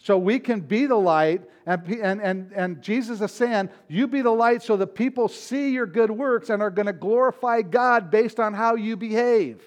So 0.00 0.18
we 0.18 0.40
can 0.40 0.58
be 0.58 0.86
the 0.86 0.96
light, 0.96 1.42
and, 1.66 1.86
and, 1.88 2.20
and, 2.20 2.52
and 2.52 2.82
Jesus 2.82 3.20
is 3.20 3.30
saying, 3.30 3.70
You 3.88 4.08
be 4.08 4.22
the 4.22 4.30
light 4.30 4.60
so 4.60 4.76
that 4.76 4.88
people 4.88 5.28
see 5.28 5.70
your 5.70 5.86
good 5.86 6.10
works 6.10 6.50
and 6.50 6.60
are 6.60 6.70
going 6.70 6.86
to 6.86 6.92
glorify 6.92 7.62
God 7.62 8.10
based 8.10 8.40
on 8.40 8.54
how 8.54 8.74
you 8.74 8.96
behave. 8.96 9.62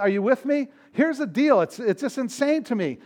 Are 0.00 0.08
you 0.08 0.20
with 0.20 0.44
me? 0.44 0.66
Here's 0.92 1.18
the 1.18 1.26
deal 1.28 1.60
it's, 1.60 1.78
it's 1.78 2.02
just 2.02 2.18
insane 2.18 2.64
to 2.64 2.74
me. 2.74 2.98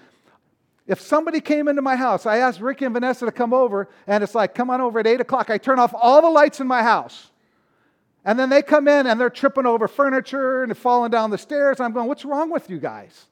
If 0.87 1.01
somebody 1.01 1.41
came 1.41 1.67
into 1.67 1.83
my 1.83 1.97
house, 1.97 2.27
I 2.27 2.39
asked 2.39 2.61
Ricky 2.61 2.85
and 2.85 2.95
Vanessa 2.95 3.27
to 3.27 3.33
come 3.33 3.53
over, 3.53 3.89
and 4.07 4.23
it's 4.23 4.35
like, 4.35 4.55
come 4.55 4.71
on 4.71 4.81
over 4.81 5.01
at 5.01 5.07
8 5.07 5.21
o'clock. 5.21 5.51
I 5.51 5.59
turn 5.59 5.79
off 5.79 5.93
all 5.95 6.23
the 6.23 6.31
lights 6.31 6.61
in 6.61 6.67
my 6.67 6.83
house. 6.83 7.31
And 8.25 8.39
then 8.39 8.51
they 8.51 8.63
come 8.63 8.89
in 8.89 9.07
and 9.07 9.21
they're 9.21 9.31
tripping 9.31 9.67
over 9.67 9.87
furniture 9.87 10.63
and 10.63 10.77
falling 10.77 11.11
down 11.11 11.31
the 11.31 11.39
stairs. 11.39 11.81
I'm 11.81 11.93
going, 11.93 12.09
what's 12.09 12.25
wrong 12.25 12.51
with 12.51 12.69
you 12.69 12.79
guys? 12.79 13.27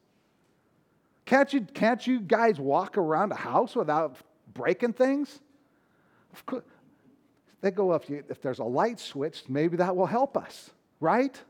Can't 1.24 1.52
you, 1.52 1.62
can't 1.62 2.04
you 2.06 2.20
guys 2.20 2.60
walk 2.60 2.96
around 2.98 3.32
a 3.32 3.36
house 3.36 3.74
without 3.74 4.16
breaking 4.52 4.92
things? 4.92 5.40
They 7.60 7.70
go, 7.70 7.98
you, 8.08 8.24
if 8.28 8.42
there's 8.42 8.58
a 8.58 8.64
light 8.64 9.00
switch, 9.00 9.44
maybe 9.48 9.76
that 9.78 9.96
will 9.96 10.06
help 10.06 10.36
us, 10.36 10.70
right? 11.00 11.40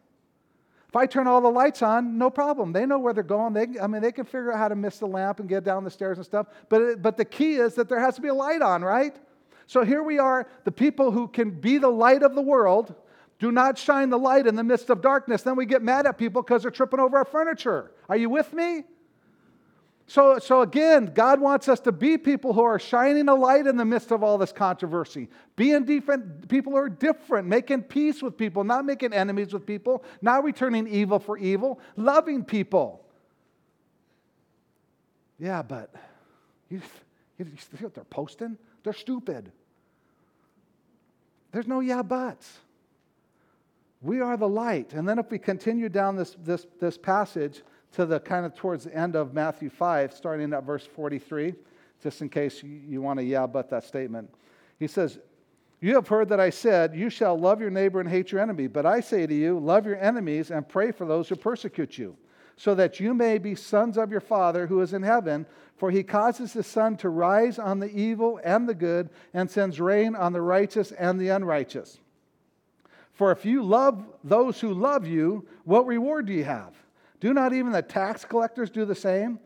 If 0.95 0.99
I 0.99 1.07
turn 1.07 1.26
all 1.26 1.40
the 1.40 1.51
lights 1.51 1.82
on, 1.82 2.18
no 2.18 2.30
problem. 2.30 2.72
They 2.72 2.86
know 2.86 3.01
where 3.01 3.12
they're 3.12 3.24
going. 3.24 3.53
They, 3.53 3.66
I 3.82 3.88
mean, 3.88 4.01
they 4.01 4.12
can 4.12 4.24
figure 4.24 4.53
out 4.53 4.59
how 4.59 4.68
to 4.68 4.76
miss 4.76 5.01
the 5.01 5.09
lamp 5.09 5.40
and 5.40 5.49
get 5.49 5.64
down 5.64 5.82
the 5.82 5.90
stairs 5.90 6.18
and 6.18 6.24
stuff. 6.24 6.47
But, 6.68 6.82
it, 6.82 7.03
but 7.03 7.16
the 7.16 7.24
key 7.24 7.55
is 7.57 7.74
that 7.74 7.88
there 7.88 7.99
has 7.99 8.14
to 8.14 8.20
be 8.20 8.28
a 8.28 8.34
light 8.34 8.62
on, 8.62 8.80
right? 8.82 9.16
So 9.66 9.82
here 9.82 10.05
we 10.05 10.20
are, 10.20 10.47
the 10.62 10.70
people 10.70 11.11
who 11.11 11.26
can 11.26 11.51
be 11.51 11.78
the 11.78 11.88
light 11.88 12.22
of 12.22 12.36
the 12.36 12.42
world 12.42 12.95
do 13.40 13.51
not 13.51 13.76
shine 13.76 14.09
the 14.09 14.18
light 14.20 14.47
in 14.47 14.55
the 14.55 14.62
midst 14.62 14.88
of 14.88 15.03
darkness. 15.03 15.42
Then 15.42 15.57
we 15.57 15.66
get 15.66 15.82
mad 15.82 16.07
at 16.07 16.16
people 16.16 16.42
because 16.42 16.62
they're 16.62 16.70
tripping 16.70 17.01
over 17.01 17.18
our 17.18 17.24
furniture. 17.24 17.90
Are 18.09 18.16
you 18.16 18.30
with 18.30 18.53
me? 18.53 18.84
So, 20.07 20.38
so 20.38 20.61
again, 20.61 21.12
God 21.14 21.40
wants 21.40 21.68
us 21.68 21.80
to 21.80 21.92
be 21.92 22.18
people 22.18 22.52
who 22.52 22.62
are 22.62 22.78
shining 22.78 23.28
a 23.28 23.34
light 23.34 23.66
in 23.66 23.76
the 23.76 23.84
midst 23.84 24.11
of 24.12 24.22
all 24.22 24.36
this 24.36 24.52
controversy. 24.52 25.28
Being 25.57 25.84
different, 25.84 26.46
people 26.48 26.72
who 26.72 26.78
are 26.78 26.90
different, 26.90 27.48
making 27.48 27.84
peace 27.84 28.22
with 28.22 28.36
people, 28.36 28.64
not 28.64 28.84
making 28.84 29.14
enemies 29.14 29.52
with 29.52 29.64
people, 29.64 30.05
not 30.20 30.44
returning 30.44 30.86
evil 30.86 31.18
for 31.18 31.38
evil, 31.38 31.80
loving 31.96 32.44
people. 32.44 33.05
Yeah, 35.38 35.62
but 35.62 35.94
you, 36.68 36.82
you 37.38 37.46
see 37.57 37.82
what 37.84 37.94
they're 37.94 38.05
posting? 38.05 38.59
They're 38.82 38.92
stupid. 38.92 39.50
There's 41.50 41.66
no 41.66 41.80
yeah 41.80 42.02
buts. 42.02 42.59
We 44.02 44.20
are 44.20 44.36
the 44.36 44.48
light. 44.48 44.92
And 44.92 45.09
then 45.09 45.18
if 45.18 45.30
we 45.30 45.38
continue 45.38 45.88
down 45.88 46.16
this, 46.16 46.36
this, 46.44 46.66
this 46.78 46.98
passage, 46.98 47.62
to 47.95 48.05
the 48.05 48.18
kind 48.18 48.45
of 48.45 48.55
towards 48.55 48.84
the 48.84 48.95
end 48.95 49.14
of 49.14 49.34
Matthew 49.34 49.70
5, 49.70 50.12
starting 50.12 50.53
at 50.53 50.64
verse 50.64 50.84
43, 50.84 51.55
just 52.03 52.22
in 52.22 52.28
case 52.28 52.62
you, 52.62 53.01
want 53.01 53.20
to 53.20 53.24
yeah 53.24 53.47
but 53.47 53.70
that 53.70 53.84
statement. 53.84 54.28
He 54.78 54.88
says, 54.88 55.18
You 55.80 55.95
have 55.95 56.09
heard 56.09 56.28
that 56.30 56.40
I 56.40 56.51
said, 56.51 56.95
You 56.95 57.09
shall 57.09 57.38
love 57.38 57.61
your 57.61 57.70
neighbor 57.70 58.01
and 58.01 58.09
hate 58.09 58.32
your 58.32 58.40
enemy. 58.40 58.66
But 58.66 58.84
I 58.84 59.01
say 59.01 59.26
to 59.26 59.34
you, 59.34 59.59
love 59.59 59.86
your 59.86 59.97
enemies 59.97 60.51
and 60.51 60.68
pray 60.68 60.90
for 60.90 61.07
those 61.07 61.28
who 61.28 61.36
persecute 61.36 61.97
you, 61.97 62.16
so 62.57 62.74
that 62.74 62.99
you 62.99 63.14
may 63.14 63.38
be 63.38 63.55
sons 63.55 63.97
of 63.97 64.11
your 64.11 64.20
Father 64.20 64.66
who 64.66 64.80
is 64.80 64.92
in 64.92 65.03
heaven. 65.03 65.47
For 65.76 65.90
he 65.90 66.03
causes 66.03 66.53
the 66.53 66.62
sun 66.62 66.97
to 66.99 67.09
rise 67.09 67.59
on 67.59 67.78
the 67.78 67.92
evil 67.92 68.40
and 68.42 68.68
the 68.68 68.74
good, 68.74 69.11
and 69.32 69.49
sends 69.49 69.80
rain 69.80 70.16
on 70.16 70.32
the 70.32 70.42
righteous 70.42 70.90
and 70.92 71.20
the 71.20 71.28
unrighteous. 71.28 72.01
For 73.12 73.30
if 73.30 73.45
you 73.45 73.62
love 73.62 74.05
those 74.24 74.61
who 74.61 74.74
love 74.74 75.07
you, 75.07 75.47
what 75.64 75.86
reward 75.86 76.26
do 76.26 76.32
you 76.32 76.45
have? 76.45 76.74
Do 77.24 77.32
not 77.32 77.54
even 77.54 77.72
the 77.72 77.80
tax 77.80 78.22
collectors 78.22 78.68
do 78.68 78.84
the 78.84 78.94
same? 78.94 79.38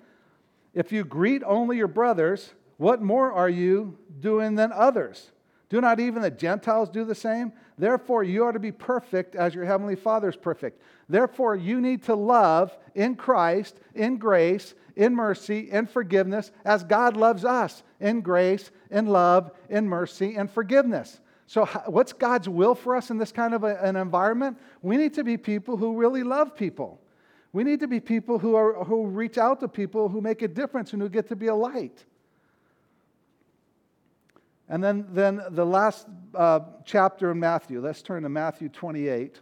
If 0.74 0.90
you 0.90 1.04
greet 1.04 1.44
only 1.44 1.76
your 1.76 1.86
brothers, 1.86 2.52
what 2.76 3.00
more 3.00 3.32
are 3.32 3.48
you 3.48 3.96
doing 4.18 4.56
than 4.56 4.72
others? 4.72 5.30
Do 5.68 5.80
not 5.80 6.00
even 6.00 6.20
the 6.20 6.30
Gentiles 6.32 6.88
do 6.88 7.04
the 7.04 7.14
same? 7.14 7.52
Therefore, 7.78 8.24
you 8.24 8.42
are 8.42 8.50
to 8.50 8.58
be 8.58 8.72
perfect 8.72 9.36
as 9.36 9.54
your 9.54 9.64
heavenly 9.64 9.94
Father 9.94 10.28
is 10.28 10.34
perfect. 10.34 10.82
Therefore, 11.08 11.54
you 11.54 11.80
need 11.80 12.02
to 12.06 12.16
love 12.16 12.76
in 12.96 13.14
Christ, 13.14 13.78
in 13.94 14.16
grace, 14.16 14.74
in 14.96 15.14
mercy, 15.14 15.70
in 15.70 15.86
forgiveness, 15.86 16.50
as 16.64 16.82
God 16.82 17.16
loves 17.16 17.44
us 17.44 17.84
in 18.00 18.22
grace, 18.22 18.72
in 18.90 19.06
love, 19.06 19.52
in 19.70 19.86
mercy, 19.88 20.34
and 20.34 20.50
forgiveness. 20.50 21.20
So, 21.46 21.64
what's 21.86 22.12
God's 22.12 22.48
will 22.48 22.74
for 22.74 22.96
us 22.96 23.10
in 23.10 23.18
this 23.18 23.30
kind 23.30 23.54
of 23.54 23.62
a, 23.62 23.80
an 23.80 23.94
environment? 23.94 24.58
We 24.82 24.96
need 24.96 25.14
to 25.14 25.22
be 25.22 25.36
people 25.36 25.76
who 25.76 25.96
really 25.96 26.24
love 26.24 26.56
people. 26.56 27.00
We 27.52 27.64
need 27.64 27.80
to 27.80 27.88
be 27.88 28.00
people 28.00 28.38
who, 28.38 28.54
are, 28.54 28.84
who 28.84 29.06
reach 29.06 29.38
out 29.38 29.60
to 29.60 29.68
people 29.68 30.08
who 30.08 30.20
make 30.20 30.42
a 30.42 30.48
difference 30.48 30.92
and 30.92 31.00
who 31.00 31.08
get 31.08 31.28
to 31.28 31.36
be 31.36 31.46
a 31.46 31.54
light. 31.54 32.04
And 34.68 34.84
then, 34.84 35.06
then 35.10 35.40
the 35.50 35.64
last 35.64 36.06
uh, 36.34 36.60
chapter 36.84 37.30
in 37.30 37.40
Matthew, 37.40 37.80
let's 37.80 38.02
turn 38.02 38.22
to 38.24 38.28
Matthew 38.28 38.68
28. 38.68 39.40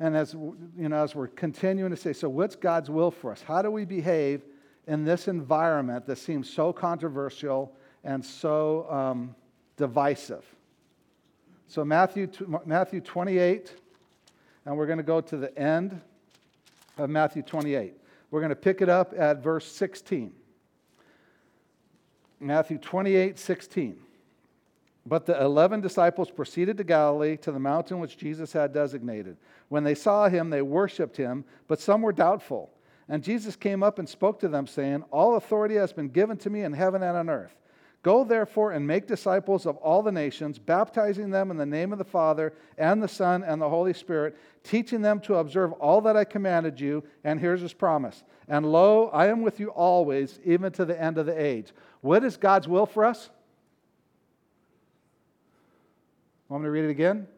And 0.00 0.16
as, 0.16 0.34
you 0.34 0.88
know, 0.88 1.04
as 1.04 1.14
we're 1.14 1.28
continuing 1.28 1.92
to 1.92 1.96
say, 1.96 2.12
so 2.12 2.28
what's 2.28 2.56
God's 2.56 2.90
will 2.90 3.12
for 3.12 3.30
us? 3.30 3.40
How 3.40 3.62
do 3.62 3.70
we 3.70 3.84
behave 3.84 4.42
in 4.88 5.04
this 5.04 5.28
environment 5.28 6.06
that 6.06 6.18
seems 6.18 6.50
so 6.50 6.72
controversial 6.72 7.72
and 8.02 8.24
so 8.24 8.90
um, 8.90 9.36
divisive? 9.76 10.44
So, 11.68 11.84
Matthew, 11.84 12.28
Matthew 12.66 13.00
28, 13.00 13.72
and 14.66 14.76
we're 14.76 14.86
going 14.86 14.98
to 14.98 15.04
go 15.04 15.20
to 15.20 15.36
the 15.36 15.56
end 15.56 16.00
of 16.98 17.10
Matthew 17.10 17.42
28. 17.42 17.94
We're 18.30 18.40
going 18.40 18.50
to 18.50 18.56
pick 18.56 18.80
it 18.80 18.88
up 18.88 19.12
at 19.16 19.42
verse 19.42 19.66
16. 19.66 20.32
Matthew 22.40 22.78
28, 22.78 23.38
16. 23.38 23.96
But 25.04 25.26
the 25.26 25.40
eleven 25.40 25.80
disciples 25.80 26.30
proceeded 26.30 26.76
to 26.78 26.84
Galilee 26.84 27.36
to 27.38 27.52
the 27.52 27.58
mountain 27.58 27.98
which 27.98 28.16
Jesus 28.16 28.52
had 28.52 28.72
designated. 28.72 29.36
When 29.68 29.84
they 29.84 29.94
saw 29.94 30.28
him, 30.28 30.50
they 30.50 30.62
worshiped 30.62 31.16
him, 31.16 31.44
but 31.66 31.80
some 31.80 32.02
were 32.02 32.12
doubtful. 32.12 32.72
And 33.08 33.22
Jesus 33.22 33.56
came 33.56 33.82
up 33.82 33.98
and 33.98 34.08
spoke 34.08 34.38
to 34.40 34.48
them, 34.48 34.66
saying, 34.66 35.02
All 35.10 35.36
authority 35.36 35.74
has 35.74 35.92
been 35.92 36.08
given 36.08 36.36
to 36.38 36.50
me 36.50 36.62
in 36.62 36.72
heaven 36.72 37.02
and 37.02 37.16
on 37.16 37.28
earth. 37.28 37.54
Go 38.02 38.24
therefore 38.24 38.72
and 38.72 38.84
make 38.84 39.06
disciples 39.06 39.64
of 39.64 39.76
all 39.76 40.02
the 40.02 40.10
nations, 40.10 40.58
baptizing 40.58 41.30
them 41.30 41.52
in 41.52 41.56
the 41.56 41.64
name 41.64 41.92
of 41.92 41.98
the 41.98 42.04
Father 42.04 42.52
and 42.76 43.00
the 43.00 43.06
Son 43.06 43.44
and 43.44 43.62
the 43.62 43.68
Holy 43.68 43.92
Spirit, 43.92 44.36
teaching 44.64 45.02
them 45.02 45.20
to 45.20 45.36
observe 45.36 45.72
all 45.74 46.00
that 46.00 46.16
I 46.16 46.24
commanded 46.24 46.80
you. 46.80 47.04
And 47.22 47.38
here's 47.38 47.60
his 47.60 47.72
promise. 47.72 48.24
And 48.48 48.66
lo, 48.66 49.08
I 49.12 49.28
am 49.28 49.42
with 49.42 49.60
you 49.60 49.68
always, 49.68 50.40
even 50.44 50.72
to 50.72 50.84
the 50.84 51.00
end 51.00 51.16
of 51.16 51.26
the 51.26 51.40
age. 51.40 51.72
What 52.00 52.24
is 52.24 52.36
God's 52.36 52.66
will 52.66 52.86
for 52.86 53.04
us? 53.04 53.30
Want 56.48 56.64
me 56.64 56.66
to 56.66 56.72
read 56.72 56.84
it 56.84 56.90
again? 56.90 57.28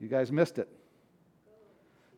You 0.00 0.06
guys 0.06 0.30
missed 0.30 0.58
it. 0.58 0.68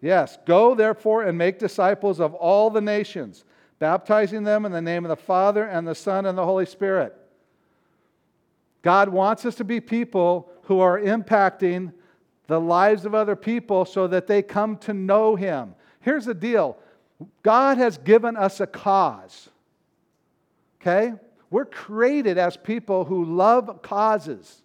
Yes, 0.02 0.38
go 0.46 0.74
therefore 0.74 1.22
and 1.22 1.36
make 1.36 1.58
disciples 1.58 2.20
of 2.20 2.34
all 2.34 2.68
the 2.68 2.82
nations, 2.82 3.44
baptizing 3.78 4.44
them 4.44 4.66
in 4.66 4.70
the 4.70 4.82
name 4.82 5.04
of 5.04 5.08
the 5.08 5.16
Father 5.16 5.64
and 5.64 5.88
the 5.88 5.94
Son 5.94 6.26
and 6.26 6.36
the 6.36 6.44
Holy 6.44 6.66
Spirit. 6.66 7.17
God 8.82 9.08
wants 9.08 9.44
us 9.44 9.54
to 9.56 9.64
be 9.64 9.80
people 9.80 10.50
who 10.62 10.80
are 10.80 11.00
impacting 11.00 11.92
the 12.46 12.60
lives 12.60 13.04
of 13.04 13.14
other 13.14 13.36
people 13.36 13.84
so 13.84 14.06
that 14.06 14.26
they 14.26 14.42
come 14.42 14.76
to 14.78 14.94
know 14.94 15.36
Him. 15.36 15.74
Here's 16.00 16.24
the 16.24 16.34
deal 16.34 16.78
God 17.42 17.78
has 17.78 17.98
given 17.98 18.36
us 18.36 18.60
a 18.60 18.66
cause. 18.66 19.48
Okay? 20.80 21.12
We're 21.50 21.64
created 21.64 22.38
as 22.38 22.56
people 22.56 23.04
who 23.04 23.24
love 23.24 23.82
causes. 23.82 24.62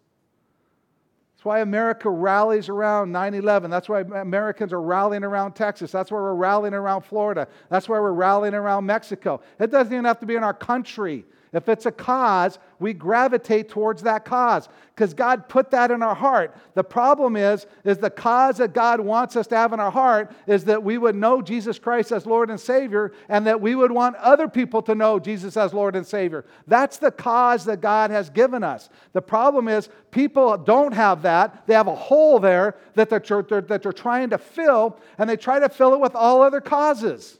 That's 1.35 1.45
why 1.45 1.59
America 1.59 2.09
rallies 2.09 2.69
around 2.69 3.11
9 3.11 3.33
11. 3.33 3.71
That's 3.71 3.89
why 3.89 4.01
Americans 4.01 4.71
are 4.71 4.81
rallying 4.81 5.23
around 5.23 5.53
Texas. 5.53 5.91
That's 5.91 6.11
why 6.11 6.19
we're 6.19 6.35
rallying 6.35 6.73
around 6.73 7.01
Florida. 7.01 7.47
That's 7.69 7.89
why 7.89 7.99
we're 7.99 8.13
rallying 8.13 8.53
around 8.53 8.85
Mexico. 8.85 9.41
It 9.59 9.71
doesn't 9.71 9.91
even 9.91 10.05
have 10.05 10.19
to 10.19 10.25
be 10.25 10.35
in 10.35 10.43
our 10.43 10.53
country. 10.53 11.25
If 11.53 11.69
it's 11.69 11.85
a 11.85 11.91
cause, 11.91 12.57
we 12.79 12.93
gravitate 12.93 13.69
towards 13.69 14.01
that 14.01 14.25
cause 14.25 14.67
because 14.95 15.13
God 15.13 15.47
put 15.47 15.69
that 15.69 15.91
in 15.91 16.01
our 16.01 16.15
heart. 16.15 16.57
The 16.73 16.83
problem 16.83 17.35
is, 17.35 17.67
is 17.85 17.99
the 17.99 18.09
cause 18.09 18.57
that 18.57 18.73
God 18.73 18.99
wants 18.99 19.35
us 19.35 19.45
to 19.47 19.55
have 19.55 19.71
in 19.71 19.79
our 19.79 19.91
heart 19.91 20.31
is 20.47 20.65
that 20.65 20.83
we 20.83 20.97
would 20.97 21.15
know 21.15 21.43
Jesus 21.43 21.77
Christ 21.77 22.11
as 22.11 22.25
Lord 22.25 22.49
and 22.49 22.59
Savior 22.59 23.13
and 23.29 23.45
that 23.45 23.61
we 23.61 23.75
would 23.75 23.91
want 23.91 24.15
other 24.15 24.47
people 24.47 24.81
to 24.81 24.95
know 24.95 25.19
Jesus 25.19 25.55
as 25.55 25.75
Lord 25.75 25.95
and 25.95 26.05
Savior. 26.05 26.43
That's 26.65 26.97
the 26.97 27.11
cause 27.11 27.65
that 27.65 27.81
God 27.81 28.09
has 28.09 28.31
given 28.31 28.63
us. 28.63 28.89
The 29.13 29.21
problem 29.21 29.67
is 29.67 29.89
people 30.09 30.57
don't 30.57 30.93
have 30.93 31.21
that. 31.21 31.67
They 31.67 31.75
have 31.75 31.87
a 31.87 31.95
hole 31.95 32.39
there 32.39 32.75
that 32.95 33.09
they're, 33.09 33.19
that 33.19 33.83
they're 33.83 33.93
trying 33.93 34.31
to 34.31 34.39
fill 34.39 34.97
and 35.19 35.29
they 35.29 35.37
try 35.37 35.59
to 35.59 35.69
fill 35.69 35.93
it 35.93 35.99
with 35.99 36.15
all 36.15 36.41
other 36.41 36.61
causes. 36.61 37.39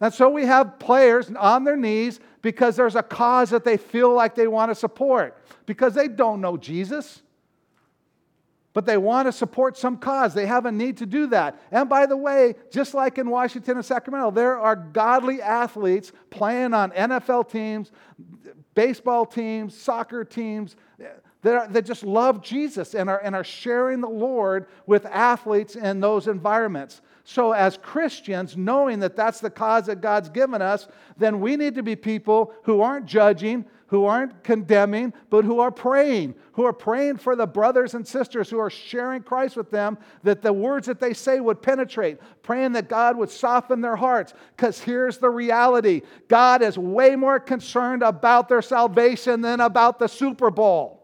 And 0.00 0.14
so 0.14 0.30
we 0.30 0.46
have 0.46 0.78
players 0.78 1.30
on 1.30 1.64
their 1.64 1.76
knees 1.76 2.20
because 2.42 2.76
there's 2.76 2.96
a 2.96 3.02
cause 3.02 3.50
that 3.50 3.64
they 3.64 3.76
feel 3.76 4.12
like 4.12 4.34
they 4.34 4.48
want 4.48 4.70
to 4.70 4.74
support 4.74 5.36
because 5.66 5.94
they 5.94 6.08
don't 6.08 6.40
know 6.40 6.56
Jesus. 6.56 7.22
But 8.72 8.86
they 8.86 8.96
want 8.96 9.26
to 9.26 9.32
support 9.32 9.76
some 9.76 9.96
cause. 9.96 10.32
They 10.32 10.46
have 10.46 10.64
a 10.64 10.70
need 10.70 10.98
to 10.98 11.06
do 11.06 11.26
that. 11.28 11.60
And 11.72 11.88
by 11.88 12.06
the 12.06 12.16
way, 12.16 12.54
just 12.70 12.94
like 12.94 13.18
in 13.18 13.28
Washington 13.28 13.76
and 13.76 13.84
Sacramento, 13.84 14.30
there 14.30 14.58
are 14.58 14.76
godly 14.76 15.42
athletes 15.42 16.12
playing 16.30 16.72
on 16.72 16.92
NFL 16.92 17.50
teams, 17.50 17.90
baseball 18.76 19.26
teams, 19.26 19.76
soccer 19.76 20.24
teams 20.24 20.76
that, 21.42 21.54
are, 21.54 21.68
that 21.68 21.86
just 21.86 22.04
love 22.04 22.42
Jesus 22.42 22.94
and 22.94 23.08
are, 23.08 23.18
and 23.18 23.34
are 23.34 23.44
sharing 23.44 24.00
the 24.00 24.08
Lord 24.08 24.66
with 24.86 25.06
athletes 25.06 25.76
in 25.76 26.00
those 26.00 26.28
environments. 26.28 27.00
So, 27.24 27.52
as 27.52 27.76
Christians, 27.76 28.56
knowing 28.56 29.00
that 29.00 29.16
that's 29.16 29.40
the 29.40 29.50
cause 29.50 29.86
that 29.86 30.00
God's 30.00 30.28
given 30.28 30.60
us, 30.60 30.88
then 31.16 31.40
we 31.40 31.56
need 31.56 31.74
to 31.76 31.82
be 31.82 31.94
people 31.94 32.52
who 32.64 32.80
aren't 32.80 33.06
judging, 33.06 33.64
who 33.86 34.04
aren't 34.04 34.42
condemning, 34.42 35.12
but 35.30 35.44
who 35.44 35.60
are 35.60 35.70
praying, 35.70 36.34
who 36.52 36.64
are 36.64 36.72
praying 36.72 37.18
for 37.18 37.36
the 37.36 37.46
brothers 37.46 37.94
and 37.94 38.06
sisters 38.06 38.50
who 38.50 38.58
are 38.58 38.70
sharing 38.70 39.22
Christ 39.22 39.56
with 39.56 39.70
them, 39.70 39.98
that 40.22 40.42
the 40.42 40.52
words 40.52 40.86
that 40.86 41.00
they 41.00 41.14
say 41.14 41.40
would 41.40 41.62
penetrate, 41.62 42.18
praying 42.42 42.72
that 42.72 42.88
God 42.88 43.16
would 43.16 43.30
soften 43.30 43.80
their 43.80 43.96
hearts. 43.96 44.34
Because 44.56 44.80
here's 44.80 45.18
the 45.18 45.30
reality 45.30 46.02
God 46.28 46.62
is 46.62 46.78
way 46.78 47.16
more 47.16 47.40
concerned 47.40 48.02
about 48.02 48.48
their 48.48 48.62
salvation 48.62 49.40
than 49.40 49.60
about 49.60 49.98
the 49.98 50.08
Super 50.08 50.50
Bowl. 50.50 50.99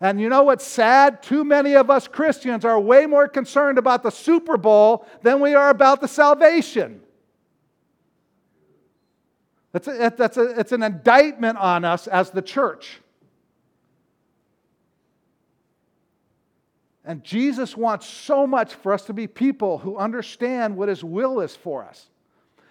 And 0.00 0.20
you 0.20 0.28
know 0.28 0.42
what's 0.42 0.66
sad? 0.66 1.22
Too 1.22 1.44
many 1.44 1.74
of 1.74 1.88
us 1.90 2.08
Christians 2.08 2.64
are 2.64 2.78
way 2.78 3.06
more 3.06 3.28
concerned 3.28 3.78
about 3.78 4.02
the 4.02 4.10
Super 4.10 4.56
Bowl 4.56 5.06
than 5.22 5.40
we 5.40 5.54
are 5.54 5.70
about 5.70 6.00
the 6.00 6.08
salvation. 6.08 7.00
That's, 9.72 9.88
a, 9.88 10.12
that's 10.16 10.36
a, 10.36 10.60
it's 10.60 10.72
an 10.72 10.82
indictment 10.82 11.58
on 11.58 11.84
us 11.84 12.06
as 12.06 12.30
the 12.30 12.42
church. 12.42 13.00
And 17.04 17.22
Jesus 17.22 17.76
wants 17.76 18.06
so 18.06 18.46
much 18.46 18.74
for 18.74 18.92
us 18.92 19.04
to 19.06 19.12
be 19.12 19.26
people 19.26 19.78
who 19.78 19.96
understand 19.96 20.76
what 20.76 20.88
His 20.88 21.04
will 21.04 21.40
is 21.40 21.54
for 21.54 21.84
us. 21.84 22.08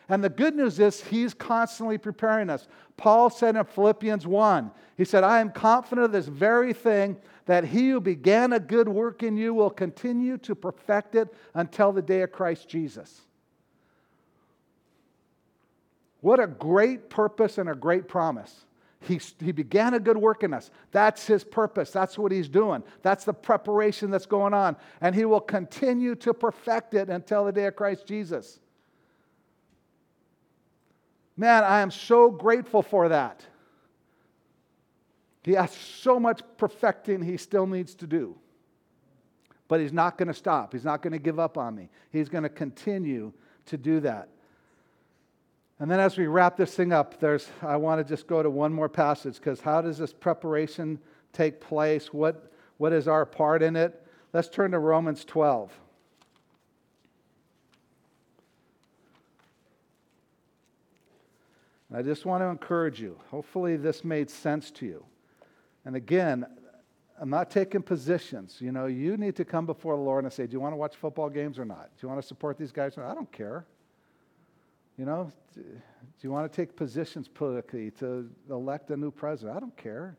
And 0.10 0.24
the 0.24 0.30
good 0.30 0.56
news 0.56 0.80
is, 0.80 1.02
He's 1.04 1.34
constantly 1.34 1.98
preparing 1.98 2.50
us. 2.50 2.68
Paul 2.98 3.30
said 3.30 3.56
in 3.56 3.66
Philippians 3.66 4.28
1, 4.28 4.72
he 4.96 5.06
said, 5.06 5.24
I 5.24 5.40
am 5.40 5.52
confident 5.52 6.06
of 6.06 6.12
this 6.12 6.28
very 6.28 6.74
thing, 6.74 7.18
that 7.46 7.66
he 7.66 7.90
who 7.90 8.00
began 8.00 8.54
a 8.54 8.60
good 8.60 8.88
work 8.88 9.24
in 9.24 9.36
you 9.36 9.54
will 9.54 9.70
continue 9.70 10.38
to 10.40 10.56
perfect 10.56 11.16
it 11.16 11.34
until 11.54 11.92
the 11.92 12.02
day 12.02 12.22
of 12.22 12.32
Christ 12.32 12.70
Jesus. 12.70 13.22
What 16.22 16.40
a 16.40 16.48
great 16.48 17.10
purpose 17.10 17.58
and 17.58 17.70
a 17.70 17.76
great 17.76 18.08
promise. 18.08 18.66
He, 19.02 19.20
he 19.40 19.52
began 19.52 19.94
a 19.94 20.00
good 20.00 20.16
work 20.16 20.44
in 20.44 20.54
us. 20.54 20.72
That's 20.92 21.28
his 21.28 21.44
purpose. 21.44 21.92
That's 21.92 22.18
what 22.18 22.32
he's 22.32 22.48
doing. 22.48 22.84
That's 23.02 23.26
the 23.26 23.34
preparation 23.34 24.10
that's 24.10 24.26
going 24.26 24.54
on. 24.54 24.78
And 25.02 25.14
he 25.14 25.26
will 25.26 25.42
continue 25.42 26.16
to 26.16 26.34
perfect 26.34 26.94
it 26.94 27.10
until 27.10 27.44
the 27.44 27.52
day 27.52 27.66
of 27.66 27.76
Christ 27.76 28.08
Jesus. 28.08 28.60
Man, 31.36 31.64
I 31.64 31.82
am 31.82 31.92
so 31.92 32.30
grateful 32.30 32.82
for 32.82 33.10
that. 33.10 33.46
He 35.44 35.54
has 35.54 35.72
so 35.72 36.20
much 36.20 36.42
perfecting 36.58 37.22
he 37.22 37.38
still 37.38 37.68
needs 37.68 37.96
to 37.96 38.08
do. 38.08 38.36
But 39.68 39.80
he's 39.80 39.94
not 39.94 40.18
going 40.18 40.28
to 40.28 40.34
stop. 40.34 40.74
He's 40.74 40.86
not 40.86 41.02
going 41.02 41.14
to 41.14 41.20
give 41.20 41.40
up 41.40 41.58
on 41.58 41.76
me. 41.76 41.90
He's 42.12 42.30
going 42.30 42.44
to 42.44 42.50
continue 42.50 43.34
to 43.66 43.78
do 43.78 44.00
that. 44.02 44.30
And 45.80 45.90
then 45.90 46.00
as 46.00 46.18
we 46.18 46.28
wrap 46.28 46.56
this 46.56 46.76
thing 46.76 46.94
up, 46.94 47.20
there's 47.20 47.50
I 47.62 47.76
want 47.78 48.00
to 48.00 48.04
just 48.08 48.28
go 48.28 48.44
to 48.44 48.50
one 48.50 48.72
more 48.72 48.88
passage 48.88 49.36
because 49.36 49.60
how 49.60 49.82
does 49.82 49.98
this 49.98 50.14
preparation 50.14 51.00
take 51.34 51.60
place? 51.60 52.14
What, 52.14 52.54
what 52.78 52.94
is 52.94 53.08
our 53.08 53.26
part 53.26 53.64
in 53.64 53.76
it? 53.76 54.02
Let's 54.32 54.50
turn 54.50 54.72
to 54.72 54.80
Romans 54.80 55.26
12. 55.26 55.72
I 61.94 62.02
just 62.02 62.26
want 62.26 62.42
to 62.42 62.48
encourage 62.48 63.00
you. 63.00 63.20
Hopefully, 63.30 63.78
this 63.78 64.04
made 64.04 64.30
sense 64.30 64.72
to 64.72 64.86
you. 64.86 65.06
And 65.86 65.96
again, 65.96 66.46
I'm 67.20 67.30
not 67.30 67.52
taking 67.52 67.84
positions. 67.84 68.58
You 68.60 68.72
know, 68.72 68.88
you 68.88 69.16
need 69.18 69.36
to 69.36 69.46
come 69.46 69.66
before 69.66 69.96
the 69.96 70.02
Lord 70.02 70.24
and 70.24 70.34
say, 70.34 70.48
Do 70.48 70.54
you 70.54 70.60
want 70.60 70.74
to 70.74 70.78
watch 70.78 70.96
football 70.96 71.30
games 71.30 71.60
or 71.60 71.66
not? 71.66 71.90
Do 71.96 72.06
you 72.06 72.10
want 72.10 72.22
to 72.22 72.28
support 72.28 72.58
these 72.58 72.72
guys? 72.72 72.98
I 72.98 73.14
don't 73.14 73.32
care. 73.32 73.66
You 74.98 75.06
know, 75.06 75.32
do 75.56 75.64
you 76.22 76.32
want 76.32 76.52
to 76.52 76.56
take 76.56 76.76
positions 76.76 77.28
politically 77.28 77.92
to 77.92 78.30
elect 78.50 78.90
a 78.92 78.98
new 78.98 79.12
president? 79.12 79.58
I 79.58 79.60
don't 79.60 79.76
care. 79.78 80.18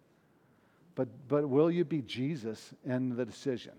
But, 0.95 1.09
but 1.29 1.49
will 1.49 1.71
you 1.71 1.85
be 1.85 2.03
Jesus 2.03 2.73
in 2.85 3.17
the 3.17 3.25
decision? 3.25 3.73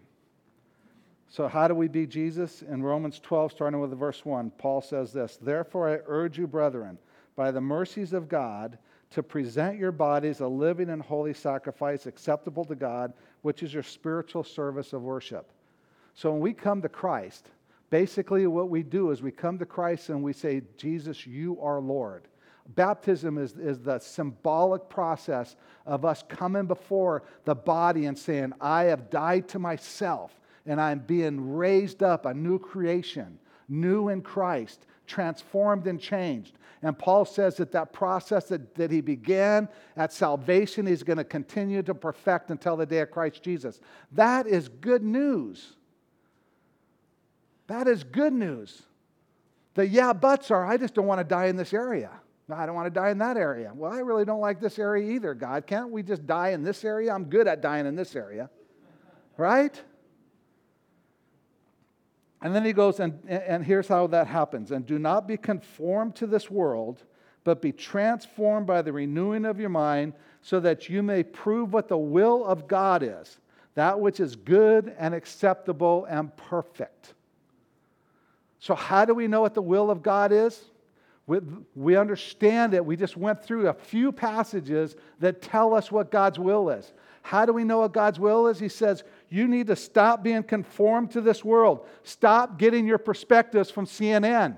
So, 1.30 1.48
how 1.48 1.68
do 1.68 1.76
we 1.76 1.88
be 1.88 2.06
Jesus? 2.06 2.62
In 2.62 2.84
Romans 2.84 3.20
12, 3.20 3.52
starting 3.52 3.80
with 3.80 3.98
verse 3.98 4.24
1, 4.26 4.52
Paul 4.58 4.82
says 4.82 5.12
this 5.12 5.38
Therefore, 5.42 5.90
I 5.90 6.00
urge 6.06 6.38
you, 6.38 6.48
brethren, 6.48 6.98
by 7.36 7.52
the 7.52 7.62
mercies 7.62 8.14
of 8.14 8.30
God 8.30 8.78
to 9.12 9.24
present 9.24 9.78
your 9.78 9.92
bodies 9.92 10.40
a 10.40 10.48
living 10.48 10.90
and 10.90 11.02
holy 11.02 11.34
sacrifice 11.34 12.06
acceptable 12.06 12.66
to 12.66 12.76
God, 12.76 13.14
which 13.44 13.64
is 13.64 13.74
your 13.74 13.84
spiritual 13.84 14.44
service 14.44 14.94
of 14.94 15.02
worship. 15.04 15.52
So 16.14 16.32
when 16.32 16.42
we 16.42 16.54
come 16.54 16.82
to 16.82 16.90
Christ, 16.90 17.50
basically 17.90 18.48
what 18.48 18.70
we 18.70 18.84
do 18.84 19.12
is 19.12 19.22
we 19.22 19.32
come 19.32 19.58
to 19.60 19.66
Christ 19.66 20.10
and 20.10 20.24
we 20.24 20.34
say, 20.34 20.62
Jesus, 20.78 21.28
you 21.28 21.60
are 21.62 21.80
Lord. 21.80 22.28
Baptism 22.70 23.38
is, 23.38 23.54
is 23.54 23.80
the 23.80 24.00
symbolic 24.00 24.90
process 24.90 25.56
of 25.86 26.04
us 26.04 26.24
coming 26.28 26.66
before 26.66 27.24
the 27.44 27.54
body 27.54 28.06
and 28.06 28.18
saying, 28.18 28.54
I 28.60 28.86
have 28.86 29.10
died 29.10 29.48
to 29.50 29.60
myself 29.60 30.40
and 30.66 30.82
I'm 30.82 31.00
being 31.00 31.54
raised 31.54 32.02
up, 32.02 32.26
a 32.26 32.34
new 32.34 32.58
creation, 32.58 33.38
new 33.70 34.10
in 34.10 34.22
Christ, 34.22 34.88
transformed 35.08 35.88
and 35.88 36.00
changed. 36.00 36.58
And 36.82 36.98
Paul 36.98 37.26
says 37.26 37.56
that 37.58 37.72
that 37.72 37.94
process 37.94 38.46
that, 38.50 38.76
that 38.76 38.92
he 38.92 39.02
began 39.02 39.68
at 39.98 40.14
salvation, 40.14 40.86
he's 40.86 41.04
going 41.04 41.18
to 41.18 41.24
continue 41.24 41.82
to 41.84 41.96
perfect 41.96 42.52
until 42.52 42.78
the 42.78 42.86
day 42.86 43.00
of 43.00 43.12
Christ 43.12 43.42
Jesus. 43.42 43.80
That 44.12 44.46
is 44.46 44.68
good 44.68 45.04
news. 45.04 45.74
That 47.68 47.88
is 47.88 48.04
good 48.04 48.34
news. 48.34 48.84
The 49.74 49.88
yeah 49.88 50.14
buts 50.14 50.52
are, 50.52 50.66
I 50.66 50.78
just 50.78 50.94
don't 50.94 51.08
want 51.08 51.20
to 51.20 51.24
die 51.24 51.46
in 51.46 51.56
this 51.56 51.74
area. 51.74 52.12
No, 52.48 52.56
I 52.56 52.66
don't 52.66 52.76
want 52.76 52.86
to 52.86 53.00
die 53.00 53.10
in 53.10 53.18
that 53.18 53.38
area. 53.38 53.72
Well, 53.74 53.92
I 53.92 54.00
really 54.00 54.24
don't 54.24 54.40
like 54.40 54.62
this 54.62 54.78
area 54.78 55.12
either, 55.14 55.34
God. 55.34 55.66
Can't 55.66 55.90
we 55.90 56.04
just 56.04 56.28
die 56.28 56.50
in 56.50 56.64
this 56.64 56.86
area? 56.86 57.12
I'm 57.12 57.26
good 57.26 57.48
at 57.48 57.62
dying 57.62 57.88
in 57.88 57.96
this 57.96 58.16
area. 58.16 58.50
Right? 59.38 59.82
And 62.46 62.54
then 62.54 62.64
he 62.64 62.74
goes, 62.74 63.00
and, 63.00 63.20
and 63.28 63.66
here's 63.66 63.88
how 63.88 64.06
that 64.06 64.28
happens. 64.28 64.70
And 64.70 64.86
do 64.86 65.00
not 65.00 65.28
be 65.28 65.36
conformed 65.36 66.16
to 66.18 66.28
this 66.28 66.48
world, 66.48 67.02
but 67.44 67.60
be 67.60 67.72
transformed 67.72 68.68
by 68.68 68.84
the 68.84 68.94
renewing 68.94 69.46
of 69.46 69.60
your 69.60 69.70
mind, 69.70 70.14
so 70.44 70.60
that 70.60 70.88
you 70.88 71.02
may 71.02 71.24
prove 71.24 71.74
what 71.74 71.88
the 71.88 71.98
will 71.98 72.46
of 72.46 72.68
God 72.68 73.02
is, 73.02 73.40
that 73.74 74.00
which 74.00 74.20
is 74.20 74.36
good 74.36 74.94
and 75.00 75.16
acceptable 75.16 76.06
and 76.08 76.38
perfect. 76.38 77.16
So, 78.60 78.76
how 78.76 79.06
do 79.06 79.16
we 79.16 79.28
know 79.28 79.42
what 79.42 79.56
the 79.56 79.64
will 79.64 79.90
of 79.90 80.04
God 80.04 80.32
is? 80.32 80.66
We, 81.26 81.40
we 81.74 81.96
understand 81.98 82.76
it. 82.76 82.86
We 82.86 82.96
just 82.96 83.18
went 83.18 83.44
through 83.44 83.70
a 83.70 83.74
few 83.74 84.12
passages 84.12 84.96
that 85.20 85.42
tell 85.42 85.74
us 85.74 85.92
what 85.92 86.12
God's 86.12 86.38
will 86.38 86.70
is. 86.70 86.94
How 87.24 87.48
do 87.48 87.54
we 87.54 87.64
know 87.64 87.80
what 87.80 87.92
God's 87.92 88.20
will 88.20 88.46
is? 88.46 88.60
He 88.60 88.70
says, 88.70 89.04
You 89.30 89.48
need 89.48 89.68
to 89.68 89.76
stop 89.76 90.24
being 90.24 90.44
conformed 90.44 91.12
to 91.12 91.22
this 91.22 91.44
world. 91.44 91.86
Stop 92.04 92.58
getting 92.60 92.86
your 92.86 92.98
perspectives 92.98 93.72
from 93.72 93.86
CNN. 93.86 94.58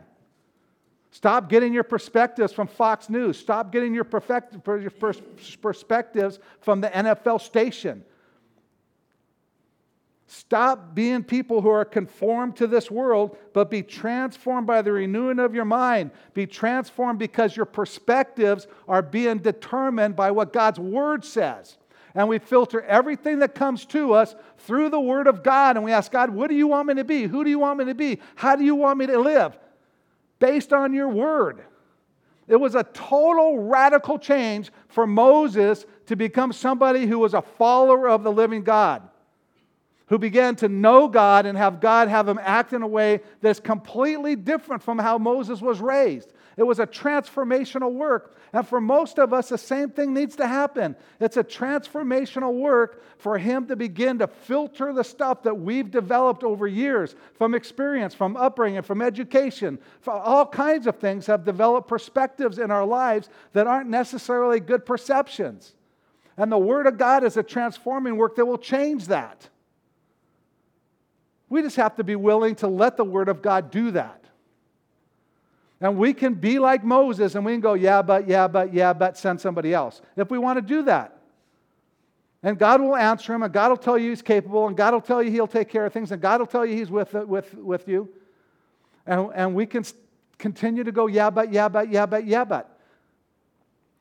Stop 1.12 1.50
getting 1.50 1.74
your 1.74 1.84
perspectives 1.84 2.54
from 2.54 2.68
Fox 2.68 3.10
News. 3.10 3.40
Stop 3.40 3.72
getting 3.72 3.94
your 3.94 4.04
perspectives 4.04 4.60
from 6.62 6.82
the 6.82 6.90
NFL 6.90 7.42
station. 7.42 8.04
Stop 10.30 10.94
being 10.94 11.24
people 11.24 11.62
who 11.62 11.70
are 11.70 11.86
conformed 11.86 12.58
to 12.58 12.68
this 12.68 12.92
world, 12.92 13.38
but 13.54 13.70
be 13.70 13.82
transformed 13.82 14.68
by 14.68 14.82
the 14.82 14.92
renewing 14.92 15.40
of 15.40 15.56
your 15.56 15.64
mind. 15.64 16.12
Be 16.34 16.46
transformed 16.46 17.18
because 17.18 17.56
your 17.56 17.66
perspectives 17.66 18.68
are 18.90 19.02
being 19.02 19.38
determined 19.38 20.18
by 20.18 20.32
what 20.32 20.52
God's 20.52 20.80
Word 20.80 21.24
says. 21.24 21.78
And 22.18 22.28
we 22.28 22.40
filter 22.40 22.82
everything 22.82 23.40
that 23.40 23.54
comes 23.54 23.86
to 23.86 24.14
us 24.14 24.36
through 24.58 24.90
the 24.90 25.00
Word 25.00 25.28
of 25.28 25.44
God. 25.44 25.78
And 25.78 25.86
we 25.86 25.92
ask 25.92 26.12
God, 26.12 26.32
what 26.32 26.50
do 26.50 26.56
you 26.56 26.66
want 26.66 26.88
me 26.88 26.96
to 26.96 27.04
be? 27.04 27.28
Who 27.28 27.44
do 27.44 27.50
you 27.52 27.60
want 27.60 27.78
me 27.78 27.86
to 27.86 27.94
be? 27.94 28.20
How 28.36 28.56
do 28.56 28.64
you 28.64 28.74
want 28.74 28.98
me 28.98 29.06
to 29.06 29.20
live? 29.20 29.56
Based 30.40 30.74
on 30.74 30.94
your 30.94 31.10
Word. 31.10 31.64
It 32.48 32.56
was 32.56 32.74
a 32.74 32.84
total 32.84 33.60
radical 33.60 34.18
change 34.18 34.72
for 34.88 35.06
Moses 35.06 35.86
to 36.08 36.16
become 36.16 36.52
somebody 36.52 37.06
who 37.06 37.20
was 37.20 37.36
a 37.36 37.42
follower 37.44 38.10
of 38.10 38.24
the 38.24 38.32
living 38.32 38.64
God 38.64 39.08
who 40.08 40.18
began 40.18 40.56
to 40.58 40.70
know 40.70 41.08
God 41.08 41.46
and 41.46 41.58
have 41.58 41.80
God 41.80 42.08
have 42.08 42.28
him 42.28 42.40
act 42.42 42.74
in 42.74 42.82
a 42.82 42.88
way 42.88 43.22
that's 43.42 43.60
completely 43.60 44.36
different 44.36 44.82
from 44.82 44.98
how 44.98 45.18
Moses 45.18 45.62
was 45.62 45.80
raised. 45.80 46.34
It 46.56 46.64
was 46.64 46.80
a 46.80 46.88
transformational 46.88 47.94
work. 47.94 48.36
And 48.52 48.68
for 48.68 48.82
most 48.82 49.20
of 49.20 49.32
us, 49.32 49.50
the 49.50 49.58
same 49.58 49.90
thing 49.90 50.14
needs 50.14 50.36
to 50.38 50.48
happen. 50.48 50.96
It's 51.20 51.38
a 51.38 51.44
transformational 51.44 52.54
work 52.58 53.04
for 53.20 53.38
him 53.38 53.68
to 53.68 53.76
begin 53.76 54.18
to 54.20 54.28
filter 54.28 54.92
the 54.92 55.04
stuff 55.04 55.44
that 55.44 55.54
we've 55.54 55.92
developed 55.92 56.44
over 56.44 56.68
years 56.68 57.16
from 57.36 57.54
experience, 57.54 58.16
from 58.16 58.36
upbringing, 58.38 58.82
from 58.82 59.02
education. 59.02 59.78
All 60.08 60.48
kinds 60.48 60.88
of 60.88 60.98
things 60.98 61.28
have 61.28 61.46
developed 61.46 61.88
perspectives 61.88 62.58
in 62.58 62.72
our 62.72 62.86
lives 62.86 63.30
that 63.54 63.68
aren't 63.68 63.90
necessarily 63.90 64.60
good 64.60 64.86
perceptions. 64.86 65.76
And 66.38 66.52
the 66.52 66.58
Word 66.58 66.88
of 66.88 66.98
God 66.98 67.24
is 67.24 67.38
a 67.38 67.44
transforming 67.44 68.16
work 68.16 68.36
that 68.38 68.46
will 68.46 68.58
change 68.58 69.08
that. 69.08 69.50
We 71.50 71.62
just 71.62 71.76
have 71.78 71.96
to 71.96 72.04
be 72.04 72.16
willing 72.16 72.56
to 72.56 72.68
let 72.68 72.98
the 72.98 73.04
Word 73.04 73.30
of 73.30 73.42
God 73.42 73.72
do 73.72 73.92
that. 73.92 74.24
And 75.80 75.98
we 75.98 76.14
can 76.14 76.34
be 76.34 76.60
like 76.60 76.84
Moses 76.84 77.36
and 77.36 77.46
we 77.46 77.54
can 77.54 77.62
go, 77.62 77.74
yeah, 77.74 78.02
but, 78.02 78.28
yeah, 78.28 78.48
but, 78.48 78.74
yeah, 78.74 78.94
but, 78.94 79.18
send 79.18 79.40
somebody 79.40 79.74
else. 79.74 80.02
If 80.16 80.32
we 80.32 80.38
want 80.38 80.58
to 80.58 80.62
do 80.62 80.84
that. 80.84 81.14
And 82.44 82.58
God 82.58 82.82
will 82.82 82.96
answer 82.96 83.34
him, 83.34 83.44
and 83.44 83.52
God 83.52 83.70
will 83.70 83.78
tell 83.78 83.98
you 83.98 84.10
he's 84.10 84.22
capable, 84.22 84.68
and 84.68 84.78
God 84.78 84.94
will 84.94 85.02
tell 85.02 85.24
you 85.24 85.32
he'll 85.32 85.48
take 85.48 85.70
care 85.70 85.86
of 85.86 85.94
things, 85.94 86.12
and 86.12 86.22
God 86.22 86.40
will 86.40 86.48
tell 86.48 86.66
you 86.66 86.76
he's 86.76 86.90
with, 86.90 87.14
with, 87.14 87.54
with 87.56 87.88
you. 87.88 88.10
And, 89.06 89.30
and 89.34 89.56
we 89.56 89.66
can 89.66 89.84
continue 90.38 90.84
to 90.84 90.92
go, 90.92 91.08
yeah, 91.08 91.30
but, 91.30 91.52
yeah, 91.52 91.68
but, 91.68 91.90
yeah, 91.92 92.06
but, 92.06 92.26
yeah, 92.28 92.46
but. 92.46 92.80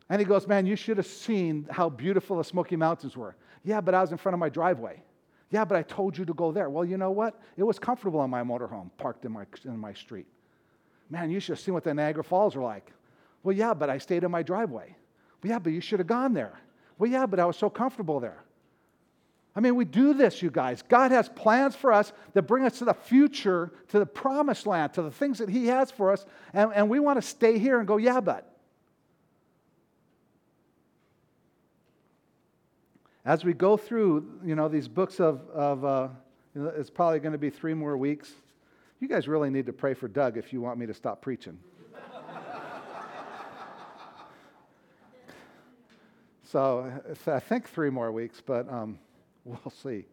And 0.09 0.21
he 0.21 0.25
goes, 0.25 0.47
man, 0.47 0.67
you 0.67 0.77
should 0.77 0.99
have 0.99 1.07
seen 1.07 1.67
how 1.71 1.89
beautiful 1.89 2.37
the 2.37 2.45
Smoky 2.45 2.77
Mountains 2.77 3.17
were. 3.17 3.37
Yeah, 3.65 3.81
but 3.81 3.95
I 3.95 4.01
was 4.01 4.13
in 4.13 4.19
front 4.19 4.35
of 4.35 4.39
my 4.39 4.49
driveway. 4.49 5.03
Yeah, 5.51 5.65
but 5.65 5.77
I 5.77 5.83
told 5.83 6.19
you 6.19 6.25
to 6.25 6.35
go 6.35 6.51
there. 6.51 6.69
Well, 6.69 6.85
you 6.85 6.97
know 6.97 7.11
what? 7.11 7.41
It 7.57 7.63
was 7.63 7.79
comfortable 7.79 8.21
on 8.21 8.31
my 8.31 8.43
motorhome 8.43 8.91
parked 8.99 9.25
in 9.25 9.33
my, 9.33 9.47
in 9.65 9.79
my 9.79 9.93
street. 9.93 10.27
Man, 11.09 11.31
you 11.31 11.39
should 11.39 11.53
have 11.53 11.61
seen 11.61 11.75
what 11.75 11.85
the 11.85 11.95
Niagara 11.95 12.25
Falls 12.25 12.57
are 12.57 12.63
like. 12.63 12.93
Well, 13.43 13.55
yeah, 13.55 13.75
but 13.75 13.89
I 13.89 13.99
stayed 13.99 14.25
in 14.25 14.31
my 14.31 14.43
driveway. 14.43 14.97
Well, 15.43 15.51
yeah, 15.51 15.59
but 15.61 15.73
you 15.73 15.81
should 15.81 16.01
have 16.01 16.09
gone 16.09 16.35
there. 16.35 16.61
Well, 16.99 17.11
yeah, 17.11 17.27
but 17.27 17.39
I 17.39 17.45
was 17.45 17.57
so 17.57 17.71
comfortable 17.71 18.19
there. 18.19 18.43
I 19.55 19.61
mean, 19.61 19.77
we 19.77 19.85
do 19.85 20.13
this, 20.13 20.43
you 20.43 20.51
guys. 20.51 20.83
God 20.83 21.13
has 21.13 21.29
plans 21.29 21.77
for 21.77 21.93
us 21.93 22.13
that 22.35 22.43
bring 22.43 22.65
us 22.65 22.79
to 22.79 22.85
the 22.85 22.93
future, 22.93 23.73
to 23.89 23.99
the 23.99 24.07
promised 24.07 24.67
land, 24.67 24.95
to 24.95 25.03
the 25.03 25.11
things 25.11 25.39
that 25.39 25.49
He 25.49 25.67
has 25.69 25.91
for 25.91 26.13
us, 26.13 26.27
and, 26.53 26.73
and 26.75 26.91
we 26.91 26.99
want 26.99 27.23
to 27.23 27.27
stay 27.27 27.59
here 27.59 27.79
and 27.79 27.87
go, 27.87 27.97
yeah, 27.97 28.21
but. 28.21 28.56
As 33.27 33.45
we 33.45 33.53
go 33.53 33.77
through, 33.77 34.25
you 34.45 34.55
know, 34.55 34.69
these 34.69 34.87
books 34.87 35.19
of, 35.19 35.43
of 35.51 35.85
uh, 35.85 36.09
it's 36.55 36.89
probably 36.89 37.19
going 37.19 37.33
to 37.33 37.39
be 37.39 37.51
three 37.51 37.75
more 37.75 37.97
weeks. 37.97 38.31
You 39.01 39.09
guys 39.09 39.27
really 39.27 39.51
need 39.51 39.67
to 39.67 39.73
pray 39.73 39.95
for 39.95 40.07
Doug 40.07 40.39
if 40.39 40.53
you 40.53 40.61
want 40.61 40.79
me 40.79 40.87
to 40.87 40.95
stop 40.95 41.21
preaching. 41.21 41.59
so 46.45 46.91
I 47.27 47.41
think 47.41 47.69
three 47.69 47.91
more 47.91 48.13
weeks, 48.13 48.41
but 48.41 48.73
um, 48.73 48.97
we'll 49.45 49.73
see. 49.83 50.07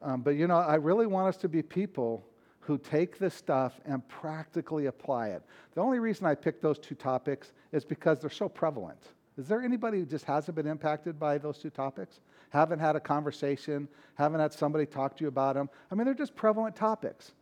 Um, 0.00 0.22
but 0.22 0.30
you 0.30 0.46
know, 0.46 0.56
I 0.56 0.76
really 0.76 1.06
want 1.06 1.28
us 1.28 1.36
to 1.42 1.48
be 1.48 1.60
people 1.62 2.24
who 2.60 2.78
take 2.78 3.18
this 3.18 3.34
stuff 3.34 3.78
and 3.84 4.06
practically 4.08 4.86
apply 4.86 5.28
it. 5.28 5.42
The 5.74 5.82
only 5.82 5.98
reason 5.98 6.24
I 6.24 6.34
picked 6.34 6.62
those 6.62 6.78
two 6.78 6.94
topics 6.94 7.52
is 7.70 7.84
because 7.84 8.20
they're 8.20 8.30
so 8.30 8.48
prevalent. 8.48 9.10
Is 9.36 9.48
there 9.48 9.62
anybody 9.62 9.98
who 9.98 10.06
just 10.06 10.24
hasn't 10.24 10.54
been 10.54 10.66
impacted 10.66 11.18
by 11.18 11.38
those 11.38 11.58
two 11.58 11.70
topics? 11.70 12.20
Haven't 12.50 12.78
had 12.78 12.94
a 12.94 13.00
conversation, 13.00 13.88
haven't 14.14 14.40
had 14.40 14.52
somebody 14.52 14.86
talk 14.86 15.16
to 15.16 15.24
you 15.24 15.28
about 15.28 15.54
them? 15.54 15.68
I 15.90 15.94
mean, 15.94 16.04
they're 16.04 16.14
just 16.14 16.36
prevalent 16.36 16.76
topics. 16.76 17.32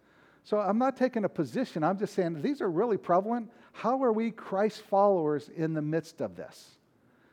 So 0.44 0.58
I'm 0.58 0.78
not 0.78 0.96
taking 0.96 1.24
a 1.24 1.28
position, 1.28 1.84
I'm 1.84 1.98
just 1.98 2.14
saying 2.14 2.40
these 2.40 2.60
are 2.60 2.70
really 2.70 2.96
prevalent. 2.96 3.50
How 3.72 4.02
are 4.02 4.12
we 4.12 4.30
Christ 4.30 4.82
followers 4.82 5.50
in 5.54 5.74
the 5.74 5.82
midst 5.82 6.20
of 6.20 6.34
this? 6.34 6.70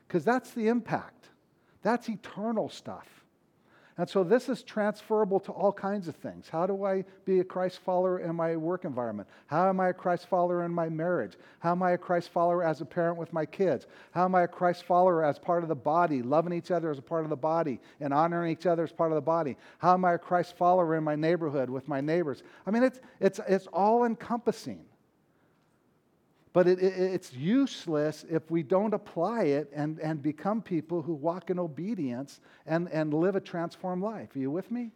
Because 0.07 0.23
that's 0.23 0.51
the 0.51 0.67
impact, 0.67 1.29
that's 1.81 2.09
eternal 2.09 2.69
stuff. 2.69 3.07
And 3.99 4.09
so 4.09 4.23
this 4.23 4.47
is 4.47 4.63
transferable 4.63 5.41
to 5.41 5.51
all 5.51 5.73
kinds 5.73 6.07
of 6.07 6.15
things. 6.15 6.47
How 6.47 6.65
do 6.65 6.85
I 6.85 7.03
be 7.25 7.41
a 7.41 7.43
Christ 7.43 7.79
follower 7.79 8.19
in 8.19 8.33
my 8.33 8.55
work 8.55 8.85
environment? 8.85 9.27
How 9.47 9.67
am 9.67 9.81
I 9.81 9.89
a 9.89 9.93
Christ 9.93 10.27
follower 10.27 10.63
in 10.63 10.71
my 10.71 10.87
marriage? 10.87 11.33
How 11.59 11.73
am 11.73 11.83
I 11.83 11.91
a 11.91 11.97
Christ 11.97 12.29
follower 12.29 12.63
as 12.63 12.79
a 12.79 12.85
parent 12.85 13.17
with 13.17 13.33
my 13.33 13.45
kids? 13.45 13.87
How 14.11 14.23
am 14.23 14.35
I 14.35 14.43
a 14.43 14.47
Christ 14.47 14.85
follower 14.85 15.25
as 15.25 15.37
part 15.37 15.63
of 15.63 15.69
the 15.69 15.75
body, 15.75 16.21
loving 16.21 16.53
each 16.53 16.71
other 16.71 16.89
as 16.91 16.97
a 16.97 17.01
part 17.01 17.25
of 17.25 17.29
the 17.29 17.35
body 17.35 17.77
and 17.99 18.13
honoring 18.13 18.53
each 18.53 18.65
other 18.65 18.85
as 18.85 18.91
part 18.93 19.11
of 19.11 19.15
the 19.15 19.21
body? 19.21 19.57
How 19.79 19.95
am 19.95 20.05
I 20.05 20.13
a 20.13 20.17
Christ 20.17 20.55
follower 20.55 20.95
in 20.95 21.03
my 21.03 21.17
neighborhood 21.17 21.69
with 21.69 21.89
my 21.89 21.99
neighbors? 21.99 22.41
I 22.65 22.71
mean, 22.71 22.83
it's, 22.83 23.01
it's, 23.19 23.41
it's 23.49 23.67
all 23.67 24.05
encompassing. 24.05 24.79
But 26.51 26.67
it, 26.67 26.79
it, 26.79 26.93
it's 26.97 27.31
useless 27.33 28.25
if 28.29 28.49
we 28.49 28.63
don't 28.63 28.93
apply 28.93 29.43
it 29.43 29.71
and, 29.73 29.99
and 29.99 30.21
become 30.21 30.61
people 30.61 31.01
who 31.01 31.13
walk 31.13 31.49
in 31.49 31.59
obedience 31.59 32.41
and, 32.65 32.89
and 32.91 33.13
live 33.13 33.35
a 33.35 33.39
transformed 33.39 34.01
life. 34.01 34.35
Are 34.35 34.39
you 34.39 34.49
with 34.49 34.71
me? 34.71 34.91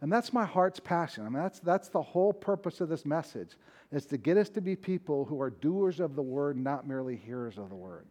And 0.00 0.12
that's 0.12 0.32
my 0.32 0.44
heart's 0.44 0.78
passion. 0.78 1.26
I 1.26 1.28
mean, 1.28 1.42
that's, 1.42 1.60
that's 1.60 1.88
the 1.88 2.02
whole 2.02 2.32
purpose 2.32 2.80
of 2.80 2.88
this 2.88 3.04
message, 3.04 3.56
is 3.90 4.06
to 4.06 4.16
get 4.16 4.36
us 4.36 4.48
to 4.50 4.60
be 4.60 4.76
people 4.76 5.24
who 5.24 5.40
are 5.40 5.50
doers 5.50 5.98
of 5.98 6.14
the 6.14 6.22
word, 6.22 6.56
not 6.56 6.86
merely 6.86 7.16
hearers 7.16 7.58
of 7.58 7.68
the 7.68 7.74
word. 7.74 8.06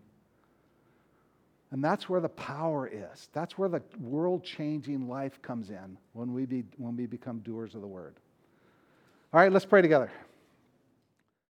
And 1.71 1.83
that's 1.83 2.09
where 2.09 2.19
the 2.19 2.29
power 2.29 2.87
is. 2.87 3.29
That's 3.31 3.57
where 3.57 3.69
the 3.69 3.81
world 3.99 4.43
changing 4.43 5.07
life 5.07 5.41
comes 5.41 5.69
in 5.69 5.97
when 6.13 6.33
we, 6.33 6.45
be, 6.45 6.63
when 6.77 6.95
we 6.95 7.05
become 7.05 7.39
doers 7.39 7.75
of 7.75 7.81
the 7.81 7.87
word. 7.87 8.15
All 9.33 9.39
right, 9.39 9.51
let's 9.51 9.65
pray 9.65 9.81
together. 9.81 10.11